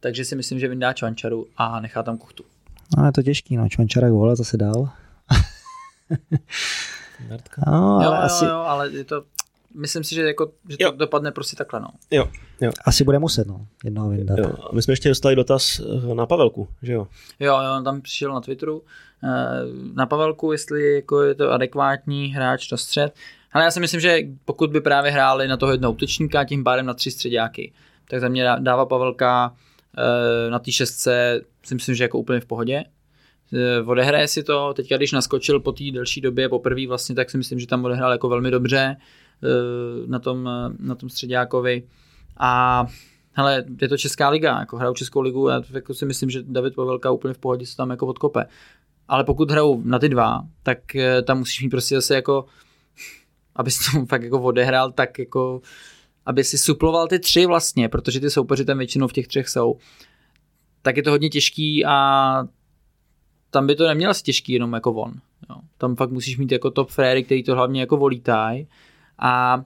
[0.00, 2.44] takže si myslím, že vyndá Čvančaru a nechá tam Kuchtu.
[2.96, 3.68] No, je to těžký, no.
[3.68, 4.88] Čvančara vole zase dál.
[7.66, 9.24] No, jo, ale jo, asi, jo, ale je to,
[9.74, 10.92] myslím si, že, jako, že to Jo.
[10.96, 11.88] dopadne prostě takhle, no.
[12.10, 12.28] Jo,
[12.60, 13.66] jo, asi bude muset, no.
[13.84, 14.38] Jednoho vyndat.
[14.38, 14.52] jo.
[14.70, 15.80] A my jsme ještě dostali dotaz
[16.10, 17.06] eh, na Pavelku, že jo?
[17.40, 18.82] Jo, jo, on tam přišel na Twitteru
[19.24, 19.28] eh,
[19.94, 23.14] na Pavelku, jestli jako je to adekvátní hráč na střed.
[23.52, 26.64] Ale já si myslím, že pokud by právě hráli na toho jednoho útočníka, a tím
[26.64, 27.72] pádem na tři středáky,
[28.10, 29.54] tak za mě dá- dává Pavelka
[29.98, 32.84] eh, na té šestce, si myslím, že jako úplně v pohodě.
[33.54, 37.38] Eh, Odehraje si to, teďka když naskočil po té delší době poprvé vlastně, tak si
[37.38, 38.96] myslím, že tam odehrál jako velmi dobře
[40.06, 41.82] na tom, eh, na tom středákovi.
[42.36, 42.84] A
[43.32, 46.74] hele, je to Česká liga, jako hrajou Českou ligu, já jako si myslím, že David
[46.74, 48.46] Pavelka úplně v pohodě se tam jako odkope.
[49.08, 52.44] Ale pokud hrajou na ty dva, tak eh, tam musíš mít prostě zase jako,
[53.56, 55.60] aby si to fakt jako odehrál, tak jako,
[56.26, 59.78] aby si suploval ty tři vlastně, protože ty soupeři tam většinou v těch třech jsou.
[60.82, 62.48] Tak je to hodně těžký a
[63.50, 65.12] tam by to neměl asi těžký jenom jako on.
[65.50, 65.56] Jo.
[65.78, 68.66] Tam fakt musíš mít jako top fréry, který to hlavně jako volítaj
[69.18, 69.62] a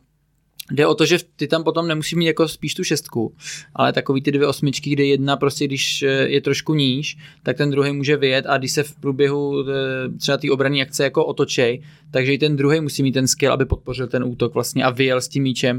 [0.70, 3.34] Jde o to, že ty tam potom nemusíš mít jako spíš tu šestku,
[3.74, 7.70] ale takový ty dvě osmičky, kde jedna prostě, když eh, je trošku níž, tak ten
[7.70, 9.74] druhý může vyjet a když se v průběhu eh,
[10.18, 13.64] třeba té obrané akce jako otočej, takže i ten druhý musí mít ten skill, aby
[13.64, 15.76] podpořil ten útok vlastně a vyjel s tím míčem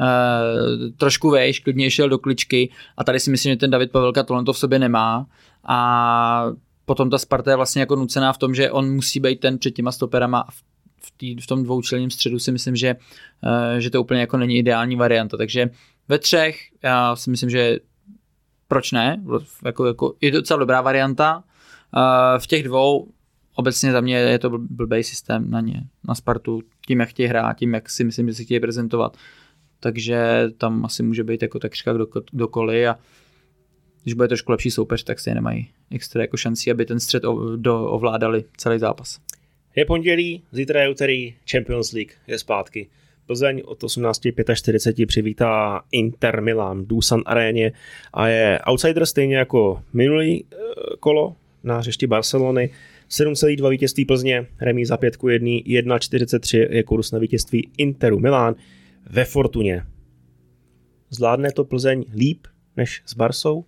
[0.00, 0.06] uh,
[0.96, 4.44] trošku vejš, klidně šel do kličky a tady si myslím, že ten David Pavelka tohle
[4.44, 5.26] to v sobě nemá
[5.64, 6.46] a
[6.84, 9.70] potom ta Sparta je vlastně jako nucená v tom, že on musí být ten před
[9.70, 10.62] těma stoperama v,
[11.16, 14.96] tý, v tom dvoučlenním středu si myslím, že, uh, že to úplně jako není ideální
[14.96, 15.36] varianta.
[15.36, 15.70] Takže
[16.08, 17.78] ve třech já si myslím, že
[18.68, 19.22] proč ne?
[19.64, 21.36] Jako, jako, je to docela dobrá varianta.
[21.36, 23.08] Uh, v těch dvou
[23.54, 27.28] obecně za mě je to bl- blbej systém na ně, na Spartu, tím, jak chtějí
[27.28, 29.16] hrát, tím, jak si myslím, že si chtějí prezentovat.
[29.80, 32.98] Takže tam asi může být jako takřka kdo, kdokoliv a
[34.02, 37.24] když bude trošku lepší soupeř, tak si nemají extra jako šancí, aby ten střed
[37.66, 39.18] ovládali celý zápas.
[39.76, 42.88] Je pondělí, zítra je úterý, Champions League je zpátky.
[43.26, 47.72] Plzeň od 18.45 přivítá Inter Milan v Dusan aréně
[48.12, 50.56] a je outsider stejně jako minulý eh,
[51.00, 52.70] kolo na hřišti Barcelony.
[53.10, 58.54] 7,2 vítězství Plzně, remíza 5 k 1, 1,43 je kurz na vítězství Interu Milán
[59.10, 59.82] ve Fortuně.
[61.10, 62.46] Zvládne to Plzeň líp
[62.76, 63.64] než s Barsou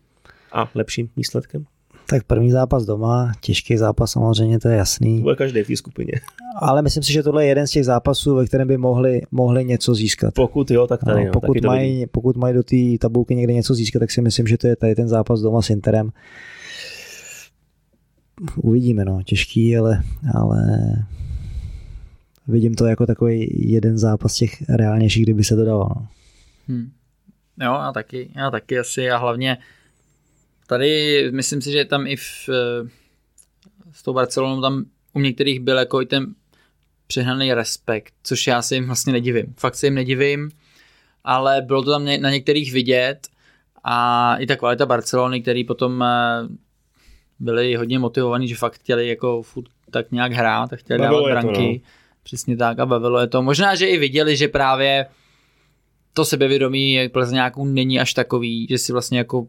[0.53, 1.67] a lepším výsledkem?
[2.07, 5.17] Tak první zápas doma, těžký zápas samozřejmě, to je jasný.
[5.17, 6.13] To bude každý v té skupině.
[6.57, 9.65] Ale myslím si, že tohle je jeden z těch zápasů, ve kterém by mohli, mohli
[9.65, 10.35] něco získat.
[10.35, 11.25] Pokud jo, tak tady.
[11.25, 11.71] No, pokud, taky to vidím.
[11.71, 14.77] mají, pokud mají do té tabulky někde něco získat, tak si myslím, že to je
[14.77, 16.11] tady ten zápas doma s Interem.
[18.57, 20.03] Uvidíme, no, těžký, ale,
[20.35, 20.67] ale
[22.49, 25.89] vidím to jako takový jeden zápas těch reálnějších, kdyby se to dalo.
[25.97, 26.07] No.
[26.69, 26.91] Hmm.
[27.61, 29.59] Jo, já taky, já taky asi a hlavně
[30.79, 32.89] tady myslím si, že tam i v, eh,
[33.93, 36.35] s tou Barcelonou tam u některých byl jako i ten
[37.07, 39.55] přehnaný respekt, což já se jim vlastně nedivím.
[39.59, 40.51] Fakt se jim nedivím,
[41.25, 43.29] ale bylo to tam na některých vidět
[43.85, 46.49] a i ta kvalita Barcelony, který potom eh,
[47.39, 51.37] byli hodně motivovaní, že fakt chtěli jako furt tak nějak hrát a chtěli Bavilo dávat
[51.37, 51.81] je to, branky.
[51.85, 51.91] no.
[52.23, 53.43] Přesně tak a bavilo je to.
[53.43, 55.07] Možná, že i viděli, že právě
[56.13, 59.47] to sebevědomí Plzňáků není až takový, že si vlastně jako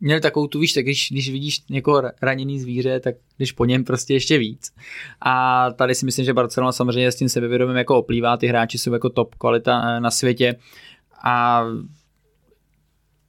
[0.00, 3.84] měl takovou tu, víš, tak když, když vidíš někoho raněný zvíře, tak když po něm
[3.84, 4.72] prostě ještě víc.
[5.20, 8.92] A tady si myslím, že Barcelona samozřejmě s tím sebevědomím jako oplývá, ty hráči jsou
[8.92, 10.56] jako top kvalita eh, na světě
[11.24, 11.64] a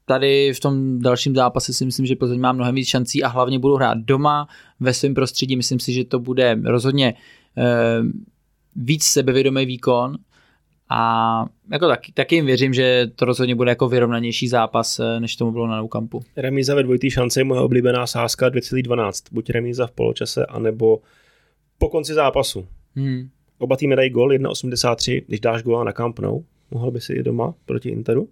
[0.06, 3.60] tady v tom dalším zápase si myslím, že Plzeň má mnohem víc šancí a hlavně
[3.60, 4.48] budou hrát doma
[4.80, 5.56] ve svém prostředí.
[5.56, 7.14] Myslím si, že to bude rozhodně
[7.58, 8.02] eh,
[8.76, 10.18] víc sebevědomý výkon
[10.90, 15.36] a jako taky, taky jim věřím, že to rozhodně bude jako vyrovnanější zápas, eh, než
[15.36, 16.22] tomu bylo na Nou Campu.
[16.36, 19.24] Remíza ve dvojitý šance je moje oblíbená sázka 2,12.
[19.32, 21.02] Buď remíza v poločase, anebo
[21.78, 22.68] po konci zápasu.
[22.96, 23.30] Hmm.
[23.58, 25.24] Oba týmy dají gol 1,83.
[25.28, 28.30] Když dáš góla na Camp Nou, mohl by si i doma proti Interu?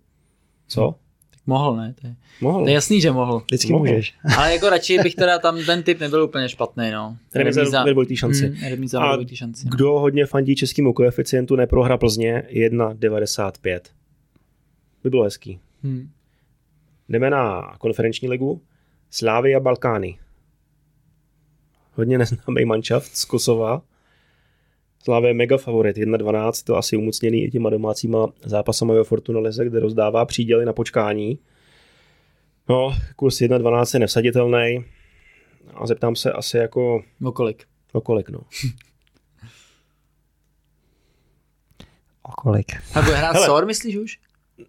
[0.67, 0.91] Co?
[0.91, 1.06] Tak
[1.47, 1.93] mohl, ne?
[2.01, 2.63] To je, Mohl.
[2.63, 3.39] to je jasný, že mohl.
[3.39, 3.85] Vždycky Mohl.
[3.85, 4.13] můžeš.
[4.37, 7.17] Ale jako radši bych teda tam ten typ nebyl úplně špatný, no.
[7.35, 8.55] Remíza dvojitý šanci.
[8.69, 9.65] Remíza A šanci.
[9.65, 9.69] No.
[9.75, 13.79] Kdo hodně fandí českému koeficientu neprohra Plzně 1,95.
[15.03, 15.59] By bylo hezký.
[15.83, 16.09] Hmm.
[17.09, 18.61] Jdeme na konferenční ligu.
[19.09, 20.19] Slávia Balkány.
[21.93, 23.81] Hodně neznámý manšaft z Kosova.
[25.07, 29.65] Slávě je mega favorit, 1-12, to asi umocněný i těma domácíma zápasama ve Fortuna Lize,
[29.65, 31.39] kde rozdává příděly na počkání.
[32.69, 34.85] No, kurz 1-12 je nevsaditelný.
[35.73, 37.03] A zeptám se asi jako...
[37.23, 37.63] O kolik?
[37.93, 38.39] O kolik, no.
[42.23, 42.71] o kolik?
[42.95, 44.19] A bude hrát Sor, myslíš už?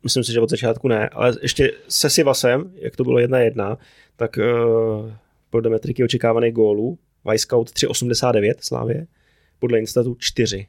[0.02, 3.77] Myslím si, že od začátku ne, ale ještě se Sivasem, jak to bylo 1-1,
[4.16, 5.12] tak uh,
[5.51, 6.98] podle metriky očekávaných gólů,
[7.31, 9.06] Vyscout 3,89 Slávě,
[9.59, 10.67] podle Instatu 4.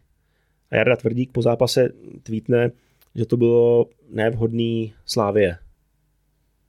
[0.71, 1.89] A Jarda Tvrdík po zápase
[2.23, 2.71] tweetne,
[3.15, 5.57] že to bylo nevhodný Slávě.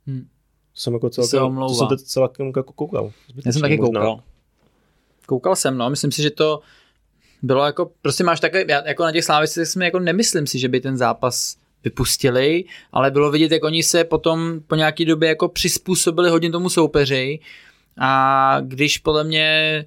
[0.07, 0.29] Hmm.
[0.75, 3.13] Jsem jako celkem, to jsem celkem jako koukal.
[3.29, 4.01] Zbytečně Já jsem taky možná.
[4.01, 4.23] koukal.
[5.27, 6.61] Koukal jsem, no, myslím si, že to
[7.43, 10.81] bylo jako, prostě máš takové, jako na těch slávicích jsme jako nemyslím si, že by
[10.81, 16.31] ten zápas vypustili, ale bylo vidět, jak oni se potom po nějaké době jako přizpůsobili
[16.31, 17.39] hodně tomu soupeři
[17.99, 19.85] a když podle mě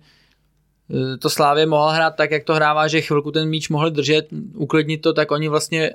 [1.20, 5.02] to Slávě mohla hrát tak, jak to hrává, že chvilku ten míč mohli držet, uklidnit
[5.02, 5.92] to, tak oni vlastně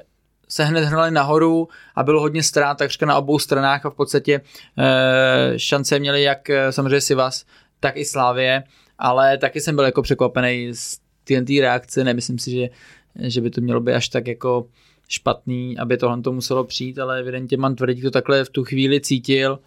[0.49, 4.41] se hned hnali nahoru a bylo hodně ztrát takřka na obou stranách a v podstatě
[4.79, 7.45] e, šance měli jak e, samozřejmě Sivas,
[7.81, 8.63] tak i Slávě,
[8.99, 12.69] ale taky jsem byl jako překvapený z té reakce, nemyslím si, že,
[13.17, 14.67] že by to mělo být až tak jako
[15.09, 19.01] špatný, aby tohle to muselo přijít, ale evidentně Man tvrdí to takhle v tu chvíli
[19.01, 19.59] cítil.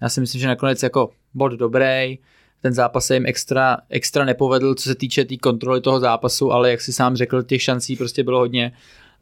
[0.00, 2.18] Já si myslím, že nakonec jako bod dobrý,
[2.64, 6.52] ten zápas se jim extra, extra nepovedl, co se týče té tý kontroly toho zápasu,
[6.52, 8.72] ale jak si sám řekl, těch šancí prostě bylo hodně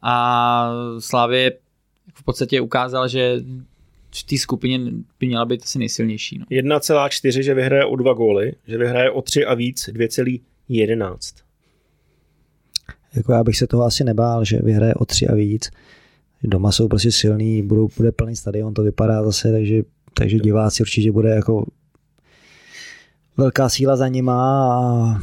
[0.01, 1.51] a Slávě
[2.13, 3.39] v podstatě ukázal, že
[4.15, 4.79] v té skupině
[5.19, 6.37] by měla být asi nejsilnější.
[6.39, 6.45] No.
[6.45, 11.17] 1,4, že vyhraje o dva góly, že vyhraje o tři a víc 2,11.
[13.15, 15.71] Jako já bych se toho asi nebál, že vyhraje o tři a víc.
[16.43, 19.83] Doma jsou prostě silní, budou, bude plný stadion, to vypadá zase, takže,
[20.13, 21.65] takže diváci určitě bude jako
[23.37, 25.17] velká síla za nima a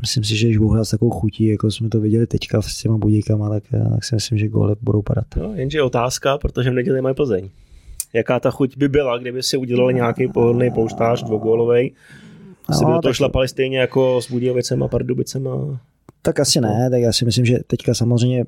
[0.00, 2.76] myslím si, že když budou hrát s takovou chutí, jako jsme to viděli teďka s
[2.76, 5.26] těma budíkama, tak, tak si myslím, že góly budou padat.
[5.36, 7.48] No, jenže otázka, protože v neděli mají Plzeň.
[8.12, 11.92] Jaká ta chuť by byla, kdyby si udělali nějaký pohodlný polštář dvougólovej,
[12.68, 15.80] asi no, by do toho šlapali stejně jako s Budějovicem a Pardubicem a
[16.22, 18.44] tak asi ne, tak já si myslím, že teďka samozřejmě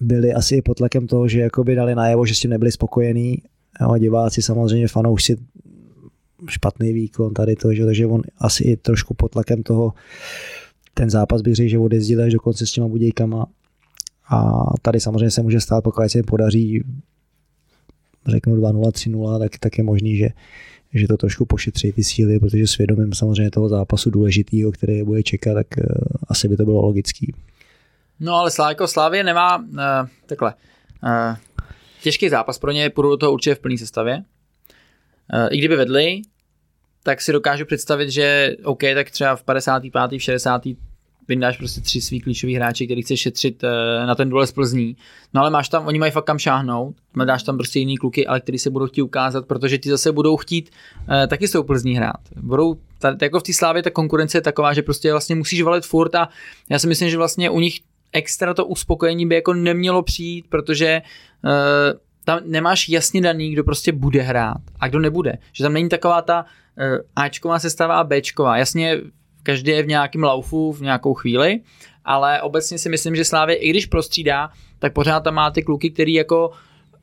[0.00, 3.38] byli asi pod tlakem toho, že jakoby dali najevo, že s tím nebyli spokojení.
[3.80, 5.36] Jo, diváci samozřejmě fanoušci
[6.48, 9.92] špatný výkon tady to, že, takže on asi i trošku pod tlakem toho
[10.94, 13.46] ten zápas bych řekl, že odjezdil až do konce s těma budějkama
[14.30, 16.84] a tady samozřejmě se může stát, pokud se jim podaří
[18.26, 20.28] řeknu 2-0, 3-0, tak, tak je možný, že,
[20.94, 25.22] že to trošku pošetří ty síly, protože svědomím samozřejmě toho zápasu důležitýho, který je bude
[25.22, 25.84] čekat, tak uh,
[26.28, 27.34] asi by to bylo logický.
[28.20, 29.64] No ale Slávko Slávě nemá uh,
[30.26, 30.54] takhle.
[31.04, 31.36] Uh,
[32.02, 34.16] těžký zápas pro ně, půjdu do toho určitě v plné sestavě.
[34.16, 36.22] Uh, I kdyby vedli,
[37.02, 40.18] tak si dokážu představit, že OK, tak třeba v 55.
[40.18, 40.62] v 60
[41.28, 44.96] vyndáš prostě tři svý klíčový hráči, který chce šetřit uh, na ten duel z Plzní.
[45.34, 48.40] No ale máš tam, oni mají fakt kam šáhnout, dáš tam prostě jiný kluky, ale
[48.40, 50.70] který se budou chtít ukázat, protože ti zase budou chtít
[51.08, 52.20] uh, taky s tou Plzní hrát.
[52.36, 55.84] Budou, tady, jako v té slávě ta konkurence je taková, že prostě vlastně musíš valit
[55.84, 56.28] furt a
[56.70, 57.80] já si myslím, že vlastně u nich
[58.12, 61.02] extra to uspokojení by jako nemělo přijít, protože
[61.44, 65.38] uh, tam nemáš jasně daný, kdo prostě bude hrát a kdo nebude.
[65.52, 66.44] Že tam není taková ta
[67.16, 68.58] Ačková sestava a Bčková.
[68.58, 69.00] Jasně
[69.42, 71.60] každý je v nějakém laufu v nějakou chvíli,
[72.04, 75.90] ale obecně si myslím, že Slávě, i když prostřídá, tak pořád tam má ty kluky,
[75.90, 76.50] který jako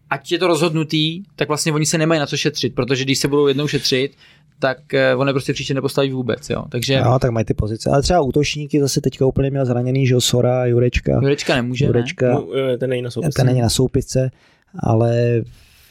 [0.10, 3.28] ať je to rozhodnutý, tak vlastně oni se nemají na co šetřit, protože když se
[3.28, 4.12] budou jednou šetřit,
[4.60, 6.64] tak eh, on prostě příště nepostaví vůbec, jo.
[6.70, 7.02] Takže...
[7.02, 7.90] No, tak mají ty pozice.
[7.90, 11.20] Ale třeba útočníky zase teďka úplně měl zraněný, že Sora, Jurečka.
[11.22, 12.34] Jurečka nemůže, Jurečka, ne?
[12.34, 13.36] No, eh, ten není na soupisce.
[13.36, 14.32] Ten není na soupisce,
[14.80, 15.41] ale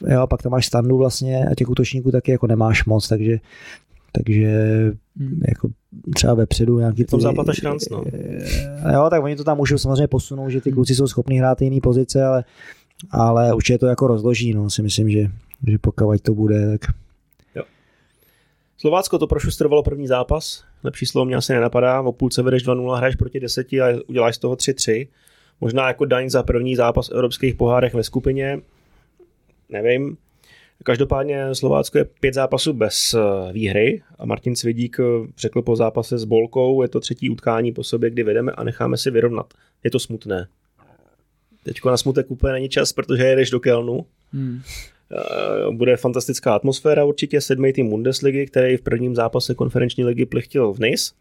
[0.06, 3.38] jo, pak tam máš standu vlastně a těch útočníků taky jako nemáš moc, takže
[4.12, 4.46] takže
[5.16, 5.40] hmm.
[5.48, 5.68] jako
[6.14, 7.04] třeba vepředu nějaký...
[7.04, 8.04] Tam západ až šranc, no.
[8.12, 11.62] Eh, jo, tak oni to tam můžou samozřejmě posunout, že ty kluci jsou schopni hrát
[11.62, 12.44] jiný pozice, ale,
[13.10, 15.30] ale určitě to jako rozloží, no, si myslím, že,
[15.66, 16.94] že pokud to bude, tak...
[17.54, 17.62] Jo.
[18.78, 22.96] Slovácko to pro Šustrovalo první zápas, lepší slovo mě asi nenapadá, o půlce vedeš 2-0,
[22.96, 25.08] hraješ proti 10 a uděláš z toho 3-3.
[25.60, 28.60] Možná jako daň za první zápas v evropských pohárech ve skupině,
[29.68, 30.16] nevím,
[30.84, 35.04] Každopádně Slovácko je pět zápasů bez eh, výhry a Martin Svědík eh,
[35.38, 38.96] řekl po zápase s Bolkou, je to třetí utkání po sobě, kdy vedeme a necháme
[38.96, 39.54] si vyrovnat.
[39.84, 40.48] Je to smutné.
[41.64, 44.06] Teďko na smutek úplně není čas, protože jedeš do Kelnu.
[44.32, 44.60] Hmm.
[45.12, 50.72] Eh, bude fantastická atmosféra určitě, sedmý tým Bundesligy, který v prvním zápase konferenční ligy plichtil
[50.72, 51.14] v Nice.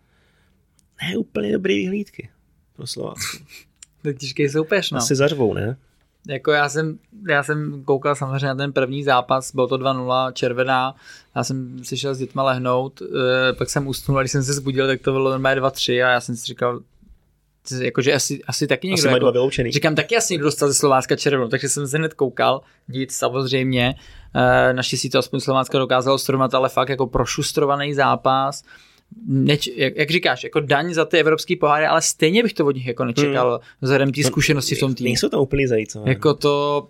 [1.01, 2.29] Ne úplně dobrý vyhlídky
[2.75, 3.37] pro Slovácko.
[4.01, 4.97] tak těžký soupeř, no.
[4.97, 5.77] Asi zařvou, ne?
[6.27, 6.99] Jako já jsem,
[7.29, 10.95] já jsem koukal samozřejmě na ten první zápas, bylo to 2-0, červená,
[11.35, 14.53] já jsem si šel s dětma lehnout, e, pak jsem usnul a když jsem se
[14.53, 16.79] zbudil, tak to bylo normálně 2-3 a já jsem si říkal,
[17.81, 19.09] jakože asi, asi taky někdo.
[19.09, 19.71] Asi jako, vyloučený.
[19.71, 23.95] říkám, taky asi někdo dostal ze Slovácka červenou, takže jsem se hned koukal, nic samozřejmě.
[24.35, 28.63] E, naštěstí to aspoň Slovácka dokázalo srovnat, ale fakt jako prošustrovaný zápas.
[29.27, 32.75] Neč, jak, jak, říkáš, jako daň za ty evropský poháry, ale stejně bych to od
[32.75, 33.59] nich jako nečekal hmm.
[33.81, 35.05] vzhledem té zkušenosti v tom týmu.
[35.05, 36.09] Nejsou tam úplný zajícové.
[36.09, 36.87] Jako to,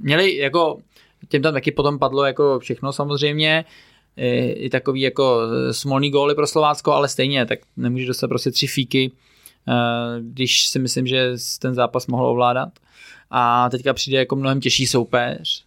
[0.00, 0.78] měli jako,
[1.28, 3.64] těm tam taky potom padlo jako všechno samozřejmě,
[4.16, 5.40] i, i takový jako
[5.70, 9.12] smolný góly pro Slovácko, ale stejně, tak nemůže dostat prostě tři fíky,
[9.68, 9.72] eh,
[10.20, 12.68] když si myslím, že ten zápas mohl ovládat.
[13.30, 15.64] A teďka přijde jako mnohem těžší soupeř.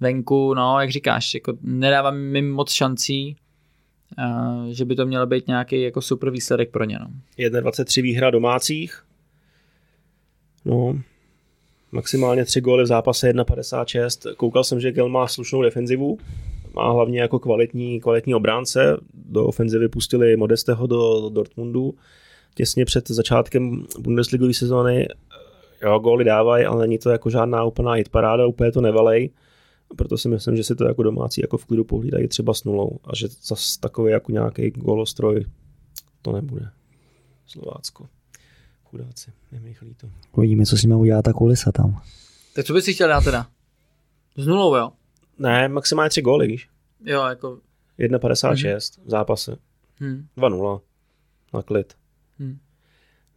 [0.00, 3.36] Venku, no, jak říkáš, jako nedává mi moc šancí,
[4.70, 6.98] že by to mělo být nějaký jako super výsledek pro ně.
[7.00, 7.06] No.
[7.38, 9.02] 1,23 výhra domácích.
[10.64, 10.98] No,
[11.92, 14.34] maximálně tři góly v zápase 1,56.
[14.34, 16.18] Koukal jsem, že Gel má slušnou defenzivu,
[16.74, 18.96] má hlavně jako kvalitní, kvalitní obránce.
[19.14, 21.94] Do ofenzivy pustili Modesteho do Dortmundu
[22.54, 25.08] těsně před začátkem Bundesligové sezóny.
[25.82, 29.30] Jo, góly dávají, ale není to jako žádná úplná hit paráda, úplně to nevalej.
[29.96, 32.98] Proto si myslím, že si to jako domácí jako v klidu pohlídají třeba s nulou
[33.04, 35.44] a že zase takový jako nějaký golostroj
[36.22, 36.68] to nebude.
[37.46, 38.08] Slovácko.
[38.84, 40.06] Chudáci, je mi líto.
[40.32, 42.02] Uvidíme, co s nimi udělá ta kulisa tam.
[42.54, 43.46] Tak co bys si chtěl dát teda?
[44.36, 44.92] S nulou, jo?
[45.38, 46.68] Ne, maximálně tři góly, víš?
[47.04, 47.58] Jo, jako...
[47.98, 49.56] 1,56 v zápase.
[50.00, 50.26] Hm.
[50.36, 50.80] 2-0.
[51.54, 51.94] Na klid.
[52.38, 52.58] Hm.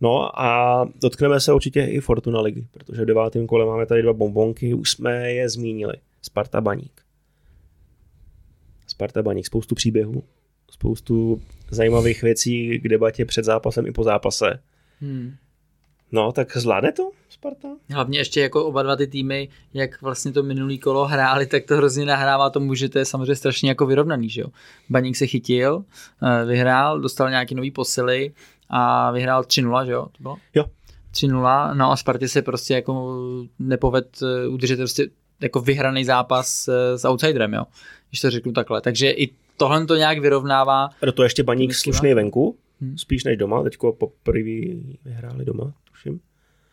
[0.02, 4.14] No a dotkneme se určitě i Fortuna ligy, protože v devátém kole máme tady dva
[4.14, 5.94] bombonky, už jsme je zmínili.
[6.22, 7.02] Sparta Baník.
[8.88, 10.24] Sparta Baník, spoustu příběhů,
[10.72, 11.42] spoustu
[11.72, 14.60] zajímavých věcí k debatě před zápasem i po zápase.
[15.02, 15.36] Hm.
[16.12, 17.68] No, tak zvládne to Sparta?
[17.90, 21.78] Hlavně ještě jako oba dva ty týmy, jak vlastně to minulý kolo hráli, tak to
[21.78, 24.48] hrozně nahrává tomu, že to je samozřejmě strašně jako vyrovnaný, že jo.
[24.90, 25.86] Baník se chytil,
[26.24, 28.32] eh, vyhrál, dostal nějaký nový posily
[28.70, 30.38] a vyhrál 3-0, že jo, to bylo?
[30.56, 30.66] Jo.
[31.12, 33.18] 3-0, no a Spartě se prostě jako
[33.60, 35.08] nepoved eh, udržet prostě
[35.42, 37.64] jako vyhraný zápas eh, s outsiderem, jo,
[38.10, 38.82] když to řeknu takhle.
[38.82, 40.90] Takže i tohle to nějak vyrovnává.
[41.14, 42.98] Toho ještě Baník slušný venku, Hmm.
[42.98, 44.40] spíš než doma, teďko poprvé
[45.06, 46.20] vyhráli doma, tuším.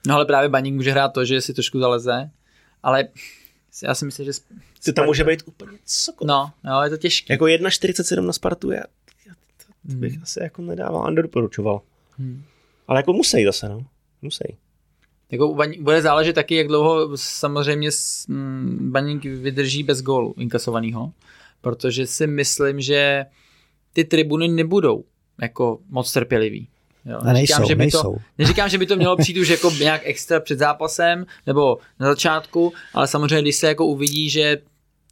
[0.07, 2.31] No ale právě Baník může hrát to, že si trošku zaleze,
[2.83, 3.09] ale
[3.83, 4.33] já si myslím, že...
[4.85, 6.29] Ty tam může být úplně cokoliv.
[6.29, 7.33] No, no, je to těžké.
[7.33, 8.83] Jako 1,47 na Spartu, já,
[9.27, 10.23] já to, to bych Hmm.
[10.23, 11.81] asi jako nedával a nedoporučoval.
[12.19, 12.43] Hmm.
[12.89, 13.87] Ale jako musí zase, no.
[14.23, 14.45] Musí.
[15.31, 17.91] Jako u Baník, bude záležet taky, jak dlouho samozřejmě
[18.29, 21.13] mm, Baník vydrží bez gólu inkasovaného,
[21.61, 23.25] protože si myslím, že
[23.93, 25.05] ty tribuny nebudou
[25.43, 26.69] jako moc trpělivý.
[27.05, 28.13] Jo, A nejsou, že by nejsou.
[28.13, 32.09] To, neříkám, že by to mělo přijít už jako nějak extra před zápasem nebo na
[32.09, 34.59] začátku, ale samozřejmě, když se jako uvidí, že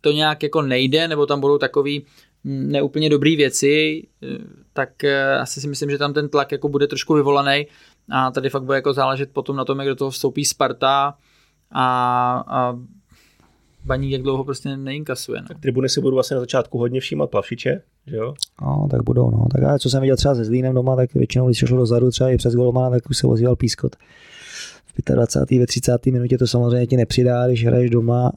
[0.00, 2.06] to nějak jako nejde, nebo tam budou takový
[2.44, 4.26] mm, neúplně dobrý věci, eh,
[4.72, 7.66] tak eh, asi si myslím, že tam ten tlak jako bude trošku vyvolaný
[8.10, 11.14] a tady fakt bude jako záležet potom na tom, jak do toho vstoupí Sparta
[11.72, 12.78] a, a
[13.84, 15.40] Baník jak dlouho prostě neinkasuje.
[15.42, 15.58] No.
[15.60, 18.34] Tribuny si budou asi na začátku hodně všímat Plavšiče, že jo?
[18.62, 19.46] No, tak budou, no.
[19.52, 22.10] Tak ale co jsem viděl třeba se Zlínem doma, tak většinou, když se šlo dozadu,
[22.10, 23.96] třeba i přes golmana, tak už se ozýval pískot.
[24.86, 25.58] V 25.
[25.58, 26.06] ve 30.
[26.06, 28.32] minutě to samozřejmě ti nepřidá, když hraješ doma,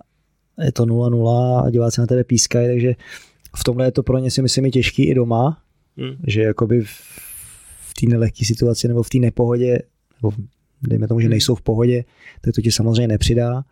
[0.63, 2.93] je to 0-0 a diváci na tebe pískají, takže
[3.57, 5.57] v tomhle je to pro ně si myslím i těžký i doma,
[5.97, 6.15] Hm.
[6.27, 7.26] že jakoby v
[7.99, 9.79] té nelehké situaci nebo v té nepohodě,
[10.21, 10.35] nebo
[10.81, 11.31] dejme tomu, že Hmm.
[11.31, 12.03] nejsou v pohodě,
[12.41, 13.63] tak to ti samozřejmě nepřidá.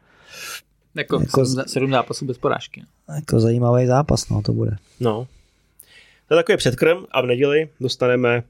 [0.95, 2.83] Jako, Jako sedm zápasů bez porážky.
[3.15, 4.75] Jako zajímavý zápas, no to bude.
[4.99, 5.27] No.
[6.27, 8.43] To je takový předkrm a v neděli dostaneme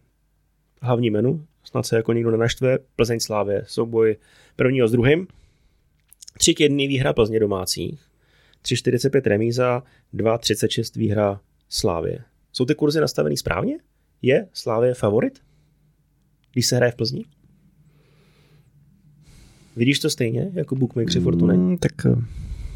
[0.81, 4.15] hlavní menu, snad se jako nikdo nenaštve, Plzeň Slávě, souboj
[4.55, 5.27] prvního s druhým.
[6.37, 7.99] Tři jedný výhra Plzně domácích,
[8.63, 9.83] 3,45 remíza,
[10.13, 11.39] 2,36 výhra
[11.69, 12.19] Slávě.
[12.53, 13.77] Jsou ty kurzy nastavený správně?
[14.21, 15.39] Je Slávě favorit?
[16.55, 17.25] Když se hraje v Plzni?
[19.75, 21.57] Vidíš to stejně jako bookmakeri Fortuny?
[21.57, 22.15] Mm, tak, eh,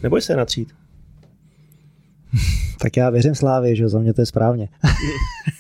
[0.04, 0.70] Neboj se natřít.
[2.82, 4.70] tak já věřím Slávě, že za mě to je správně.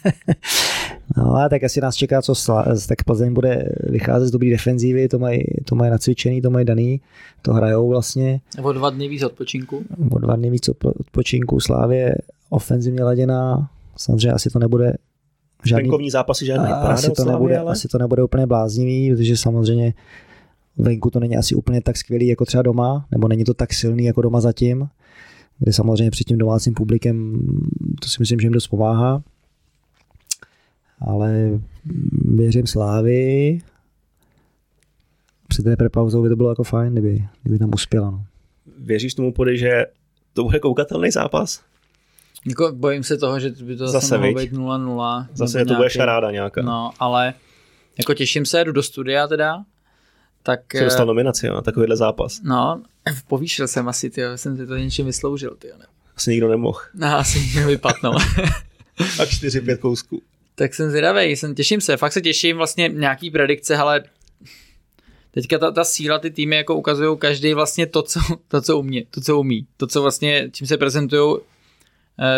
[1.17, 5.07] no a tak asi nás čeká, co Slá- tak Plzeň bude vycházet z dobrý defenzívy,
[5.07, 7.01] to mají, to mají nacvičený, to mají daný,
[7.41, 9.85] to hrajou vlastně Nebo dva dny víc odpočinku.
[10.11, 12.15] o dva dny víc odpo- odpočinku Slávě
[12.49, 14.93] ofenzivně laděná, samozřejmě asi to nebude
[15.65, 17.72] žádný, Venkovní zápasy žádný a asi to, nebude, ale...
[17.72, 19.94] asi to nebude úplně bláznivý, protože samozřejmě
[20.77, 24.06] venku to není asi úplně tak skvělý jako třeba doma, nebo není to tak silný
[24.06, 24.88] jako doma zatím,
[25.60, 27.40] kde samozřejmě před tím domácím publikem
[28.02, 29.23] to si myslím, že jim dost pomáhá.
[30.99, 31.60] Ale
[32.11, 33.60] věřím Slávy.
[35.48, 38.11] Před té prepauzou by to bylo jako fajn, kdyby, kdyby tam uspěla.
[38.11, 38.23] No.
[38.77, 39.86] Věříš tomu pody, že
[40.34, 41.61] to bude koukatelný zápas?
[42.45, 45.28] Jako bojím se toho, že by to zase, Zase, mohlo být 0-0.
[45.34, 46.61] Zase to bude nějaký- šaráda nějaká.
[46.61, 47.34] No, ale
[47.98, 49.64] Jako těším se, jdu do studia teda.
[50.44, 52.40] Tak, Jsi dostal nominaci jo, na takovýhle zápas.
[52.44, 52.82] No,
[53.28, 55.86] povýšil jsem asi, tyjo, jsem si to něčím vysloužil, tyjo, ne.
[56.16, 56.80] Asi nikdo nemohl.
[56.94, 58.14] No, asi mě vypadnou.
[59.22, 60.22] A čtyři, pět kousků.
[60.56, 64.03] tak jsem zvědavý, jsem, těším se, fakt se těším, vlastně nějaký predikce, ale
[65.32, 69.06] teďka ta, ta síla, ty týmy jako ukazují každý vlastně to co, to, co umí,
[69.11, 71.44] to, co umí, to, co vlastně, čím se prezentují, eh,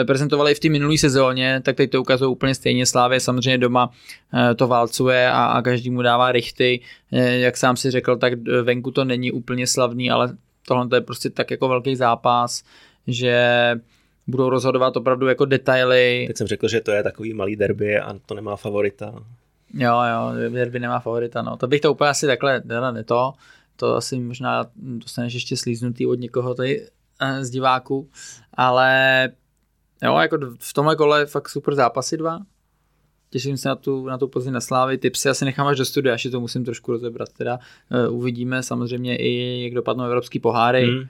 [0.05, 2.85] prezentovali i v té minulé sezóně, tak teď to ukazují úplně stejně.
[2.85, 3.89] Slávě samozřejmě doma
[4.33, 6.79] eh, to válcuje a, a každý mu dává rychty.
[7.11, 8.33] Eh, jak sám si řekl, tak
[8.63, 10.37] venku to není úplně slavný, ale
[10.67, 12.63] tohle to je prostě tak jako velký zápas,
[13.07, 13.41] že
[14.27, 16.23] budou rozhodovat opravdu jako detaily.
[16.27, 19.13] Teď jsem řekl, že to je takový malý derby a to nemá favorita.
[19.73, 21.57] Jo, jo, derby nemá favorita, no.
[21.57, 23.33] To bych to úplně asi takhle, teda ne to,
[23.75, 26.87] to asi možná dostaneš ještě slíznutý od někoho tady
[27.41, 28.09] z diváků,
[28.53, 29.29] ale
[30.03, 32.39] jo, jako v tomhle kole fakt super zápasy dva.
[33.29, 34.97] Těším se na tu, na tu pozici na Slávy.
[34.97, 37.29] Tipsy asi nechám až do studia, až to musím trošku rozebrat.
[37.37, 37.59] Teda
[38.07, 40.85] uh, uvidíme samozřejmě i, jak dopadnou evropský poháry.
[40.85, 41.07] Hmm.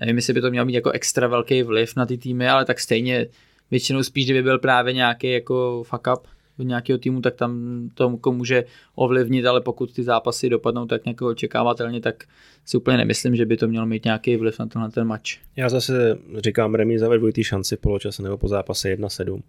[0.00, 2.80] Nevím, jestli by to mělo mít jako extra velký vliv na ty týmy, ale tak
[2.80, 3.26] stejně
[3.70, 6.26] většinou spíš, kdyby byl právě nějaký jako fuck up,
[6.58, 8.64] do nějakého týmu, tak tam to jako může
[8.94, 12.24] ovlivnit, ale pokud ty zápasy dopadnou tak nějak očekávatelně, tak
[12.64, 15.38] si úplně nemyslím, že by to mělo mít nějaký vliv na tenhle ten mač.
[15.56, 19.42] Já zase říkám remíza ve dvojitý šanci poločase nebo po zápase 1-7.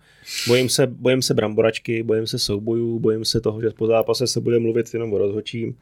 [0.48, 4.42] Bojím se, bojím se bramboračky, bojím se soubojů, bojím se toho, že po zápase se
[4.42, 5.78] bude mluvit jenom o rozhočím.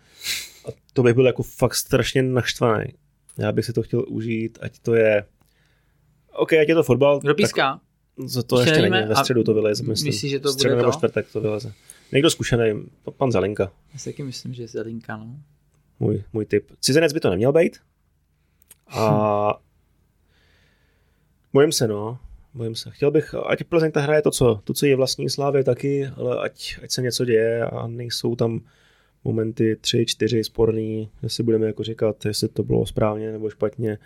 [0.67, 2.85] A to bych byl jako fakt strašně naštvaný.
[3.37, 5.25] Já bych si to chtěl užít, ať to je
[6.33, 7.19] OK, ať je to fotbal.
[7.19, 7.73] Kdo píská?
[7.73, 7.81] Tak
[8.33, 10.07] to, to ještě není, ve středu to vyleze, myslím.
[10.07, 10.97] Myslíš, že to Středu bude nebo to?
[10.97, 11.73] čtvrtek to vyleze.
[12.11, 12.83] Někdo zkušený,
[13.17, 13.71] pan Zelinka.
[13.93, 15.35] Já si taky myslím, že je Zelinka, no.
[15.99, 16.71] Můj, můj tip.
[16.79, 17.77] Cizinec by to neměl být.
[18.87, 19.59] A
[21.53, 22.19] bojím se, no.
[22.53, 22.91] Bojím se.
[22.91, 26.39] Chtěl bych, ať Plzeň ta hraje to, co, to, co je vlastní slávě taky, ale
[26.39, 28.59] ať, ať se něco děje a nejsou tam
[29.23, 33.97] momenty tři, čtyři sporný, jestli budeme jako říkat, jestli to bylo správně nebo špatně.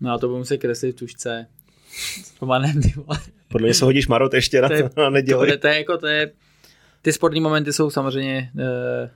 [0.00, 1.46] No a to budu muset kreslit v tušce.
[2.40, 3.18] Romanem, ty vole.
[3.48, 5.50] Podle mě se hodíš marot ještě na To je- to, na neděli.
[5.52, 6.32] To, to je jako, to je,
[7.02, 9.10] ty sportní momenty jsou samozřejmě e,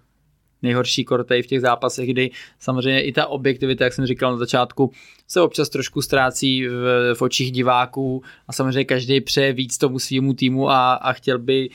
[0.63, 4.93] nejhorší kortej v těch zápasech, kdy samozřejmě i ta objektivita, jak jsem říkal na začátku,
[5.29, 10.35] se občas trošku ztrácí v, v očích diváků a samozřejmě každý přeje víc tomu svýmu
[10.35, 11.69] týmu a, a chtěl by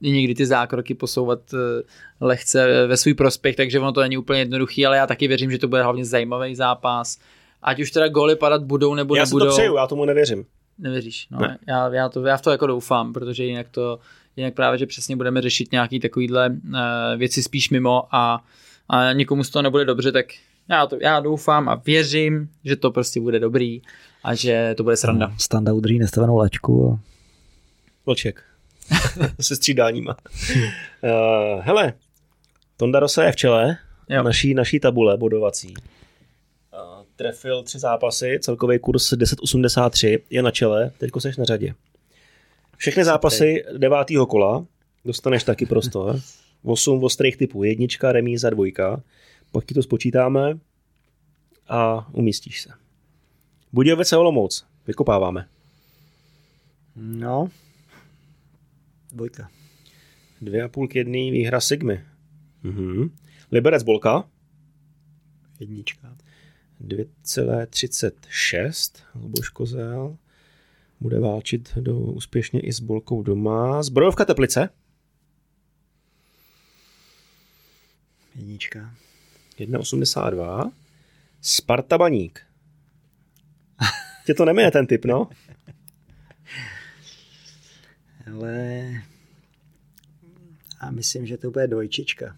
[0.00, 1.56] někdy ty zákroky posouvat e,
[2.20, 5.58] lehce ve svůj prospěch, takže ono to není úplně jednoduchý, ale já taky věřím, že
[5.58, 7.18] to bude hlavně zajímavý zápas.
[7.64, 9.46] Ať už teda góly padat budou nebo Já nebudou.
[9.46, 10.44] to přeju, já tomu nevěřím.
[10.78, 11.38] Nevěříš, no.
[11.38, 11.58] Ne.
[11.68, 13.98] Já, já, to, já v to jako doufám, protože jinak to,
[14.36, 16.56] jinak právě, že přesně budeme řešit nějaký takovýhle uh,
[17.16, 18.44] věci spíš mimo a,
[18.88, 20.26] a někomu z toho nebude dobře, tak
[20.68, 23.82] já, to, já doufám a věřím, že to prostě bude dobrý
[24.24, 25.32] a že to bude sranda.
[25.38, 26.98] Standa udrží nestavenou laťku a
[28.06, 28.42] Vlček.
[29.40, 30.16] Se střídáníma.
[31.02, 31.92] uh, hele,
[32.76, 33.76] Tonda Rosa je v čele
[34.08, 34.22] Jo.
[34.22, 35.74] naší, naší tabule bodovací.
[37.16, 41.74] Trefil tři zápasy, celkový kurz 10,83, je na čele, teďko seš na řadě.
[42.76, 44.66] Všechny zápasy devátého kola
[45.04, 46.20] dostaneš taky prostor.
[46.62, 49.02] 8 ostrých typů, jednička, remíza, dvojka.
[49.52, 50.58] Pak ti to spočítáme
[51.68, 52.70] a umístíš se.
[53.72, 55.48] Budějovice Olomouc, vykopáváme.
[56.96, 57.48] no,
[59.12, 59.50] dvojka.
[60.40, 62.04] Dvě a půl k jedný výhra Sigmy.
[62.62, 63.10] Mhm.
[63.52, 64.24] Liberec Bolka.
[65.60, 66.16] Jednička.
[66.80, 69.02] 2,36.
[69.14, 70.16] Luboš Kozel.
[71.00, 73.82] Bude válčit do, úspěšně i s Bolkou doma.
[73.82, 74.68] Zbrojovka Teplice.
[78.36, 78.94] Jednička.
[79.58, 80.72] 1,82.
[81.40, 82.40] Sparta Baník.
[84.26, 85.28] Tě to nemije ten typ, no?
[88.32, 88.88] Ale
[90.80, 92.36] a myslím, že to bude dvojčička.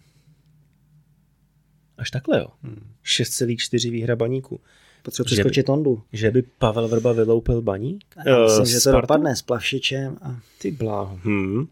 [1.97, 2.47] Až takhle, jo.
[2.63, 2.91] Hmm.
[3.05, 4.59] 6,4 výhra Baníku.
[5.03, 6.01] Potřebuji Že by- přeskočit Tondu.
[6.13, 8.05] Že by Pavel Vrba vyloupil Baník?
[8.25, 9.01] Já myslím, Eh, že to Spartu?
[9.01, 11.19] dopadne s Plavšičem a Ty bláho.
[11.23, 11.67] Hmm.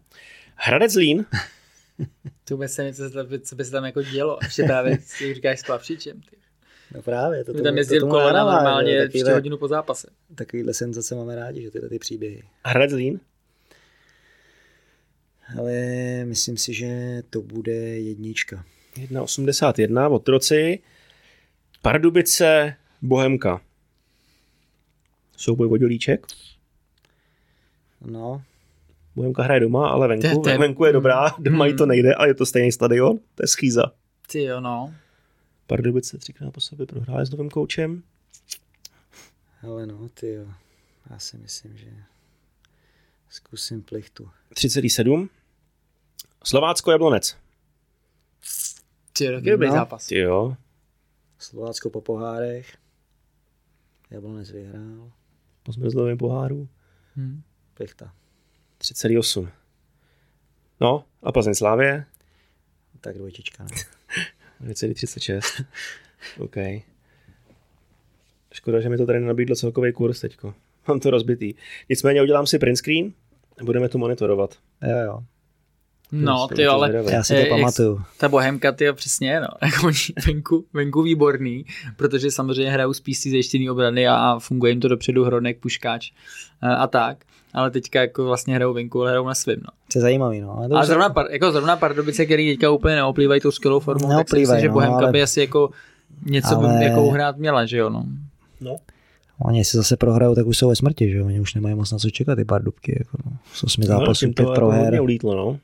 [0.54, 1.24] Hradec Zlín.
[2.44, 3.02] To vůbec se něco,
[3.42, 4.90] co by se tam jako dělo, ještě právě,
[5.26, 6.20] jak říkáš s Plavšičem.
[6.20, 6.36] Ty.
[6.94, 9.68] no právě, to, To to, tam to, jezdil tomu kolena normálně 4 takovýhle, hodinu po
[9.68, 10.08] zápase.
[10.34, 12.42] takovýhle senzace máme rádi, že tyhle ty příběhy.
[12.64, 13.20] Hradec Zlín.
[15.60, 15.72] Ale
[16.24, 18.64] myslím si, že to bude jednička.
[18.98, 20.78] 1,81 otroci.
[21.82, 23.60] Pardubice, Bohemka.
[25.36, 26.26] Souboj Vodolíček.
[28.06, 28.42] No,
[29.16, 30.42] Bohemka hraje doma, ale venku.
[30.42, 33.18] To je- venku je dobrá, doma jí to nejde, ale je to stejný stadion.
[33.34, 33.82] To je schýza.
[34.26, 34.94] Ty jo, no.
[35.66, 38.02] Pardubice třikrát po sobě prohráli s novým koučem.
[39.62, 40.46] ale no, ty jo.
[41.10, 41.86] Já si myslím, že
[43.28, 44.30] zkusím plichtu.
[44.54, 45.28] 3,7.
[46.44, 47.36] Slovácko Jablonec.
[49.18, 49.72] Ty taky dobrý No.
[49.74, 50.06] zápas.
[50.06, 50.56] Ty jo.
[51.38, 52.76] Slovácko po pohárech.
[54.10, 55.12] Jablonec vyhrál.
[55.62, 56.68] Po zmrzlovém poháru.
[57.16, 57.42] Hm.
[57.78, 58.12] Pichta.
[58.78, 59.48] 3,8.
[60.80, 62.04] No, a Plzeň Slávě?
[63.00, 63.62] Tak dvojčička.
[63.64, 63.68] No.
[64.68, 65.64] 2,36.
[66.38, 66.56] OK.
[68.52, 70.54] Škoda, že mi to tady nenabídlo celkový kurz teďko.
[70.88, 71.54] Mám to rozbitý.
[71.88, 73.12] Nicméně udělám si print screen
[73.60, 74.58] a budeme to monitorovat.
[74.82, 75.24] Jo, jo.
[76.12, 77.04] No, Jsem ty ale.
[77.10, 78.00] Já si Eh, to jak- pamatuju.
[78.18, 79.96] ta bohemka, ty přesně, no, jako oni
[80.26, 81.64] venku, venku výborný,
[81.96, 86.10] protože samozřejmě hrajou spíš ty zajištěný obrany a, a funguje jim to dopředu Hronek, Puškáč
[86.62, 87.16] a, a tak,
[87.54, 89.70] ale teďka jako vlastně hrajou venku, ale hrajou na svým, no.
[89.92, 90.56] To je zajímavý, no.
[90.58, 93.80] Ale to A už- zrovna, par, jako zrovna Pardubice, který teďka úplně neoplývají tou skvělou
[93.80, 95.70] formou, tak si myslím, že no, Bohemka ale- by asi jako
[96.26, 98.04] něco ale- by jako hrát měla, že jo, no.
[98.60, 98.76] No.
[99.40, 101.26] Oni si zase prohrajou, tak už jsou ve smrti, že jo?
[101.26, 102.96] Oni už nemají moc na co čekat, ty pardubky.
[102.98, 103.36] Jako, no.
[103.54, 105.58] Z osmi no, zápasů to pět jako hodně proher, ulítlo, no.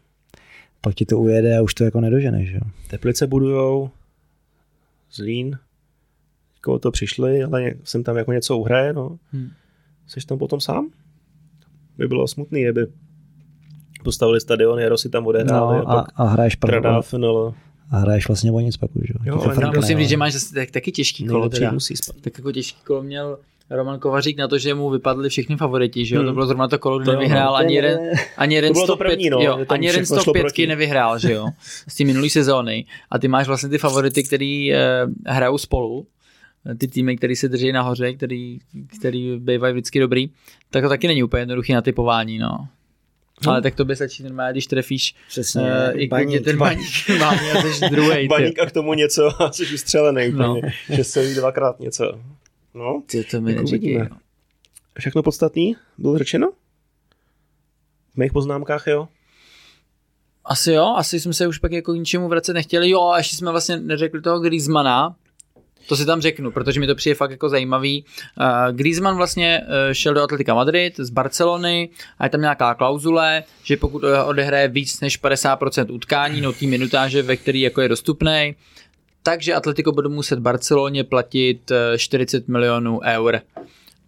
[0.83, 2.71] Pak ti to ujede a už to jako nedoženeš, že jo?
[2.91, 3.91] Teplice budujou,
[5.13, 5.59] Zlín,
[6.55, 9.19] jako to přišli, ale jsem tam jako něco uhraje, no.
[9.33, 9.51] Hm.
[10.07, 10.91] Jsi tam potom sám?
[11.99, 12.87] By bylo smutný, kdyby
[14.05, 17.55] postavili stadion, Jaro si tam odehráli No, a, a, a, hraješ Trada, první, FNL.
[17.91, 19.17] a hraješ vlastně o nic pak už, jo?
[19.25, 20.21] Jo, ale Musím říct, že no.
[20.21, 21.73] máš zase tak, taky těžký kolo teda.
[21.73, 22.17] musí spát.
[22.21, 23.39] Tak jako těžký kolo měl
[23.73, 26.21] Roman Kovařík na to, že mu vypadli všichni favoriti, že jo?
[26.21, 26.29] Hmm.
[26.29, 27.57] To bylo zrovna to kolo, kdy nevyhrál no.
[27.57, 27.99] ani jeden,
[28.37, 30.67] ani jeden To bylo to 105, první, no, jo, ani jeden všechno šlo 105 proti.
[30.67, 31.47] nevyhrál, že jo,
[31.89, 32.85] z té minulé sezóny.
[33.11, 34.79] A ty máš vlastně ty favority, který eh,
[35.27, 36.07] hrajou spolu,
[36.79, 38.59] ty týmy, který se drží nahoře, který,
[38.99, 40.31] který bývají vždycky dobrý,
[40.71, 42.69] tak to taky není úplně jednoduchý na typování, no.
[43.47, 46.89] Ale tak to by stačí normálně, když trefíš Přesně, uh, i baník, ten baník
[47.21, 48.29] má a jsi druhej, ty.
[48.29, 50.57] Baník a k tomu něco a jsi ustřelený No.
[50.57, 50.73] úplně.
[50.91, 52.21] Že se dvakrát něco.
[52.75, 54.17] No, Ty to mi Tak neříkej, no.
[54.99, 56.53] všechno podstatný bylo řečeno?
[58.15, 59.09] V mých poznámkách, jo?
[60.45, 62.91] Asi jo, asi jsme se už pak jako k ničemu vracet nechtěli.
[62.91, 65.17] Jo, a ještě jsme vlastně neřekli toho Griezmana,
[65.89, 68.05] to si tam řeknu, protože mi to přijde fakt jako zajímavý.
[68.41, 71.89] Uh, Griezmann vlastně uh, šel do Atletika Madrid z Barcelony
[72.19, 76.67] a je tam nějaká klauzule, že pokud eh, odehraje víc než 50% utkání, no tý
[76.67, 78.55] minutáže, ve který jako je dostupný,
[79.23, 83.41] takže Atletico bude muset Barceloně platit eh, 40 milionů eur.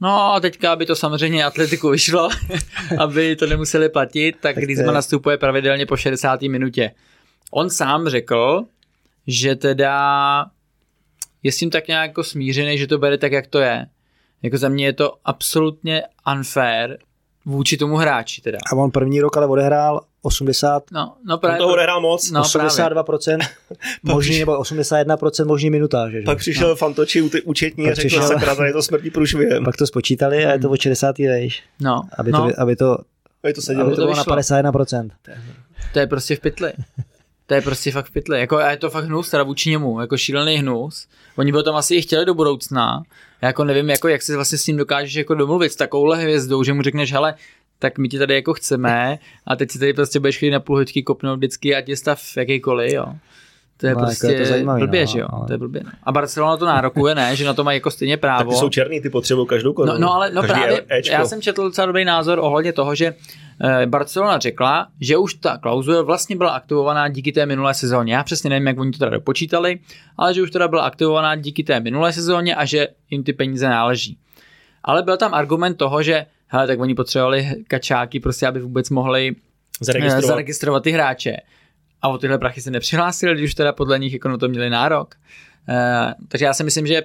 [0.00, 2.28] No a teďka, aby to samozřejmě Atletiku vyšlo,
[2.98, 6.42] aby to nemuseli platit, tak, Tak Griezmann je- nastupuje pravidelně po 60.
[6.42, 6.90] minutě.
[7.50, 8.62] On sám řekl,
[9.26, 10.46] že teda
[11.42, 13.86] je s tím tak nějak jako smířený, že to bere tak, jak to je.
[14.42, 16.02] Jako za mě je to absolutně
[16.36, 16.98] unfair
[17.44, 18.58] vůči tomu hráči teda.
[18.72, 21.58] A on první rok ale odehrál 80, No, no On právě.
[21.58, 22.30] toho odehrál moc.
[22.30, 22.70] No, právě.
[22.70, 23.38] 82%
[24.02, 26.20] možný, nebo 81% možný minutáže.
[26.20, 26.24] Že?
[26.24, 26.76] Pak přišel no.
[26.76, 29.64] Fantoči účetní a řekl, přišel- sakra, tady je to smrtí průšvihem.
[29.64, 31.18] Pak to spočítali a je to o 60.
[31.18, 32.98] vejš, No, aby no, to, aby to,
[33.42, 33.86] A je to sedělo.
[33.86, 34.36] aby to to bylo na vyšlo.
[34.36, 35.10] 51%.
[35.92, 36.72] to je prostě v pytli.
[37.46, 38.40] To je prostě fakt v pytli.
[38.40, 41.08] Jako, a je to fakt hnus teda vůči němu, jako šílený hnus.
[41.36, 43.02] Oni by tam asi i chtěli do budoucna.
[43.42, 46.62] Já jako nevím, jako, jak si vlastně s ním dokážeš jako domluvit s takovouhle hvězdou,
[46.62, 47.34] že mu řekneš, hele,
[47.78, 50.76] tak my ti tady jako chceme a teď si tady prostě budeš chodit na půl
[50.76, 53.06] hoďky kopnout vždycky, ať je stav jakýkoliv, jo.
[53.76, 55.26] To je No, jako prostě je to zajímavý, blbě, no, že jo.
[55.32, 55.80] ale- To je blbě.
[55.84, 55.90] No.
[56.02, 58.50] A Barcelona to nárokuje, ne, že na to mají jako stejně Tak právo.
[58.52, 59.92] ty jsou černý, ty potřebují každou korunu.
[59.94, 61.12] No, no ale no Každý právě, Ečko.
[61.14, 63.14] já jsem četl docela dobrý názor ohledně toho, že
[63.60, 68.14] eh, Barcelona řekla, že už ta klauzule vlastně byla aktivovaná díky té minulé sezóně.
[68.14, 69.78] Já přesně nevím, jak oni to teda dopočítali,
[70.18, 73.68] ale že už teda byla aktivovaná díky té minulé sezóně a že jim ty peníze
[73.68, 74.18] náleží.
[74.84, 79.28] Ale byl tam argument toho, že hele, tak oni potřebovali kačáky, prostě, aby vůbec mohli
[79.30, 80.24] eh, Zaregistrovat.
[80.24, 81.36] zaregistrovat ty hráče.
[82.04, 84.70] A o tyhle prachy se nepřihlásili, když už teda podle nich jako na to měli
[84.70, 85.14] nárok.
[85.68, 87.02] Eh, takže já si myslím, že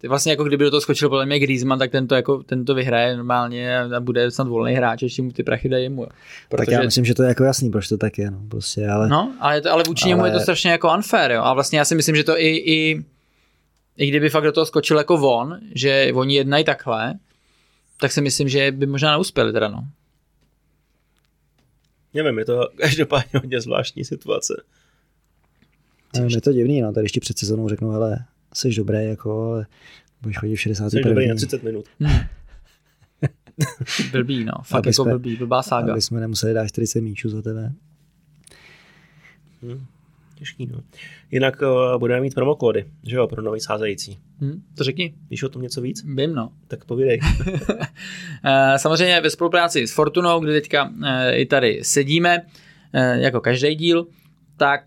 [0.00, 3.16] ty vlastně jako kdyby do toho skočil podle mě Griezmann, tak tento, jako, tento vyhraje
[3.16, 6.02] normálně a bude snad volný hráč, ještě mu ty prachy dají mu.
[6.02, 6.08] jo.
[6.56, 8.30] Tak já myslím, že to je jako jasný, proč to tak je.
[8.30, 10.08] No, prostě, ale No, ale, je to, ale vůči ale...
[10.08, 11.42] němu je to strašně jako unfair, jo.
[11.42, 13.04] A vlastně já si myslím, že to i, i,
[13.96, 17.14] i kdyby fakt do toho skočil jako von, že oni jednají takhle,
[18.00, 19.84] tak si myslím, že by možná neuspěli teda, no.
[22.14, 24.62] Nevím, je to každopádně hodně zvláštní situace.
[26.14, 28.24] nevím, je to divný, no, tady ještě před sezónou řeknu, hele,
[28.54, 29.66] jsi dobrý, jako, ale
[30.22, 30.90] budeš chodit v 60.
[30.90, 31.84] Jsi dobrý na 30 minut.
[34.12, 34.52] Blbý, no.
[34.64, 35.92] Fakt Aby jako jsme- blbý, blbá sága.
[35.92, 37.72] aby jsme nemuseli dát 40 míčů za tebe.
[39.62, 39.84] Hm.
[40.40, 40.80] Těžký, no.
[41.30, 44.18] Jinak uh, budeme mít promokódy, že jo, pro nový sázející.
[44.40, 45.14] Hm, to řekni.
[45.30, 46.04] Víš o tom něco víc?
[46.04, 46.52] Vím, no.
[46.68, 47.20] Tak povídej.
[48.44, 52.42] Eh, Samozřejmě ve spolupráci s Fortunou, kde teďka eh, i tady sedíme,
[52.92, 54.06] eh, jako každý díl,
[54.56, 54.84] tak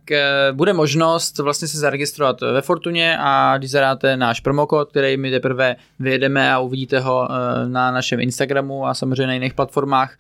[0.52, 5.76] bude možnost vlastně se zaregistrovat ve Fortuně a když zadáte náš promokód, který my teprve
[6.00, 7.28] vyjedeme a uvidíte ho
[7.68, 10.18] na našem Instagramu a samozřejmě na jiných platformách,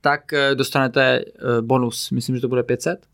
[0.00, 1.24] tak dostanete
[1.60, 2.10] bonus.
[2.10, 3.11] Myslím, že to bude 500.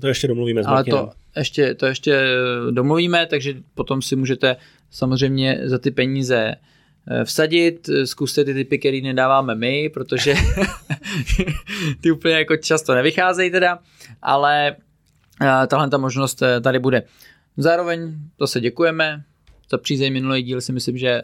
[0.00, 0.98] To ještě domluvíme s Ale Martinem.
[0.98, 2.26] to ještě, to ještě
[2.70, 4.56] domluvíme, takže potom si můžete
[4.90, 6.54] samozřejmě za ty peníze
[7.10, 10.34] eh, vsadit, zkuste ty typy, které nedáváme my, protože
[12.00, 13.78] ty úplně jako často nevycházejí teda,
[14.22, 14.76] ale
[15.42, 17.02] eh, tahle ta možnost eh, tady bude.
[17.56, 19.22] Zároveň zase děkujeme,
[19.70, 21.22] za přízeň minulý díl si myslím, že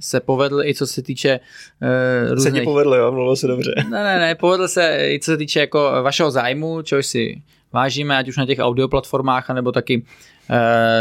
[0.00, 1.40] se povedl i co se týče
[1.82, 2.54] uh, Se různých...
[2.54, 3.74] ti povedlo, jo, mluvilo se dobře.
[3.76, 7.42] Ne, ne, ne, povedl se i co se týče jako vašeho zájmu, čehož si
[7.72, 10.04] vážíme, ať už na těch audioplatformách, anebo taky uh,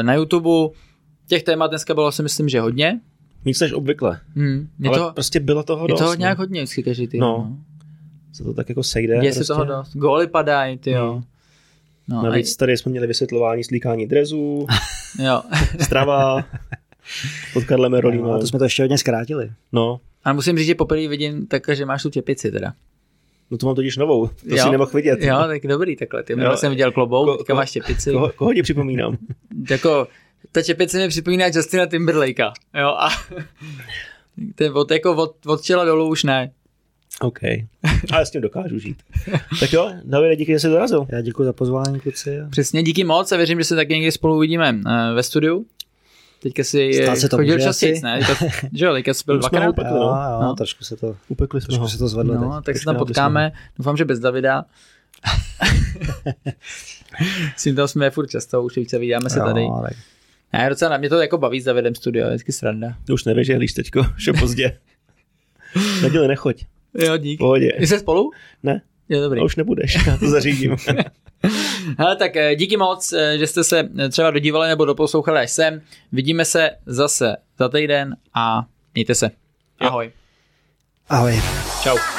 [0.02, 0.76] na YouTube.
[1.28, 3.00] Těch témat dneska bylo si myslím, že hodně.
[3.46, 4.20] Víc než obvykle.
[4.36, 6.00] Hmm, je, Ale to, prostě bylo toho je dost.
[6.00, 6.16] toho no.
[6.16, 7.22] nějak hodně vždycky každý týden.
[7.22, 7.38] No.
[7.50, 7.58] No.
[8.34, 9.14] Se to tak jako sejde.
[9.20, 9.44] Děje prostě.
[9.44, 9.96] se toho dost.
[9.96, 11.14] Góly padají, ty jo.
[11.14, 11.24] Hmm.
[12.10, 14.74] No, Navíc tady jsme měli vysvětlování slíkání drezů, a,
[15.24, 15.42] jo.
[15.82, 16.46] strava,
[17.54, 18.32] pod Karlem No, Rolínem.
[18.32, 19.52] a to jsme to ještě hodně zkrátili.
[19.72, 22.74] No, A musím říct, že poprvé vidím tak, že máš tu čepici teda.
[23.52, 24.64] No to mám totiž novou, to Jo.
[24.64, 25.22] si nemohl vidět.
[25.22, 26.24] Jo, tak dobrý takhle.
[26.24, 26.58] Ty Jo.
[26.58, 28.12] jsem viděl klobouk, Ko- teďka ko- máš čepici.
[28.12, 29.18] Koho, koho ti připomínám?
[29.70, 30.08] Jako,
[30.52, 32.54] ta čepice mi připomíná Justina Timberlakea.
[32.82, 33.10] Jo, a
[34.56, 36.52] ten od, jako od, od čela dolů už ne.
[37.22, 37.40] OK.
[38.14, 38.98] Ale s tím dokážu žít.
[39.60, 41.08] tak jo, Davide, díky, že jsi dorazil.
[41.10, 42.38] Já děkuji za pozvání, kluci.
[42.50, 45.66] Přesně, díky moc a věřím, že se taky někdy spolu uvidíme eh, ve studiu.
[46.40, 48.02] Teďka si se to chodil častěji, asi.
[48.04, 48.20] ne?
[48.28, 49.70] Teďka, že jo, teďka jsi byl jsme dvakrát.
[49.70, 50.02] úplně- Jo, no.
[50.04, 50.56] jo, No.
[50.56, 51.90] trošku se to, Upekli jsme trošku ho.
[51.90, 52.66] se to zvedlo No, teď.
[52.66, 53.52] tak se tam potkáme.
[53.78, 54.66] Doufám, že bez Davida.
[57.58, 59.62] S tím tam jsme furt často, už více vídáme se tady.
[59.64, 59.98] Jo, tak
[60.54, 62.94] Ne, docela mě to jako baví s Davidem studio, je vždycky sranda.
[63.06, 64.78] Ty už nevěželíš teďko, že pozdě.
[66.02, 66.66] Neděli nechoď.
[66.94, 67.38] Jo, dík.
[67.40, 67.72] Pohodě.
[67.80, 68.32] Jsi spolu?
[68.64, 69.42] Ne, Je dobrý.
[69.42, 70.76] a už nebudeš, já to zařídím.
[71.98, 75.52] Hele, tak eh, díky moc, eh, že jste se eh, třeba dodívali nebo doposlouchali až
[75.52, 75.82] sem.
[76.12, 79.32] Vidíme se zase za týden a mějte se.
[79.80, 80.12] Ahoj.
[81.10, 81.42] ahoj.
[81.84, 82.17] Čau.